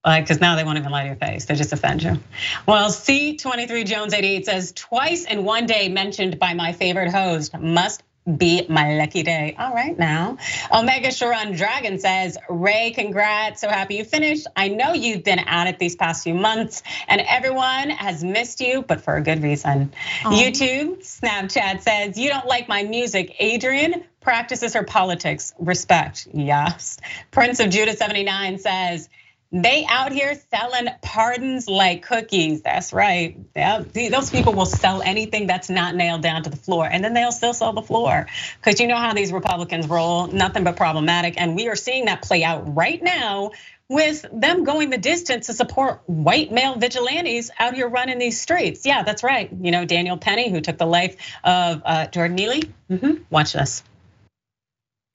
Like, 0.05 0.25
because 0.25 0.41
now 0.41 0.55
they 0.55 0.65
won't 0.65 0.77
even 0.77 0.91
lie 0.91 1.03
to 1.03 1.07
your 1.07 1.15
face, 1.15 1.45
they 1.45 1.55
just 1.55 1.71
offend 1.71 2.03
you. 2.03 2.19
Well, 2.65 2.89
C23 2.89 3.85
Jones 3.85 4.13
88 4.13 4.45
says, 4.45 4.71
twice 4.73 5.25
in 5.25 5.45
one 5.45 5.65
day 5.65 5.87
mentioned 5.87 6.39
by 6.39 6.53
my 6.53 6.73
favorite 6.73 7.09
host, 7.09 7.57
must 7.57 8.03
be 8.25 8.65
my 8.69 8.95
lucky 8.95 9.23
day. 9.23 9.55
All 9.57 9.73
right 9.73 9.97
now. 9.97 10.37
Omega 10.71 11.11
Sharon 11.11 11.55
Dragon 11.55 11.99
says, 11.99 12.37
Ray, 12.49 12.91
congrats. 12.91 13.61
So 13.61 13.69
happy 13.69 13.95
you 13.95 14.05
finished. 14.05 14.47
I 14.55 14.69
know 14.69 14.93
you've 14.93 15.23
been 15.23 15.39
at 15.39 15.67
it 15.67 15.79
these 15.79 15.95
past 15.95 16.23
few 16.23 16.33
months 16.33 16.83
and 17.07 17.21
everyone 17.21 17.89
has 17.89 18.23
missed 18.23 18.61
you, 18.61 18.81
but 18.81 19.01
for 19.01 19.15
a 19.15 19.21
good 19.21 19.43
reason. 19.43 19.91
YouTube, 20.21 20.99
Snapchat 20.99 21.81
says, 21.81 22.17
you 22.17 22.29
don't 22.29 22.47
like 22.47 22.67
my 22.67 22.83
music. 22.83 23.35
Adrienne. 23.41 24.03
practices 24.21 24.73
her 24.73 24.83
politics. 24.83 25.53
Respect, 25.59 26.27
yes. 26.33 26.97
Prince 27.31 27.59
of 27.59 27.69
Judah 27.69 27.95
79 27.95 28.57
says, 28.59 29.09
they 29.53 29.85
out 29.87 30.11
here 30.11 30.37
selling 30.51 30.87
pardons 31.03 31.69
like 31.69 32.01
cookies. 32.01 32.63
That's 32.63 32.91
right. 32.91 33.37
Yeah, 33.55 33.83
those 33.93 34.31
people 34.31 34.53
will 34.53 34.65
sell 34.65 35.03
anything 35.03 35.45
that's 35.45 35.69
not 35.69 35.95
nailed 35.95 36.23
down 36.23 36.41
to 36.43 36.49
the 36.49 36.57
floor, 36.57 36.87
and 36.91 37.03
then 37.03 37.13
they'll 37.13 37.31
still 37.31 37.53
sell 37.53 37.71
the 37.71 37.83
floor 37.83 38.25
because 38.57 38.79
you 38.79 38.87
know 38.87 38.97
how 38.97 39.13
these 39.13 39.31
Republicans 39.31 39.87
roll, 39.87 40.25
nothing 40.27 40.63
but 40.63 40.75
problematic. 40.75 41.35
And 41.37 41.55
we 41.55 41.67
are 41.67 41.75
seeing 41.75 42.05
that 42.05 42.23
play 42.23 42.43
out 42.43 42.75
right 42.75 43.01
now 43.01 43.51
with 43.89 44.25
them 44.33 44.63
going 44.63 44.89
the 44.89 44.97
distance 44.97 45.47
to 45.47 45.53
support 45.53 46.01
white 46.07 46.51
male 46.51 46.75
vigilantes 46.75 47.51
out 47.59 47.75
here 47.75 47.87
running 47.87 48.17
these 48.17 48.41
streets. 48.41 48.87
Yeah, 48.87 49.03
that's 49.03 49.21
right. 49.23 49.51
You 49.61 49.69
know, 49.69 49.85
Daniel 49.85 50.17
Penny, 50.17 50.49
who 50.49 50.61
took 50.61 50.79
the 50.79 50.87
life 50.87 51.15
of 51.43 51.83
Jordan 52.09 52.35
Neely. 52.35 52.63
Mm-hmm. 52.89 53.23
Watch 53.29 53.53
this. 53.53 53.83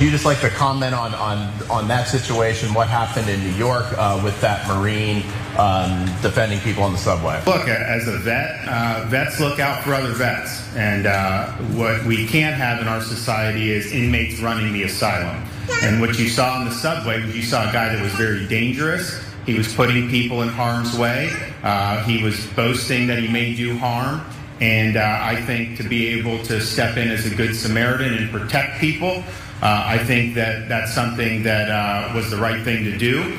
You 0.00 0.12
just 0.12 0.24
like 0.24 0.40
to 0.42 0.50
comment 0.50 0.94
on 0.94 1.12
on 1.12 1.52
on 1.68 1.88
that 1.88 2.06
situation, 2.06 2.72
what 2.72 2.86
happened 2.86 3.28
in 3.28 3.40
New 3.40 3.56
York 3.58 3.84
uh, 3.98 4.20
with 4.22 4.40
that 4.40 4.64
Marine 4.68 5.24
um, 5.58 6.06
defending 6.22 6.60
people 6.60 6.84
on 6.84 6.92
the 6.92 6.98
subway? 6.98 7.42
Look, 7.44 7.66
as 7.66 8.06
a 8.06 8.16
vet, 8.18 8.60
uh, 8.68 9.06
vets 9.08 9.40
look 9.40 9.58
out 9.58 9.82
for 9.82 9.94
other 9.94 10.12
vets, 10.12 10.72
and 10.76 11.06
uh, 11.06 11.48
what 11.74 12.04
we 12.04 12.28
can't 12.28 12.54
have 12.54 12.80
in 12.80 12.86
our 12.86 13.00
society 13.00 13.72
is 13.72 13.90
inmates 13.90 14.38
running 14.38 14.72
the 14.72 14.84
asylum. 14.84 15.42
And 15.82 16.00
what 16.00 16.16
you 16.16 16.28
saw 16.28 16.52
on 16.52 16.66
the 16.66 16.70
subway 16.70 17.20
was 17.20 17.34
you 17.34 17.42
saw 17.42 17.68
a 17.68 17.72
guy 17.72 17.92
that 17.92 18.00
was 18.00 18.12
very 18.12 18.46
dangerous. 18.46 19.20
He 19.46 19.54
was 19.54 19.74
putting 19.74 20.08
people 20.08 20.42
in 20.42 20.48
harm's 20.48 20.96
way. 20.96 21.28
Uh, 21.64 22.04
he 22.04 22.22
was 22.22 22.46
boasting 22.54 23.08
that 23.08 23.18
he 23.18 23.26
may 23.26 23.52
do 23.52 23.76
harm. 23.76 24.24
And 24.60 24.96
uh, 24.96 25.18
I 25.20 25.40
think 25.42 25.76
to 25.78 25.88
be 25.88 26.08
able 26.18 26.42
to 26.44 26.60
step 26.60 26.96
in 26.96 27.08
as 27.10 27.26
a 27.26 27.34
good 27.34 27.54
Samaritan 27.54 28.14
and 28.14 28.30
protect 28.30 28.80
people. 28.80 29.22
Uh, 29.60 29.82
I 29.86 29.98
think 29.98 30.34
that 30.34 30.68
that's 30.68 30.94
something 30.94 31.42
that 31.42 31.68
uh, 31.68 32.14
was 32.14 32.30
the 32.30 32.36
right 32.36 32.62
thing 32.64 32.84
to 32.84 32.96
do. 32.96 33.38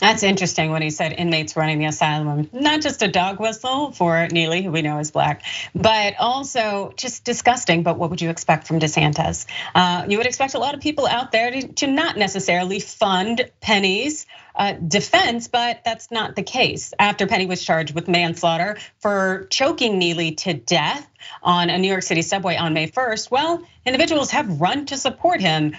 That's 0.00 0.22
interesting 0.22 0.70
when 0.70 0.82
he 0.82 0.90
said 0.90 1.12
inmates 1.12 1.56
running 1.56 1.78
the 1.78 1.86
asylum. 1.86 2.48
Not 2.52 2.80
just 2.80 3.02
a 3.02 3.08
dog 3.08 3.40
whistle 3.40 3.92
for 3.92 4.28
Neely, 4.28 4.62
who 4.62 4.70
we 4.70 4.82
know 4.82 4.98
is 4.98 5.10
black, 5.10 5.42
but 5.74 6.14
also 6.18 6.92
just 6.96 7.24
disgusting. 7.24 7.82
But 7.82 7.98
what 7.98 8.10
would 8.10 8.20
you 8.20 8.30
expect 8.30 8.66
from 8.66 8.78
DeSantis? 8.78 9.46
Uh, 9.74 10.06
you 10.08 10.18
would 10.18 10.26
expect 10.26 10.54
a 10.54 10.58
lot 10.58 10.74
of 10.74 10.80
people 10.80 11.06
out 11.06 11.32
there 11.32 11.50
to, 11.50 11.86
not 11.88 12.16
necessarily 12.16 12.80
fund 12.80 13.50
Penny's 13.60 14.26
uh, 14.54 14.72
defense, 14.72 15.48
but 15.48 15.80
that's 15.84 16.10
not 16.10 16.36
the 16.36 16.42
case. 16.42 16.92
After 16.98 17.26
Penny 17.26 17.46
was 17.46 17.64
charged 17.64 17.94
with 17.94 18.08
manslaughter 18.08 18.76
for 19.00 19.46
choking 19.50 19.98
Neely 19.98 20.32
to 20.32 20.54
death 20.54 21.08
on 21.42 21.70
a 21.70 21.78
New 21.78 21.88
York 21.88 22.02
City 22.02 22.22
subway 22.22 22.56
on 22.56 22.74
May 22.74 22.88
1st, 22.88 23.30
well, 23.30 23.62
individuals 23.86 24.30
have 24.32 24.60
run 24.60 24.86
to 24.86 24.96
support 24.96 25.40
him 25.40 25.74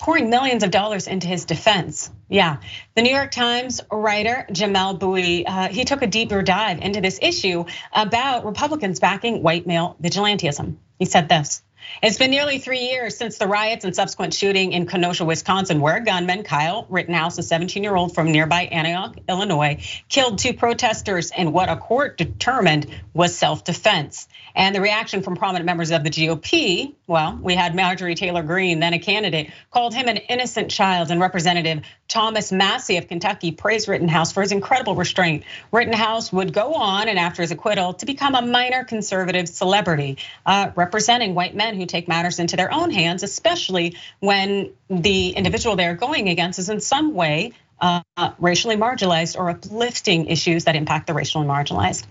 pouring 0.00 0.30
millions 0.30 0.62
of 0.62 0.70
dollars 0.70 1.06
into 1.06 1.26
his 1.26 1.44
defense. 1.44 2.10
Yeah, 2.28 2.56
the 2.94 3.02
New 3.02 3.14
York 3.14 3.30
Times 3.30 3.80
writer 3.92 4.46
Jamelle 4.50 4.98
Bouie, 4.98 5.44
uh, 5.46 5.68
he 5.68 5.84
took 5.84 6.02
a 6.02 6.06
deeper 6.06 6.42
dive 6.42 6.80
into 6.80 7.00
this 7.00 7.18
issue 7.20 7.66
about 7.92 8.44
Republicans 8.44 8.98
backing 8.98 9.42
white 9.42 9.66
male 9.66 9.96
vigilantism. 10.02 10.76
He 10.98 11.04
said 11.04 11.28
this. 11.28 11.62
It's 12.02 12.18
been 12.18 12.30
nearly 12.30 12.58
three 12.58 12.80
years 12.80 13.16
since 13.16 13.38
the 13.38 13.46
riots 13.46 13.84
and 13.84 13.94
subsequent 13.94 14.32
shooting 14.34 14.72
in 14.72 14.86
Kenosha, 14.86 15.24
Wisconsin, 15.24 15.80
where 15.80 16.00
gunman 16.00 16.44
Kyle 16.44 16.86
Rittenhouse, 16.88 17.38
a 17.38 17.42
17 17.42 17.82
year 17.82 17.94
old 17.94 18.14
from 18.14 18.32
nearby 18.32 18.62
Antioch, 18.62 19.16
Illinois, 19.28 19.82
killed 20.08 20.38
two 20.38 20.54
protesters 20.54 21.30
in 21.36 21.52
what 21.52 21.68
a 21.68 21.76
court 21.76 22.16
determined 22.16 22.86
was 23.12 23.36
self 23.36 23.64
defense. 23.64 24.28
And 24.54 24.74
the 24.74 24.80
reaction 24.80 25.22
from 25.22 25.36
prominent 25.36 25.66
members 25.66 25.90
of 25.90 26.02
the 26.02 26.10
GOP, 26.10 26.94
well, 27.06 27.38
we 27.40 27.54
had 27.54 27.74
Marjorie 27.74 28.14
Taylor 28.14 28.42
Greene, 28.42 28.80
then 28.80 28.94
a 28.94 28.98
candidate, 28.98 29.50
called 29.70 29.94
him 29.94 30.08
an 30.08 30.16
innocent 30.16 30.70
child, 30.70 31.10
and 31.10 31.20
Representative 31.20 31.82
Thomas 32.08 32.50
Massie 32.50 32.96
of 32.96 33.06
Kentucky 33.06 33.52
praised 33.52 33.86
Rittenhouse 33.86 34.32
for 34.32 34.42
his 34.42 34.50
incredible 34.50 34.96
restraint. 34.96 35.44
Rittenhouse 35.70 36.32
would 36.32 36.52
go 36.52 36.74
on, 36.74 37.08
and 37.08 37.18
after 37.18 37.42
his 37.42 37.52
acquittal, 37.52 37.94
to 37.94 38.06
become 38.06 38.34
a 38.34 38.42
minor 38.42 38.84
conservative 38.84 39.48
celebrity, 39.48 40.18
uh, 40.44 40.70
representing 40.74 41.34
white 41.34 41.54
men 41.54 41.69
who 41.74 41.86
take 41.86 42.08
matters 42.08 42.38
into 42.38 42.56
their 42.56 42.72
own 42.72 42.90
hands, 42.90 43.22
especially 43.22 43.96
when 44.20 44.72
the 44.88 45.30
individual 45.30 45.76
they're 45.76 45.94
going 45.94 46.28
against 46.28 46.58
is 46.58 46.68
in 46.68 46.80
some 46.80 47.14
way 47.14 47.52
uh, 47.80 48.02
racially 48.38 48.76
marginalized 48.76 49.38
or 49.38 49.50
uplifting 49.50 50.26
issues 50.26 50.64
that 50.64 50.76
impact 50.76 51.06
the 51.06 51.14
racially 51.14 51.46
marginalized. 51.46 52.04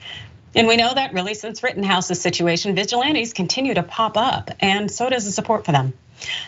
And 0.56 0.68
we 0.68 0.78
know 0.78 0.92
that 0.94 1.14
really 1.14 1.36
since 1.36 1.62
Rittenhouse's 1.62 2.20
situation, 2.20 2.74
vigilantes 2.74 3.34
continue 3.34 3.76
to 3.76 3.84
pop 3.84 4.18
up, 4.18 4.50
and 4.60 4.90
so 4.90 5.10
does 5.10 5.26
the 5.26 5.32
support 5.32 5.66
for 5.66 5.72
them. 5.72 5.94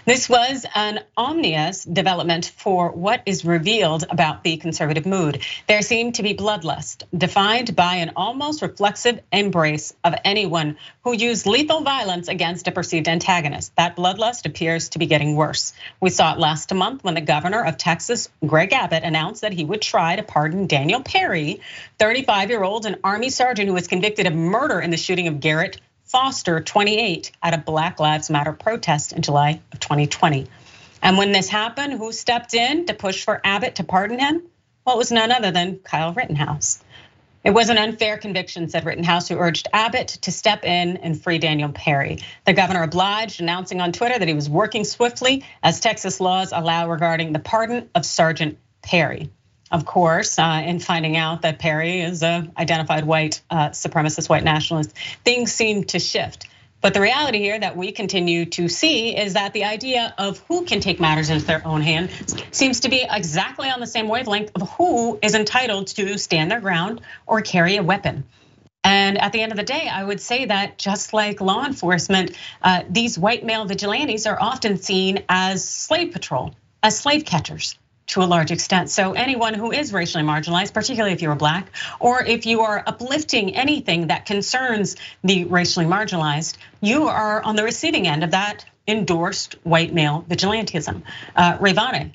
This 0.06 0.28
was 0.28 0.66
an 0.76 1.02
ominous 1.16 1.84
development 1.84 2.52
for 2.58 2.92
what 2.92 3.22
is 3.26 3.46
revealed 3.46 4.06
about 4.10 4.44
the 4.44 4.58
conservative 4.58 5.06
mood. 5.06 5.44
There 5.68 5.82
seemed 5.82 6.16
to 6.16 6.24
be 6.24 6.34
bloodlust, 6.34 7.04
defined 7.16 7.76
by 7.76 7.96
an 7.96 8.14
almost 8.16 8.62
reflexive 8.62 9.20
embrace 9.32 9.94
of 10.04 10.16
anyone 10.26 10.78
who 11.04 11.14
used 11.14 11.46
lethal 11.46 11.82
violence 11.82 12.28
against 12.28 12.68
a 12.68 12.72
perceived 12.72 13.08
antagonist. 13.08 13.76
That 13.76 13.96
bloodlust 13.96 14.46
appears 14.46 14.90
to 14.90 15.00
be 15.00 15.06
getting 15.06 15.36
worse. 15.36 15.74
We 16.00 16.10
saw 16.10 16.34
it 16.34 16.40
last 16.40 16.74
month 16.74 17.04
when 17.04 17.14
the 17.14 17.22
governor 17.22 17.64
of 17.64 17.78
Texas, 17.78 18.30
Greg 18.46 18.74
Abbott, 18.74 19.04
announced 19.04 19.42
that 19.42 19.54
he 19.54 19.64
would 19.64 19.82
try 19.82 20.16
to 20.16 20.24
pardon 20.24 20.68
Daniel 20.68 21.02
Perry, 21.02 21.62
35 22.00 22.50
year 22.50 22.64
old, 22.64 22.86
an 22.86 22.98
Army 23.04 23.30
sergeant 23.30 23.68
who 23.68 23.74
was 23.74 23.88
convicted 23.88 24.28
of 24.28 24.34
murder 24.34 24.80
in 24.80 24.90
the 24.90 24.98
shooting 24.98 25.28
of 25.28 25.40
Garrett 25.40 25.80
Foster, 26.12 26.60
28, 26.60 27.32
at 27.42 27.54
a 27.54 27.58
Black 27.58 27.98
Lives 27.98 28.30
Matter 28.30 28.52
protest 28.52 29.14
in 29.14 29.22
July 29.22 29.62
of 29.72 29.80
2020. 29.80 30.46
And 31.02 31.18
when 31.18 31.32
this 31.32 31.48
happened, 31.48 31.94
who 31.94 32.12
stepped 32.12 32.54
in 32.54 32.86
to 32.88 32.94
push 32.94 33.24
for 33.24 33.40
Abbott 33.46 33.76
to 33.76 33.86
pardon 33.86 34.20
him? 34.20 34.42
Well, 34.86 34.96
it 34.96 34.98
was 34.98 35.14
none 35.14 35.32
other 35.32 35.52
than 35.52 35.80
Kyle 35.80 36.14
Rittenhouse. 36.14 36.84
It 37.46 37.52
was 37.52 37.70
an 37.70 37.78
unfair 37.78 38.18
conviction, 38.18 38.68
said 38.68 38.84
Rittenhouse, 38.84 39.30
who 39.30 39.38
urged 39.38 39.70
Abbott 39.72 40.10
to 40.24 40.34
step 40.34 40.66
in 40.66 40.98
and 40.98 41.20
free 41.20 41.38
Daniel 41.38 41.72
Perry. 41.72 42.20
The 42.44 42.52
governor 42.52 42.84
obliged, 42.84 43.40
announcing 43.40 43.80
on 43.80 43.94
Twitter 43.94 44.20
that 44.20 44.28
he 44.28 44.34
was 44.34 44.50
working 44.50 44.84
swiftly 44.84 45.46
as 45.64 45.80
Texas 45.80 46.20
laws 46.20 46.52
allow 46.52 46.90
regarding 46.90 47.32
the 47.32 47.40
pardon 47.40 47.90
of 47.96 48.06
Sergeant 48.06 48.58
Perry. 48.82 49.30
Of 49.72 49.86
course, 49.86 50.38
uh, 50.38 50.64
in 50.66 50.80
finding 50.80 51.16
out 51.16 51.44
that 51.44 51.58
Perry 51.58 52.02
is 52.02 52.24
a 52.24 52.46
identified 52.58 53.06
white 53.06 53.42
uh, 53.50 53.70
supremacist, 53.70 54.28
white 54.28 54.44
nationalist, 54.44 54.94
things 55.24 55.54
seem 55.54 55.86
to 55.86 56.00
shift. 56.00 56.48
But 56.82 56.94
the 56.94 57.00
reality 57.00 57.38
here 57.38 57.58
that 57.58 57.78
we 57.78 57.92
continue 57.92 58.46
to 58.48 58.68
see 58.68 59.16
is 59.16 59.34
that 59.34 59.54
the 59.54 59.66
idea 59.66 60.14
of 60.18 60.40
who 60.48 60.66
can 60.66 60.82
take 60.82 61.00
matters 61.00 61.30
into 61.30 61.46
their 61.46 61.66
own 61.66 61.82
hand 61.82 62.10
seems 62.52 62.82
to 62.82 62.90
be 62.90 63.06
exactly 63.10 63.70
on 63.70 63.80
the 63.80 63.88
same 63.88 64.10
wavelength 64.10 64.52
of 64.56 64.70
who 64.72 65.18
is 65.22 65.36
entitled 65.36 65.88
to 65.88 66.18
stand 66.18 66.52
their 66.52 66.60
ground 66.60 67.02
or 67.28 67.42
carry 67.42 67.78
a 67.78 67.84
weapon. 67.84 68.26
And 68.84 69.22
at 69.22 69.32
the 69.32 69.42
end 69.42 69.52
of 69.52 69.58
the 69.60 69.64
day, 69.64 69.88
I 69.88 70.04
would 70.04 70.20
say 70.20 70.46
that 70.46 70.80
just 70.80 71.14
like 71.14 71.40
law 71.40 71.64
enforcement, 71.64 72.36
uh, 72.64 72.82
these 72.90 73.18
white 73.18 73.46
male 73.46 73.66
vigilantes 73.66 74.26
are 74.26 74.42
often 74.42 74.78
seen 74.78 75.24
as 75.30 75.64
slave 75.64 76.12
patrol, 76.12 76.56
as 76.82 77.00
slave 77.00 77.26
catchers 77.26 77.78
to 78.12 78.22
a 78.22 78.26
large 78.26 78.52
extent. 78.52 78.90
So 78.90 79.14
anyone 79.14 79.54
who 79.54 79.72
is 79.72 79.92
racially 79.94 80.24
marginalized, 80.24 80.74
particularly 80.74 81.14
if 81.14 81.22
you're 81.22 81.36
black, 81.36 81.72
or 82.00 82.24
if 82.24 82.46
you 82.46 82.62
are 82.62 82.84
uplifting 82.86 83.56
anything 83.56 84.08
that 84.08 84.26
concerns 84.26 84.98
the 85.24 85.46
racially 85.46 85.86
marginalized, 85.86 86.58
you 86.82 87.08
are 87.08 87.42
on 87.42 87.56
the 87.56 87.64
receiving 87.64 88.08
end 88.08 88.24
of 88.24 88.32
that 88.32 88.66
endorsed 88.88 89.56
white 89.64 89.94
male 89.94 90.26
vigilantism. 90.28 91.04
Uh, 91.36 91.58
Rayyvana. 91.58 92.14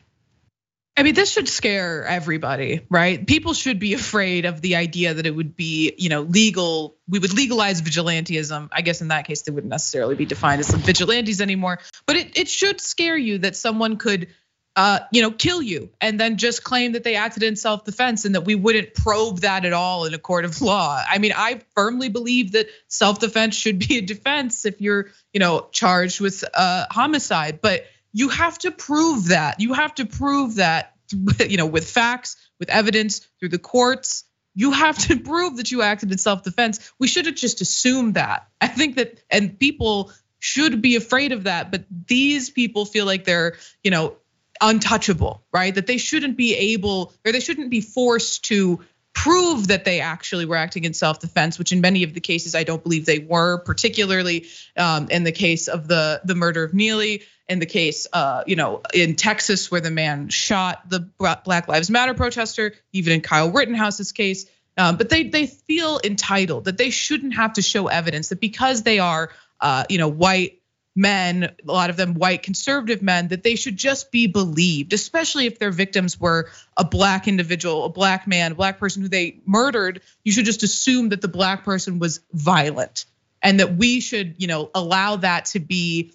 I 0.99 1.03
mean, 1.03 1.15
this 1.15 1.31
should 1.31 1.49
scare 1.49 2.07
everybody, 2.07 2.81
right? 2.89 3.27
People 3.27 3.53
should 3.53 3.79
be 3.79 3.93
afraid 3.93 4.47
of 4.47 4.63
the 4.63 4.77
idea 4.77 5.13
that 5.13 5.27
it 5.27 5.31
would 5.31 5.55
be, 5.55 5.95
you 5.99 6.09
know, 6.09 6.23
legal. 6.23 6.97
We 7.07 7.19
would 7.19 7.35
legalize 7.35 7.83
vigilantism. 7.83 8.71
I 8.73 8.81
guess 8.81 9.03
in 9.03 9.09
that 9.09 9.27
case, 9.27 9.43
they 9.43 9.53
wouldn't 9.53 9.71
necessarily 9.71 10.15
be 10.15 10.25
defined 10.25 10.61
as 10.61 10.71
vigilantes 10.71 11.43
anymore. 11.43 11.81
But 12.07 12.17
it, 12.17 12.39
it 12.39 12.49
should 12.49 12.81
scare 12.81 13.17
you 13.17 13.39
that 13.39 13.57
someone 13.57 13.97
could 13.97 14.29
uh, 14.77 15.01
you 15.11 15.23
know, 15.23 15.31
kill 15.31 15.63
you 15.63 15.89
and 16.03 16.21
then 16.21 16.37
just 16.37 16.63
claim 16.63 16.93
that 16.93 17.03
they 17.03 17.17
acted 17.17 17.43
in 17.43 17.57
self-defense 17.57 18.27
and 18.27 18.35
that 18.35 18.43
we 18.43 18.55
wouldn't 18.55 18.93
probe 18.93 19.41
that 19.41 19.65
at 19.65 19.73
all 19.73 20.05
in 20.05 20.13
a 20.13 20.19
court 20.19 20.45
of 20.45 20.61
law. 20.61 21.03
I 21.09 21.17
mean, 21.17 21.33
I 21.35 21.63
firmly 21.75 22.11
believe 22.11 22.53
that 22.53 22.67
self-defense 22.89 23.57
should 23.57 23.79
be 23.79 23.97
a 23.97 24.03
defense 24.03 24.67
if 24.67 24.83
you're, 24.83 25.09
you 25.33 25.41
know, 25.41 25.69
charged 25.73 26.21
with 26.21 26.45
uh, 26.53 26.85
homicide, 26.91 27.61
but 27.63 27.87
you 28.13 28.29
have 28.29 28.59
to 28.61 28.71
prove 28.71 29.29
that. 29.29 29.61
You 29.61 29.73
have 29.73 29.95
to 29.95 30.05
prove 30.05 30.57
that, 30.57 30.95
you 31.49 31.57
know, 31.57 31.67
with 31.67 31.89
facts, 31.89 32.37
with 32.59 32.69
evidence, 32.69 33.27
through 33.41 33.49
the 33.49 33.59
courts. 33.59 34.25
You 34.55 34.73
have 34.73 34.99
to 34.99 35.19
prove 35.19 35.57
that 35.57 35.71
you 35.71 35.81
acted 35.81 36.13
in 36.13 36.19
self-defense. 36.19 36.93
We 36.99 37.09
shouldn't 37.09 37.39
just 37.39 37.63
assume 37.63 38.13
that. 38.13 38.49
I 38.61 38.69
think 38.69 38.97
that, 38.97 39.21
and 39.31 39.59
people 39.59 40.13
should 40.39 40.83
be 40.83 40.97
afraid 40.97 41.33
of 41.33 41.45
that, 41.45 41.71
but 41.71 41.85
these 42.07 42.51
people 42.51 42.85
feel 42.85 43.07
like 43.07 43.25
they're, 43.25 43.57
you 43.83 43.91
know, 43.91 44.17
untouchable, 44.61 45.45
right? 45.53 45.75
That 45.75 45.87
they 45.87 45.99
shouldn't 45.99 46.37
be 46.37 46.55
able 46.55 47.13
or 47.25 47.33
they 47.33 47.41
shouldn't 47.41 47.71
be 47.71 47.81
forced 47.81 48.47
to 48.47 48.81
prove 49.17 49.69
that 49.69 49.87
they 49.87 50.01
actually 50.01 50.45
were 50.45 50.57
acting 50.57 50.85
in 50.85 50.93
self-defense, 50.93 51.59
which 51.59 51.73
in 51.73 51.81
many 51.81 52.03
of 52.03 52.13
the 52.13 52.21
cases 52.21 52.55
I 52.55 52.65
don't 52.65 52.83
believe 52.83 53.07
they 53.07 53.19
were, 53.19 53.59
particularly 53.59 54.47
um, 54.77 55.09
in 55.11 55.25
the 55.25 55.33
case 55.33 55.69
of 55.69 55.89
the 55.89 56.21
the 56.25 56.35
murder 56.35 56.65
of 56.65 56.75
Neely, 56.75 57.23
in 57.49 57.59
the 57.59 57.67
case, 57.67 58.07
uh, 58.13 58.45
you 58.47 58.57
know, 58.57 58.83
in 58.93 59.17
Texas 59.17 59.71
where 59.71 59.81
the 59.81 59.91
man 59.91 60.29
shot 60.29 60.89
the 60.91 61.01
Black 61.01 61.67
Lives 61.67 61.91
Matter 61.91 62.13
protester, 62.13 62.75
even 62.93 63.15
in 63.15 63.21
Kyle 63.23 63.51
Rittenhouse's 63.51 64.13
case. 64.13 64.47
Um, 64.77 64.97
but 64.97 65.09
they 65.09 65.25
they 65.25 65.47
feel 65.47 65.99
entitled 66.05 66.67
that 66.67 66.77
they 66.77 66.91
shouldn't 66.91 67.35
have 67.37 67.55
to 67.55 67.63
show 67.63 67.87
evidence 67.87 68.29
that 68.29 68.41
because 68.41 68.83
they 68.83 68.99
are, 68.99 69.31
uh, 69.61 69.85
you 69.89 69.97
know, 69.97 70.09
white 70.09 70.56
men, 70.97 71.45
a 71.45 71.73
lot 71.73 71.91
of 71.91 71.97
them 71.97 72.15
white 72.15 72.43
conservative 72.43 73.03
men, 73.03 73.29
that 73.29 73.43
they 73.43 73.55
should 73.55 73.77
just 73.77 74.11
be 74.11 74.27
believed, 74.27 74.93
especially 74.93 75.47
if 75.47 75.59
their 75.59 75.71
victims 75.71 76.19
were 76.19 76.49
a 76.77 76.85
black 76.85 77.29
individual, 77.29 77.85
a 77.85 77.89
black 77.89 78.27
man, 78.27 78.53
a 78.53 78.55
black 78.55 78.79
person 78.79 79.03
who 79.03 79.09
they 79.09 79.41
murdered. 79.45 80.01
You 80.25 80.33
should 80.33 80.47
just 80.47 80.63
assume 80.63 81.11
that 81.11 81.21
the 81.21 81.29
black 81.29 81.65
person 81.65 81.99
was 81.99 82.21
violent 82.33 83.05
and 83.43 83.61
that 83.61 83.77
we 83.77 84.01
should, 84.01 84.37
you 84.39 84.47
know, 84.47 84.71
allow 84.75 85.17
that 85.17 85.47
to 85.47 85.61
be, 85.61 86.15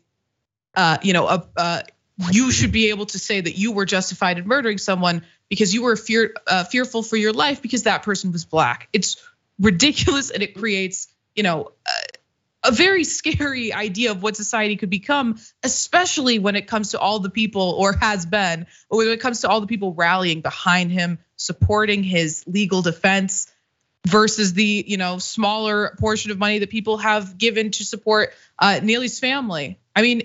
uh, 0.76 0.98
you 1.04 1.14
know, 1.14 1.28
a, 1.28 1.84
you 2.30 2.52
should 2.52 2.72
be 2.72 2.90
able 2.90 3.06
to 3.08 3.20
say 3.20 3.42
that 3.42 3.58
you 3.58 3.72
were 3.72 3.86
justified 3.86 4.38
in 4.38 4.48
murdering 4.48 4.78
someone 4.78 5.24
because 5.50 5.74
you 5.74 5.84
were 5.84 5.96
fear, 5.96 6.34
uh, 6.48 6.64
fearful 6.64 7.04
for 7.04 7.18
your 7.18 7.34
life 7.34 7.62
because 7.62 7.84
that 7.84 8.04
person 8.04 8.32
was 8.32 8.46
black. 8.46 8.90
It's 8.94 9.18
ridiculous 9.60 10.30
and 10.30 10.44
it 10.44 10.56
creates, 10.56 11.08
you 11.36 11.44
know, 11.44 11.72
uh, 11.86 11.92
a 12.64 12.72
very 12.72 13.04
scary 13.04 13.74
idea 13.74 14.12
of 14.12 14.22
what 14.22 14.36
society 14.36 14.76
could 14.76 14.90
become, 14.90 15.40
especially 15.64 16.40
when 16.40 16.56
it 16.56 16.68
comes 16.68 16.92
to 16.92 17.00
all 17.00 17.20
the 17.20 17.30
people, 17.30 17.76
or 17.78 17.94
has 17.94 18.26
been, 18.26 18.68
or 18.90 19.00
when 19.00 19.08
it 19.08 19.20
comes 19.20 19.42
to 19.42 19.50
all 19.50 19.62
the 19.62 19.68
people 19.68 19.94
rallying 19.94 20.42
behind 20.42 20.92
him, 20.92 21.20
supporting 21.36 22.04
his 22.04 22.44
legal 22.48 22.82
defense, 22.82 23.52
versus 24.08 24.54
the 24.54 24.84
you 24.88 24.98
know 24.98 25.18
smaller 25.18 25.96
portion 26.00 26.32
of 26.32 26.38
money 26.38 26.60
that 26.60 26.70
people 26.70 26.98
have 26.98 27.38
given 27.38 27.72
to 27.72 27.84
support 27.84 28.34
uh, 28.60 28.80
Neely's 28.82 29.20
family. 29.20 29.80
I 29.96 30.02
mean, 30.02 30.22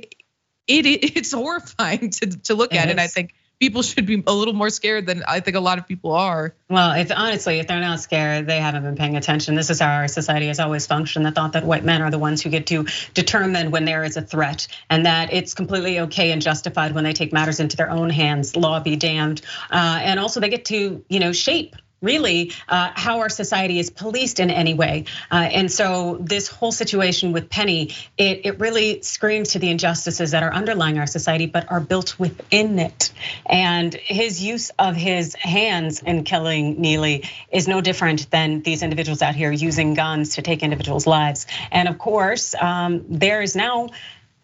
it, 0.66 0.86
it's 1.16 1.32
horrifying 1.32 2.10
to 2.10 2.26
to 2.44 2.54
look 2.54 2.72
it 2.72 2.78
at, 2.78 2.86
is. 2.86 2.90
and 2.92 3.00
I 3.00 3.06
think 3.06 3.34
people 3.60 3.82
should 3.82 4.06
be 4.06 4.22
a 4.26 4.32
little 4.32 4.54
more 4.54 4.70
scared 4.70 5.06
than 5.06 5.22
I 5.26 5.40
think 5.40 5.56
a 5.56 5.60
lot 5.60 5.78
of 5.78 5.86
people 5.86 6.12
are. 6.12 6.54
Well, 6.68 6.92
if 6.92 7.10
honestly, 7.10 7.58
if 7.58 7.66
they're 7.66 7.80
not 7.80 8.00
scared, 8.00 8.46
they 8.46 8.58
haven't 8.58 8.82
been 8.82 8.96
paying 8.96 9.16
attention. 9.16 9.54
This 9.54 9.70
is 9.70 9.80
how 9.80 9.92
our 9.92 10.08
society 10.08 10.48
has 10.48 10.60
always 10.60 10.86
functioned. 10.86 11.24
The 11.24 11.30
thought 11.30 11.52
that 11.52 11.64
white 11.64 11.84
men 11.84 12.02
are 12.02 12.10
the 12.10 12.18
ones 12.18 12.42
who 12.42 12.50
get 12.50 12.66
to 12.68 12.86
determine 13.14 13.70
when 13.70 13.84
there 13.84 14.04
is 14.04 14.16
a 14.16 14.22
threat, 14.22 14.68
and 14.90 15.06
that 15.06 15.32
it's 15.32 15.54
completely 15.54 16.00
okay 16.00 16.32
and 16.32 16.42
justified 16.42 16.94
when 16.94 17.04
they 17.04 17.12
take 17.12 17.32
matters 17.32 17.60
into 17.60 17.76
their 17.76 17.90
own 17.90 18.10
hands. 18.10 18.56
Law 18.56 18.80
be 18.80 18.96
damned. 18.96 19.40
Uh, 19.70 20.00
and 20.02 20.20
also, 20.20 20.40
they 20.40 20.48
get 20.48 20.66
to 20.66 21.04
you 21.08 21.20
know 21.20 21.32
shape 21.32 21.76
really 22.02 22.52
uh, 22.68 22.90
how 22.94 23.20
our 23.20 23.28
society 23.28 23.78
is 23.78 23.90
policed 23.90 24.40
in 24.40 24.50
any 24.50 24.74
way. 24.74 25.06
Uh, 25.30 25.36
and 25.36 25.70
so 25.70 26.18
this 26.20 26.48
whole 26.48 26.72
situation 26.72 27.32
with 27.32 27.48
Penny, 27.48 27.94
it, 28.18 28.42
it 28.44 28.60
really 28.60 29.02
screams 29.02 29.52
to 29.52 29.58
the 29.58 29.70
injustices 29.70 30.32
that 30.32 30.42
are 30.42 30.52
underlying 30.52 30.98
our 30.98 31.06
society, 31.06 31.46
but 31.46 31.70
are 31.70 31.80
built 31.80 32.18
within 32.18 32.78
it. 32.78 33.12
And 33.46 33.94
his 33.94 34.42
use 34.42 34.70
of 34.78 34.94
his 34.94 35.34
hands 35.34 36.02
in 36.02 36.24
killing 36.24 36.80
Neely 36.80 37.28
is 37.50 37.66
no 37.66 37.80
different 37.80 38.30
than 38.30 38.62
these 38.62 38.82
individuals 38.82 39.22
out 39.22 39.34
here 39.34 39.50
using 39.50 39.94
guns 39.94 40.34
to 40.36 40.42
take 40.42 40.62
individuals' 40.62 41.06
lives. 41.06 41.46
And 41.70 41.88
of 41.88 41.98
course, 41.98 42.54
um, 42.54 43.04
there 43.08 43.42
is 43.42 43.56
now 43.56 43.88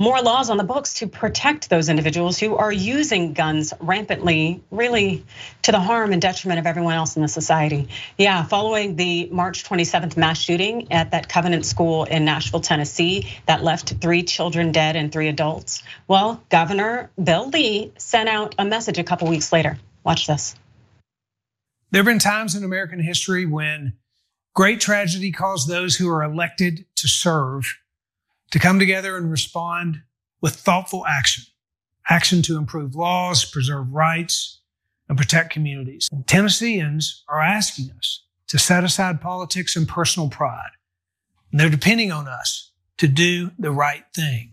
more 0.02 0.20
laws 0.20 0.50
on 0.50 0.56
the 0.56 0.64
books 0.64 0.94
to 0.94 1.06
protect 1.06 1.70
those 1.70 1.88
individuals 1.88 2.36
who 2.36 2.56
are 2.56 2.72
using 2.72 3.34
guns 3.34 3.72
rampantly, 3.78 4.60
really 4.72 5.24
to 5.62 5.70
the 5.70 5.78
harm 5.78 6.12
and 6.12 6.20
detriment 6.20 6.58
of 6.58 6.66
everyone 6.66 6.94
else 6.94 7.14
in 7.14 7.22
the 7.22 7.28
society. 7.28 7.86
Yeah, 8.18 8.42
following 8.42 8.96
the 8.96 9.28
March 9.30 9.62
27th 9.62 10.16
mass 10.16 10.40
shooting 10.40 10.90
at 10.90 11.12
that 11.12 11.28
Covenant 11.28 11.64
School 11.64 12.02
in 12.02 12.24
Nashville, 12.24 12.60
Tennessee, 12.60 13.28
that 13.46 13.62
left 13.62 13.94
three 14.00 14.24
children 14.24 14.72
dead 14.72 14.96
and 14.96 15.12
three 15.12 15.28
adults. 15.28 15.84
Well, 16.08 16.42
Governor 16.48 17.12
Bill 17.22 17.48
Lee 17.50 17.92
sent 17.96 18.28
out 18.28 18.56
a 18.58 18.64
message 18.64 18.98
a 18.98 19.04
couple 19.04 19.28
weeks 19.28 19.52
later. 19.52 19.78
Watch 20.02 20.26
this. 20.26 20.56
There 21.92 22.00
have 22.00 22.06
been 22.06 22.18
times 22.18 22.56
in 22.56 22.64
American 22.64 22.98
history 22.98 23.46
when 23.46 23.92
great 24.52 24.80
tragedy 24.80 25.30
caused 25.30 25.68
those 25.68 25.94
who 25.94 26.10
are 26.10 26.24
elected 26.24 26.86
to 26.96 27.06
serve 27.06 27.78
to 28.52 28.58
come 28.58 28.78
together 28.78 29.16
and 29.16 29.30
respond 29.30 30.02
with 30.40 30.54
thoughtful 30.54 31.04
action, 31.06 31.44
action 32.08 32.42
to 32.42 32.56
improve 32.56 32.94
laws, 32.94 33.44
preserve 33.44 33.92
rights, 33.92 34.60
and 35.08 35.18
protect 35.18 35.52
communities. 35.52 36.08
And 36.12 36.26
Tennesseans 36.26 37.24
are 37.28 37.40
asking 37.40 37.90
us 37.98 38.24
to 38.48 38.58
set 38.58 38.84
aside 38.84 39.20
politics 39.20 39.74
and 39.74 39.88
personal 39.88 40.28
pride. 40.28 40.70
And 41.50 41.60
they're 41.60 41.70
depending 41.70 42.12
on 42.12 42.28
us 42.28 42.70
to 42.98 43.08
do 43.08 43.50
the 43.58 43.72
right 43.72 44.04
thing. 44.14 44.52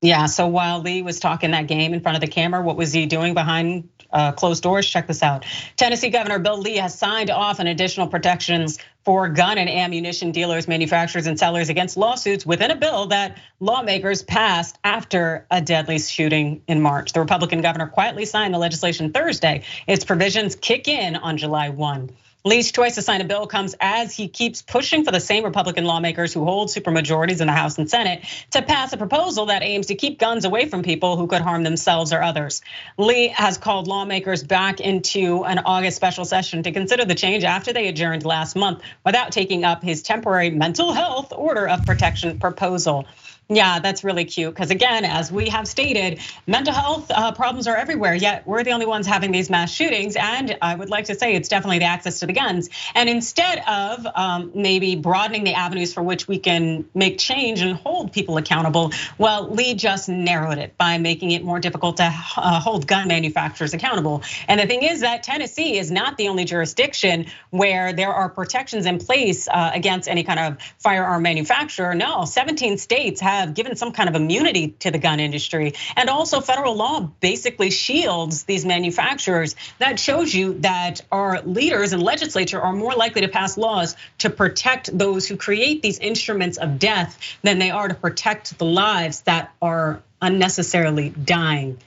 Yeah, 0.00 0.26
so 0.26 0.46
while 0.46 0.80
Lee 0.80 1.00
was 1.00 1.18
talking 1.18 1.52
that 1.52 1.66
game 1.66 1.94
in 1.94 2.00
front 2.00 2.16
of 2.16 2.20
the 2.20 2.26
camera, 2.26 2.62
what 2.62 2.76
was 2.76 2.92
he 2.92 3.06
doing 3.06 3.32
behind 3.32 3.88
uh, 4.10 4.32
closed 4.32 4.62
doors? 4.62 4.86
Check 4.86 5.06
this 5.06 5.22
out. 5.22 5.46
Tennessee 5.76 6.10
Governor 6.10 6.38
Bill 6.38 6.58
Lee 6.58 6.76
has 6.76 6.98
signed 6.98 7.30
off 7.30 7.58
on 7.58 7.66
additional 7.66 8.06
protections 8.06 8.78
for 9.04 9.28
gun 9.28 9.58
and 9.58 9.68
ammunition 9.68 10.32
dealers, 10.32 10.66
manufacturers, 10.66 11.26
and 11.26 11.38
sellers 11.38 11.68
against 11.68 11.96
lawsuits 11.96 12.46
within 12.46 12.70
a 12.70 12.76
bill 12.76 13.06
that 13.06 13.38
lawmakers 13.60 14.22
passed 14.22 14.78
after 14.82 15.46
a 15.50 15.60
deadly 15.60 15.98
shooting 15.98 16.62
in 16.66 16.80
March. 16.80 17.12
The 17.12 17.20
Republican 17.20 17.60
governor 17.60 17.86
quietly 17.86 18.24
signed 18.24 18.54
the 18.54 18.58
legislation 18.58 19.12
Thursday. 19.12 19.62
Its 19.86 20.04
provisions 20.04 20.56
kick 20.56 20.88
in 20.88 21.16
on 21.16 21.36
July 21.36 21.68
1. 21.68 22.10
Lee's 22.46 22.72
choice 22.72 22.96
to 22.96 23.00
sign 23.00 23.22
a 23.22 23.24
bill 23.24 23.46
comes 23.46 23.74
as 23.80 24.14
he 24.14 24.28
keeps 24.28 24.60
pushing 24.60 25.02
for 25.02 25.10
the 25.10 25.18
same 25.18 25.44
Republican 25.44 25.86
lawmakers 25.86 26.34
who 26.34 26.44
hold 26.44 26.68
supermajorities 26.68 27.40
in 27.40 27.46
the 27.46 27.54
House 27.54 27.78
and 27.78 27.88
Senate 27.88 28.22
to 28.50 28.60
pass 28.60 28.92
a 28.92 28.98
proposal 28.98 29.46
that 29.46 29.62
aims 29.62 29.86
to 29.86 29.94
keep 29.94 30.18
guns 30.18 30.44
away 30.44 30.68
from 30.68 30.82
people 30.82 31.16
who 31.16 31.26
could 31.26 31.40
harm 31.40 31.62
themselves 31.62 32.12
or 32.12 32.22
others. 32.22 32.60
Lee 32.98 33.28
has 33.28 33.56
called 33.56 33.88
lawmakers 33.88 34.44
back 34.44 34.80
into 34.80 35.42
an 35.44 35.60
August 35.60 35.96
special 35.96 36.26
session 36.26 36.62
to 36.64 36.72
consider 36.72 37.06
the 37.06 37.14
change 37.14 37.44
after 37.44 37.72
they 37.72 37.88
adjourned 37.88 38.26
last 38.26 38.56
month 38.56 38.82
without 39.06 39.32
taking 39.32 39.64
up 39.64 39.82
his 39.82 40.02
temporary 40.02 40.50
mental 40.50 40.92
health 40.92 41.32
order 41.34 41.66
of 41.66 41.86
protection 41.86 42.38
proposal. 42.38 43.06
Yeah, 43.50 43.78
that's 43.78 44.02
really 44.04 44.24
cute. 44.24 44.54
Because 44.54 44.70
again, 44.70 45.04
as 45.04 45.30
we 45.30 45.50
have 45.50 45.68
stated, 45.68 46.20
mental 46.46 46.72
health 46.72 47.10
uh, 47.10 47.32
problems 47.32 47.66
are 47.68 47.76
everywhere, 47.76 48.14
yet 48.14 48.46
we're 48.46 48.64
the 48.64 48.70
only 48.70 48.86
ones 48.86 49.06
having 49.06 49.32
these 49.32 49.50
mass 49.50 49.70
shootings. 49.70 50.16
And 50.16 50.56
I 50.62 50.74
would 50.74 50.88
like 50.88 51.06
to 51.06 51.14
say 51.14 51.34
it's 51.34 51.50
definitely 51.50 51.80
the 51.80 51.84
access 51.84 52.20
to 52.20 52.26
the 52.26 52.32
guns. 52.32 52.70
And 52.94 53.06
instead 53.06 53.62
of 53.68 54.06
um, 54.14 54.52
maybe 54.54 54.96
broadening 54.96 55.44
the 55.44 55.52
avenues 55.52 55.92
for 55.92 56.02
which 56.02 56.26
we 56.26 56.38
can 56.38 56.86
make 56.94 57.18
change 57.18 57.60
and 57.60 57.76
hold 57.76 58.14
people 58.14 58.38
accountable, 58.38 58.92
well, 59.18 59.50
Lee 59.50 59.74
just 59.74 60.08
narrowed 60.08 60.56
it 60.56 60.78
by 60.78 60.96
making 60.96 61.32
it 61.32 61.44
more 61.44 61.60
difficult 61.60 61.98
to 61.98 62.04
uh, 62.04 62.60
hold 62.60 62.86
gun 62.86 63.08
manufacturers 63.08 63.74
accountable. 63.74 64.22
And 64.48 64.58
the 64.58 64.66
thing 64.66 64.84
is 64.84 65.00
that 65.00 65.22
Tennessee 65.22 65.76
is 65.76 65.90
not 65.90 66.16
the 66.16 66.28
only 66.28 66.46
jurisdiction 66.46 67.26
where 67.50 67.92
there 67.92 68.12
are 68.12 68.30
protections 68.30 68.86
in 68.86 68.98
place 68.98 69.48
uh, 69.48 69.70
against 69.74 70.08
any 70.08 70.24
kind 70.24 70.40
of 70.40 70.62
firearm 70.78 71.22
manufacturer. 71.22 71.94
No, 71.94 72.24
17 72.24 72.78
states 72.78 73.20
have 73.20 73.33
have 73.40 73.54
given 73.54 73.76
some 73.76 73.92
kind 73.92 74.08
of 74.08 74.14
immunity 74.14 74.68
to 74.80 74.90
the 74.90 74.98
gun 74.98 75.20
industry. 75.20 75.74
And 75.96 76.08
also, 76.08 76.40
federal 76.40 76.76
law 76.76 77.00
basically 77.20 77.70
shields 77.70 78.44
these 78.44 78.64
manufacturers. 78.64 79.56
That 79.78 79.98
shows 79.98 80.34
you 80.34 80.54
that 80.60 81.00
our 81.12 81.40
leaders 81.42 81.92
and 81.92 82.02
legislature 82.02 82.60
are 82.60 82.72
more 82.72 82.94
likely 82.94 83.22
to 83.22 83.28
pass 83.28 83.56
laws 83.56 83.96
to 84.18 84.30
protect 84.30 84.96
those 84.96 85.26
who 85.26 85.36
create 85.36 85.82
these 85.82 85.98
instruments 85.98 86.58
of 86.58 86.78
death 86.78 87.18
than 87.42 87.58
they 87.58 87.70
are 87.70 87.88
to 87.88 87.94
protect 87.94 88.58
the 88.58 88.64
lives 88.64 89.22
that 89.22 89.52
are 89.60 90.02
unnecessarily 90.20 91.10
dying. 91.10 91.78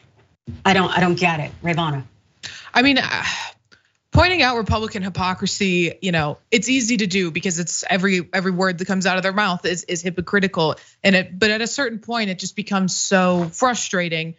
I 0.65 0.73
don't, 0.73 0.95
I 0.95 0.99
don't 0.99 1.19
get 1.19 1.39
it, 1.39 1.51
Rayyvana. 1.63 2.03
I 2.73 2.81
mean, 2.81 2.99
pointing 4.17 4.41
out 4.41 4.57
Republican 4.57 5.03
hypocrisy, 5.03 5.93
you 6.01 6.11
know, 6.11 6.39
it's 6.49 6.67
easy 6.69 6.97
to 6.97 7.05
do 7.05 7.29
because 7.29 7.59
it's 7.59 7.83
every 7.87 8.27
every 8.33 8.51
word 8.51 8.79
that 8.79 8.85
comes 8.85 9.05
out 9.05 9.17
of 9.17 9.23
their 9.23 9.33
mouth 9.33 9.63
is 9.65 9.83
is 9.83 10.01
hypocritical. 10.01 10.75
And 11.03 11.15
it, 11.15 11.37
but 11.37 11.51
at 11.51 11.61
a 11.61 11.67
certain 11.67 11.99
point, 11.99 12.31
it 12.31 12.39
just 12.39 12.55
becomes 12.55 12.95
so 12.95 13.49
frustrating 13.53 14.35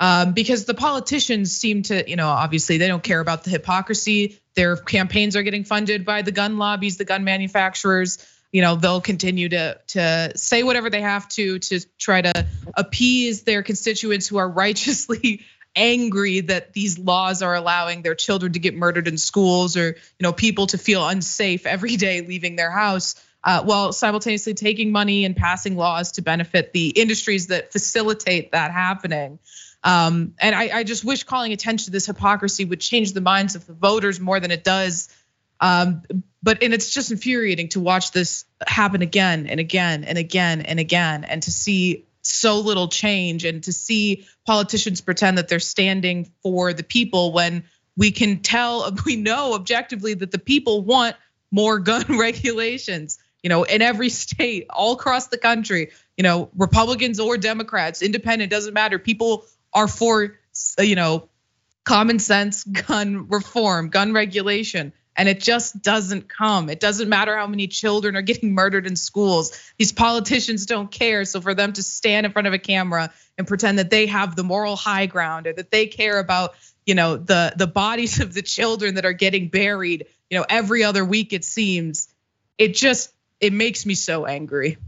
um, 0.00 0.32
because 0.32 0.64
the 0.64 0.74
politicians 0.74 1.54
seem 1.54 1.82
to, 1.84 2.08
you 2.08 2.16
know, 2.16 2.28
obviously 2.28 2.78
they 2.78 2.88
don't 2.88 3.02
care 3.02 3.20
about 3.20 3.44
the 3.44 3.50
hypocrisy. 3.50 4.40
Their 4.54 4.76
campaigns 4.76 5.36
are 5.36 5.42
getting 5.42 5.64
funded 5.64 6.06
by 6.06 6.22
the 6.22 6.32
gun 6.32 6.56
lobbies, 6.56 6.96
the 6.96 7.04
gun 7.04 7.24
manufacturers. 7.24 8.24
You 8.50 8.62
know, 8.62 8.76
they'll 8.76 9.02
continue 9.02 9.50
to 9.50 9.78
to 9.88 10.32
say 10.36 10.62
whatever 10.62 10.88
they 10.88 11.02
have 11.02 11.28
to 11.30 11.58
to 11.58 11.80
try 11.98 12.22
to 12.22 12.46
appease 12.74 13.42
their 13.42 13.62
constituents 13.62 14.26
who 14.26 14.38
are 14.38 14.48
righteously 14.64 15.44
angry 15.76 16.40
that 16.40 16.72
these 16.72 16.98
laws 16.98 17.42
are 17.42 17.54
allowing 17.54 18.02
their 18.02 18.14
children 18.14 18.52
to 18.52 18.58
get 18.58 18.74
murdered 18.74 19.08
in 19.08 19.18
schools 19.18 19.76
or 19.76 19.88
you 19.88 20.22
know 20.22 20.32
people 20.32 20.66
to 20.66 20.78
feel 20.78 21.06
unsafe 21.06 21.66
every 21.66 21.96
day 21.96 22.20
leaving 22.20 22.56
their 22.56 22.70
house 22.70 23.14
uh, 23.44 23.62
while 23.62 23.92
simultaneously 23.92 24.54
taking 24.54 24.90
money 24.90 25.24
and 25.24 25.36
passing 25.36 25.76
laws 25.76 26.12
to 26.12 26.22
benefit 26.22 26.72
the 26.72 26.88
industries 26.88 27.46
that 27.46 27.72
facilitate 27.72 28.50
that 28.52 28.72
happening. 28.72 29.38
Um, 29.84 30.34
and 30.40 30.56
I, 30.56 30.78
I, 30.78 30.82
just 30.82 31.04
wish 31.04 31.22
calling 31.22 31.52
attention 31.52 31.84
to 31.84 31.90
this 31.92 32.06
hypocrisy 32.06 32.64
would 32.64 32.80
change 32.80 33.12
the 33.12 33.20
minds 33.20 33.54
of 33.54 33.64
the 33.64 33.74
voters 33.74 34.18
more 34.18 34.40
than 34.40 34.50
it 34.50 34.64
does 34.64 35.08
um, 35.60 36.02
but 36.42 36.62
and 36.62 36.72
it's 36.72 36.90
just 36.90 37.10
infuriating 37.10 37.68
to 37.70 37.80
watch 37.80 38.12
this 38.12 38.44
happen 38.66 39.02
again 39.02 39.46
and 39.46 39.58
again 39.58 40.04
and 40.04 40.18
again 40.18 40.62
and 40.62 40.78
again 40.78 41.24
and 41.24 41.42
to 41.42 41.50
see 41.50 42.06
so 42.28 42.60
little 42.60 42.88
change 42.88 43.44
and 43.44 43.64
to 43.64 43.72
see 43.72 44.26
politicians 44.46 45.00
pretend 45.00 45.38
that 45.38 45.48
they're 45.48 45.60
standing 45.60 46.30
for 46.42 46.72
the 46.72 46.82
people 46.82 47.32
when 47.32 47.64
we 47.96 48.10
can 48.10 48.40
tell 48.40 48.94
we 49.06 49.16
know 49.16 49.54
objectively 49.54 50.14
that 50.14 50.30
the 50.30 50.38
people 50.38 50.82
want 50.82 51.16
more 51.50 51.78
gun 51.78 52.04
regulations 52.18 53.18
you 53.42 53.48
know 53.48 53.62
in 53.64 53.82
every 53.82 54.08
state 54.08 54.66
all 54.70 54.92
across 54.92 55.28
the 55.28 55.38
country 55.38 55.90
you 56.16 56.22
know 56.22 56.50
republicans 56.56 57.20
or 57.20 57.36
democrats 57.36 58.02
independent 58.02 58.50
doesn't 58.50 58.74
matter. 58.74 58.98
People 58.98 59.44
are 59.72 59.88
for 59.88 60.38
you 60.78 60.94
know 60.94 61.28
common 61.84 62.18
sense 62.18 62.64
gun 62.64 63.28
reform 63.30 63.88
gun 63.88 64.12
regulation 64.12 64.92
and 65.18 65.28
it 65.28 65.40
just 65.40 65.82
doesn't 65.82 66.28
come. 66.28 66.70
It 66.70 66.78
doesn't 66.78 67.08
matter 67.08 67.36
how 67.36 67.48
many 67.48 67.66
children 67.66 68.14
are 68.14 68.22
getting 68.22 68.54
murdered 68.54 68.86
in 68.86 68.94
schools. 68.94 69.50
These 69.76 69.90
politicians 69.90 70.64
don't 70.64 70.90
care. 70.90 71.24
So 71.24 71.40
for 71.40 71.54
them 71.54 71.72
to 71.72 71.82
stand 71.82 72.24
in 72.24 72.30
front 72.30 72.46
of 72.46 72.54
a 72.54 72.58
camera 72.58 73.12
and 73.36 73.46
pretend 73.46 73.80
that 73.80 73.90
they 73.90 74.06
have 74.06 74.36
the 74.36 74.44
moral 74.44 74.76
high 74.76 75.06
ground 75.06 75.48
or 75.48 75.52
that 75.52 75.72
they 75.72 75.86
care 75.86 76.20
about, 76.20 76.54
you 76.86 76.94
know, 76.94 77.16
the 77.16 77.52
the 77.56 77.66
bodies 77.66 78.20
of 78.20 78.32
the 78.32 78.42
children 78.42 78.94
that 78.94 79.04
are 79.04 79.12
getting 79.12 79.48
buried, 79.48 80.06
you 80.30 80.38
know, 80.38 80.46
every 80.48 80.84
other 80.84 81.04
week 81.04 81.32
it 81.32 81.44
seems, 81.44 82.08
it 82.56 82.74
just 82.74 83.12
it 83.40 83.52
makes 83.52 83.84
me 83.84 83.94
so 83.94 84.24
angry. 84.24 84.78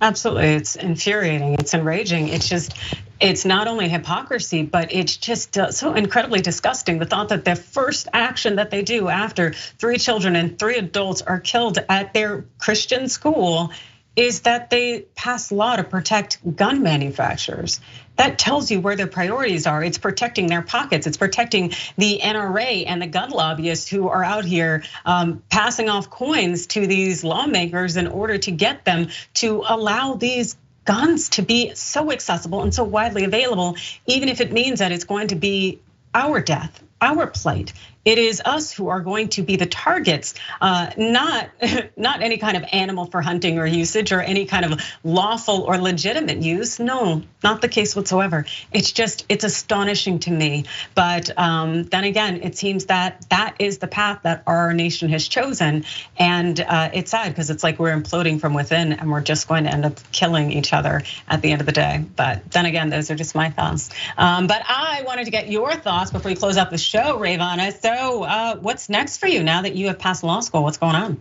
Absolutely. 0.00 0.54
It's 0.54 0.76
infuriating. 0.76 1.54
It's 1.54 1.74
enraging. 1.74 2.28
It's 2.28 2.48
just, 2.48 2.74
it's 3.20 3.44
not 3.44 3.68
only 3.68 3.88
hypocrisy, 3.88 4.62
but 4.62 4.92
it's 4.92 5.16
just 5.16 5.58
uh, 5.58 5.70
so 5.70 5.92
incredibly 5.92 6.40
disgusting. 6.40 6.98
The 6.98 7.04
thought 7.04 7.28
that 7.28 7.44
the 7.44 7.54
first 7.54 8.08
action 8.12 8.56
that 8.56 8.70
they 8.70 8.82
do 8.82 9.08
after 9.08 9.52
three 9.52 9.98
children 9.98 10.36
and 10.36 10.58
three 10.58 10.76
adults 10.76 11.20
are 11.20 11.38
killed 11.38 11.78
at 11.88 12.14
their 12.14 12.46
Christian 12.58 13.08
school 13.08 13.72
is 14.16 14.40
that 14.40 14.70
they 14.70 15.00
pass 15.14 15.52
law 15.52 15.76
to 15.76 15.84
protect 15.84 16.56
gun 16.56 16.82
manufacturers. 16.82 17.80
That 18.16 18.38
tells 18.38 18.70
you 18.70 18.80
where 18.80 18.96
their 18.96 19.06
priorities 19.06 19.66
are. 19.66 19.82
It's 19.82 19.98
protecting 19.98 20.46
their 20.46 20.62
pockets. 20.62 21.06
It's 21.06 21.16
protecting 21.16 21.72
the 21.96 22.20
NRA 22.22 22.84
and 22.86 23.00
the 23.00 23.06
gun 23.06 23.30
lobbyists 23.30 23.88
who 23.88 24.08
are 24.08 24.24
out 24.24 24.44
here 24.44 24.82
um, 25.06 25.42
passing 25.48 25.88
off 25.88 26.10
coins 26.10 26.66
to 26.68 26.86
these 26.86 27.24
lawmakers 27.24 27.96
in 27.96 28.08
order 28.08 28.36
to 28.38 28.50
get 28.50 28.84
them 28.84 29.08
to 29.34 29.64
allow 29.66 30.14
these 30.14 30.56
guns 30.84 31.30
to 31.30 31.42
be 31.42 31.74
so 31.74 32.10
accessible 32.10 32.62
and 32.62 32.74
so 32.74 32.84
widely 32.84 33.24
available, 33.24 33.76
even 34.06 34.28
if 34.28 34.40
it 34.40 34.52
means 34.52 34.80
that 34.80 34.92
it's 34.92 35.04
going 35.04 35.28
to 35.28 35.36
be 35.36 35.80
our 36.14 36.40
death, 36.40 36.82
our 37.00 37.26
plight. 37.28 37.72
It 38.02 38.16
is 38.16 38.40
us 38.42 38.72
who 38.72 38.88
are 38.88 39.00
going 39.00 39.28
to 39.30 39.42
be 39.42 39.56
the 39.56 39.66
targets, 39.66 40.34
uh, 40.60 40.90
not 40.96 41.50
not 41.96 42.22
any 42.22 42.38
kind 42.38 42.56
of 42.56 42.64
animal 42.72 43.04
for 43.04 43.20
hunting 43.20 43.58
or 43.58 43.66
usage 43.66 44.10
or 44.10 44.20
any 44.20 44.46
kind 44.46 44.64
of 44.64 44.80
lawful 45.04 45.62
or 45.62 45.76
legitimate 45.76 46.38
use. 46.38 46.80
No, 46.80 47.22
not 47.42 47.60
the 47.60 47.68
case 47.68 47.94
whatsoever. 47.94 48.46
It's 48.72 48.92
just 48.92 49.26
it's 49.28 49.44
astonishing 49.44 50.20
to 50.20 50.30
me. 50.30 50.64
But 50.94 51.36
um, 51.38 51.84
then 51.84 52.04
again, 52.04 52.40
it 52.42 52.56
seems 52.56 52.86
that 52.86 53.26
that 53.28 53.56
is 53.58 53.78
the 53.78 53.86
path 53.86 54.20
that 54.22 54.44
our 54.46 54.72
nation 54.72 55.10
has 55.10 55.28
chosen, 55.28 55.84
and 56.18 56.58
uh, 56.58 56.90
it's 56.94 57.10
sad 57.10 57.28
because 57.28 57.50
it's 57.50 57.62
like 57.62 57.78
we're 57.78 57.94
imploding 57.94 58.40
from 58.40 58.54
within, 58.54 58.94
and 58.94 59.10
we're 59.10 59.20
just 59.20 59.46
going 59.46 59.64
to 59.64 59.70
end 59.70 59.84
up 59.84 59.98
killing 60.10 60.52
each 60.52 60.72
other 60.72 61.02
at 61.28 61.42
the 61.42 61.52
end 61.52 61.60
of 61.60 61.66
the 61.66 61.72
day. 61.72 62.02
But 62.16 62.50
then 62.50 62.64
again, 62.64 62.88
those 62.88 63.10
are 63.10 63.14
just 63.14 63.34
my 63.34 63.50
thoughts. 63.50 63.90
Um, 64.16 64.46
but 64.46 64.62
I 64.66 65.02
wanted 65.06 65.26
to 65.26 65.30
get 65.30 65.50
your 65.50 65.74
thoughts 65.74 66.10
before 66.10 66.30
we 66.30 66.34
close 66.34 66.56
out 66.56 66.70
the 66.70 66.78
show, 66.78 67.18
Rayyvana. 67.18 67.78
So 67.78 67.89
so, 67.96 68.22
uh, 68.22 68.56
what's 68.56 68.88
next 68.88 69.18
for 69.18 69.26
you 69.26 69.42
now 69.42 69.62
that 69.62 69.74
you 69.74 69.88
have 69.88 69.98
passed 69.98 70.22
law 70.22 70.40
school? 70.40 70.62
What's 70.62 70.78
going 70.78 70.94
on? 70.94 71.20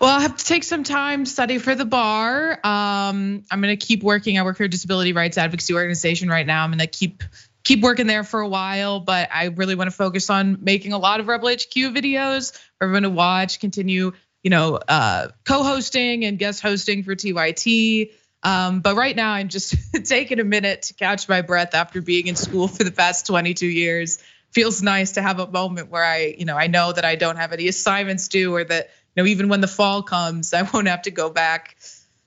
Well, 0.00 0.10
I 0.10 0.20
have 0.22 0.36
to 0.36 0.44
take 0.44 0.64
some 0.64 0.82
time 0.82 1.24
study 1.24 1.58
for 1.58 1.74
the 1.74 1.84
bar. 1.84 2.54
Um, 2.64 3.44
I'm 3.50 3.60
gonna 3.60 3.76
keep 3.76 4.02
working. 4.02 4.38
I 4.38 4.42
work 4.42 4.56
for 4.56 4.64
a 4.64 4.68
disability 4.68 5.12
rights 5.12 5.38
advocacy 5.38 5.74
organization 5.74 6.28
right 6.28 6.46
now. 6.46 6.64
I'm 6.64 6.70
gonna 6.70 6.88
keep 6.88 7.22
keep 7.62 7.82
working 7.82 8.08
there 8.08 8.24
for 8.24 8.40
a 8.40 8.48
while, 8.48 8.98
but 8.98 9.28
I 9.32 9.46
really 9.46 9.76
want 9.76 9.90
to 9.90 9.96
focus 9.96 10.30
on 10.30 10.58
making 10.62 10.92
a 10.92 10.98
lot 10.98 11.20
of 11.20 11.28
Rebel 11.28 11.50
HQ 11.50 11.74
videos 11.74 12.52
for 12.78 12.84
everyone 12.84 13.02
to 13.02 13.10
watch. 13.10 13.60
Continue, 13.60 14.12
you 14.42 14.50
know, 14.50 14.76
uh, 14.76 15.28
co-hosting 15.44 16.24
and 16.24 16.38
guest 16.38 16.62
hosting 16.62 17.04
for 17.04 17.14
TYT. 17.14 18.10
Um, 18.42 18.80
but 18.80 18.96
right 18.96 19.14
now, 19.14 19.32
I'm 19.32 19.48
just 19.48 19.76
taking 20.04 20.40
a 20.40 20.44
minute 20.44 20.82
to 20.82 20.94
catch 20.94 21.28
my 21.28 21.42
breath 21.42 21.74
after 21.74 22.00
being 22.00 22.26
in 22.26 22.34
school 22.34 22.66
for 22.66 22.82
the 22.82 22.92
past 22.92 23.26
22 23.26 23.66
years 23.66 24.18
feels 24.50 24.82
nice 24.82 25.12
to 25.12 25.22
have 25.22 25.40
a 25.40 25.46
moment 25.46 25.90
where 25.90 26.04
I, 26.04 26.34
you 26.38 26.44
know, 26.44 26.56
I 26.56 26.66
know 26.66 26.92
that 26.92 27.04
I 27.04 27.16
don't 27.16 27.36
have 27.36 27.52
any 27.52 27.68
assignments 27.68 28.28
due 28.28 28.54
or 28.54 28.64
that, 28.64 28.90
you 29.14 29.22
know, 29.22 29.26
even 29.28 29.48
when 29.48 29.60
the 29.60 29.68
fall 29.68 30.02
comes, 30.02 30.54
I 30.54 30.62
won't 30.72 30.88
have 30.88 31.02
to 31.02 31.10
go 31.10 31.30
back 31.30 31.76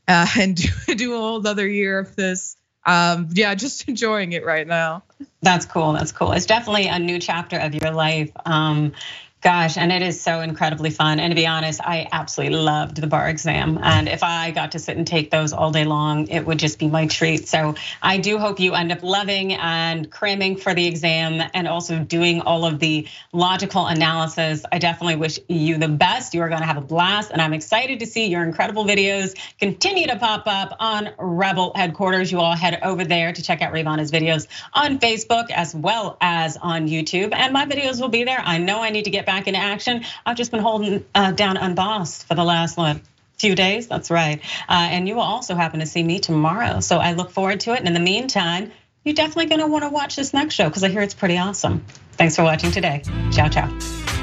uh, 0.08 0.28
and 0.38 0.56
do, 0.56 0.96
do 0.96 1.14
a 1.16 1.18
whole 1.18 1.46
other 1.46 1.68
year 1.68 2.00
of 2.00 2.16
this. 2.16 2.56
Um, 2.86 3.30
yeah, 3.34 3.54
just 3.56 3.88
enjoying 3.88 4.34
it 4.34 4.46
right 4.46 4.68
now. 4.68 5.04
That's 5.42 5.66
cool. 5.66 5.94
That's 5.94 6.12
cool. 6.12 6.32
It's 6.32 6.46
definitely 6.46 6.88
a 6.88 7.00
new 7.00 7.20
chapter 7.20 7.58
of 7.58 7.74
your 7.74 7.92
life. 7.92 8.32
Um, 8.46 8.94
Gosh, 9.42 9.76
and 9.76 9.92
it 9.92 10.04
is 10.04 10.22
so 10.22 10.42
incredibly 10.42 10.92
fun. 10.92 11.20
And 11.20 11.32
to 11.32 11.36
be 11.36 11.48
honest, 11.48 11.82
I 11.82 12.08
absolutely 12.12 12.60
loved 12.60 13.02
the 13.02 13.08
bar 13.08 13.28
exam. 13.28 13.80
And 13.82 14.08
if 14.08 14.22
I 14.22 14.52
got 14.52 14.74
to 14.74 14.80
sit 14.80 14.98
and 14.98 15.08
take 15.08 15.32
those 15.32 15.52
all 15.52 15.72
day 15.72 15.84
long, 15.84 16.28
it 16.28 16.46
would 16.46 16.60
just 16.60 16.78
be 16.78 16.88
my 16.88 17.08
treat. 17.08 17.48
So 17.48 17.74
I 18.04 18.20
do 18.20 18.38
hope 18.38 18.60
you 18.60 18.76
end 18.76 18.92
up 18.92 19.02
loving 19.02 19.54
and 19.54 20.12
cramming 20.12 20.58
for 20.58 20.76
the 20.76 20.86
exam 20.86 21.42
and 21.56 21.68
also 21.68 21.98
doing 21.98 22.42
all 22.42 22.66
of 22.66 22.78
the 22.78 23.08
logical 23.34 23.88
analysis. 23.88 24.64
I 24.72 24.78
definitely 24.78 25.16
wish 25.16 25.40
you 25.48 25.80
the 25.80 25.88
best. 25.88 26.36
You 26.36 26.42
are 26.44 26.50
going 26.50 26.62
to 26.62 26.68
have 26.68 26.78
a 26.78 26.82
blast. 26.82 27.32
And 27.32 27.42
I'm 27.42 27.54
excited 27.54 27.98
to 28.02 28.06
see 28.06 28.28
your 28.28 28.44
incredible 28.44 28.86
videos 28.86 29.36
continue 29.60 30.06
to 30.06 30.18
pop 30.18 30.44
up 30.46 30.76
on 30.80 31.10
Rebel 31.18 31.72
headquarters. 31.76 32.32
You 32.32 32.42
all 32.42 32.56
head 32.56 32.78
over 32.84 33.06
there 33.06 33.34
to 33.34 33.42
check 33.42 33.64
out 33.64 33.74
Rayyvana's 33.74 34.12
videos 34.12 34.46
on 34.72 35.00
Facebook 35.00 35.50
as 35.50 35.74
well 35.74 36.16
as 36.22 36.58
on 36.58 36.88
YouTube. 36.88 37.34
And 37.34 37.52
my 37.54 37.66
videos 37.66 38.00
will 38.00 38.10
be 38.10 38.24
there. 38.24 38.40
I 38.40 38.60
know 38.60 38.84
I 38.84 38.92
need 38.92 39.06
to 39.06 39.10
get 39.10 39.26
back 39.26 39.31
into 39.40 39.60
action. 39.60 40.04
I've 40.26 40.38
just 40.38 40.52
been 40.52 40.62
holding 40.62 41.06
uh, 41.16 41.32
down 41.32 41.58
Unbossed 41.58 42.28
for 42.28 42.36
the 42.36 42.44
last 42.44 42.78
what, 42.78 43.02
few 43.38 43.56
days. 43.56 43.88
That's 43.88 44.12
right. 44.12 44.40
Uh, 44.70 44.88
and 44.92 45.08
you 45.08 45.16
will 45.16 45.22
also 45.24 45.56
happen 45.56 45.80
to 45.80 45.86
see 45.86 46.04
me 46.04 46.20
tomorrow. 46.20 46.80
So 46.80 47.00
I 47.00 47.14
look 47.14 47.32
forward 47.32 47.62
to 47.62 47.74
it. 47.74 47.80
And 47.80 47.88
in 47.88 47.94
the 47.94 48.00
meantime, 48.00 48.72
you're 49.04 49.16
definitely 49.16 49.48
going 49.48 49.62
to 49.62 49.68
want 49.68 49.84
to 49.84 49.90
watch 49.90 50.16
this 50.16 50.34
next 50.34 50.54
show 50.54 50.66
because 50.66 50.84
I 50.84 50.90
hear 50.90 51.02
it's 51.02 51.16
pretty 51.16 51.38
awesome. 51.38 51.86
Thanks 52.14 52.36
for 52.36 52.44
watching 52.44 52.72
today. 52.72 53.02
Ciao, 53.32 53.50
ciao. 53.50 54.21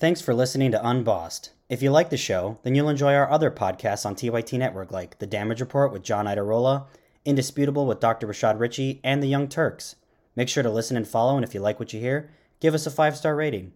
Thanks 0.00 0.20
for 0.20 0.32
listening 0.32 0.70
to 0.70 0.88
Unbossed. 0.88 1.50
If 1.68 1.82
you 1.82 1.90
like 1.90 2.10
the 2.10 2.16
show, 2.16 2.60
then 2.62 2.76
you'll 2.76 2.88
enjoy 2.88 3.14
our 3.14 3.28
other 3.28 3.50
podcasts 3.50 4.06
on 4.06 4.14
TYT 4.14 4.56
Network 4.56 4.92
like 4.92 5.18
The 5.18 5.26
Damage 5.26 5.60
Report 5.60 5.92
with 5.92 6.04
John 6.04 6.26
Iadarola, 6.26 6.86
Indisputable 7.24 7.84
with 7.84 7.98
Dr. 7.98 8.28
Rashad 8.28 8.60
Richey, 8.60 9.00
and 9.02 9.20
The 9.20 9.26
Young 9.26 9.48
Turks. 9.48 9.96
Make 10.36 10.48
sure 10.48 10.62
to 10.62 10.70
listen 10.70 10.96
and 10.96 11.08
follow, 11.08 11.34
and 11.34 11.44
if 11.44 11.52
you 11.52 11.58
like 11.58 11.80
what 11.80 11.92
you 11.92 11.98
hear, 11.98 12.30
give 12.60 12.74
us 12.74 12.86
a 12.86 12.92
five 12.92 13.16
star 13.16 13.34
rating. 13.34 13.72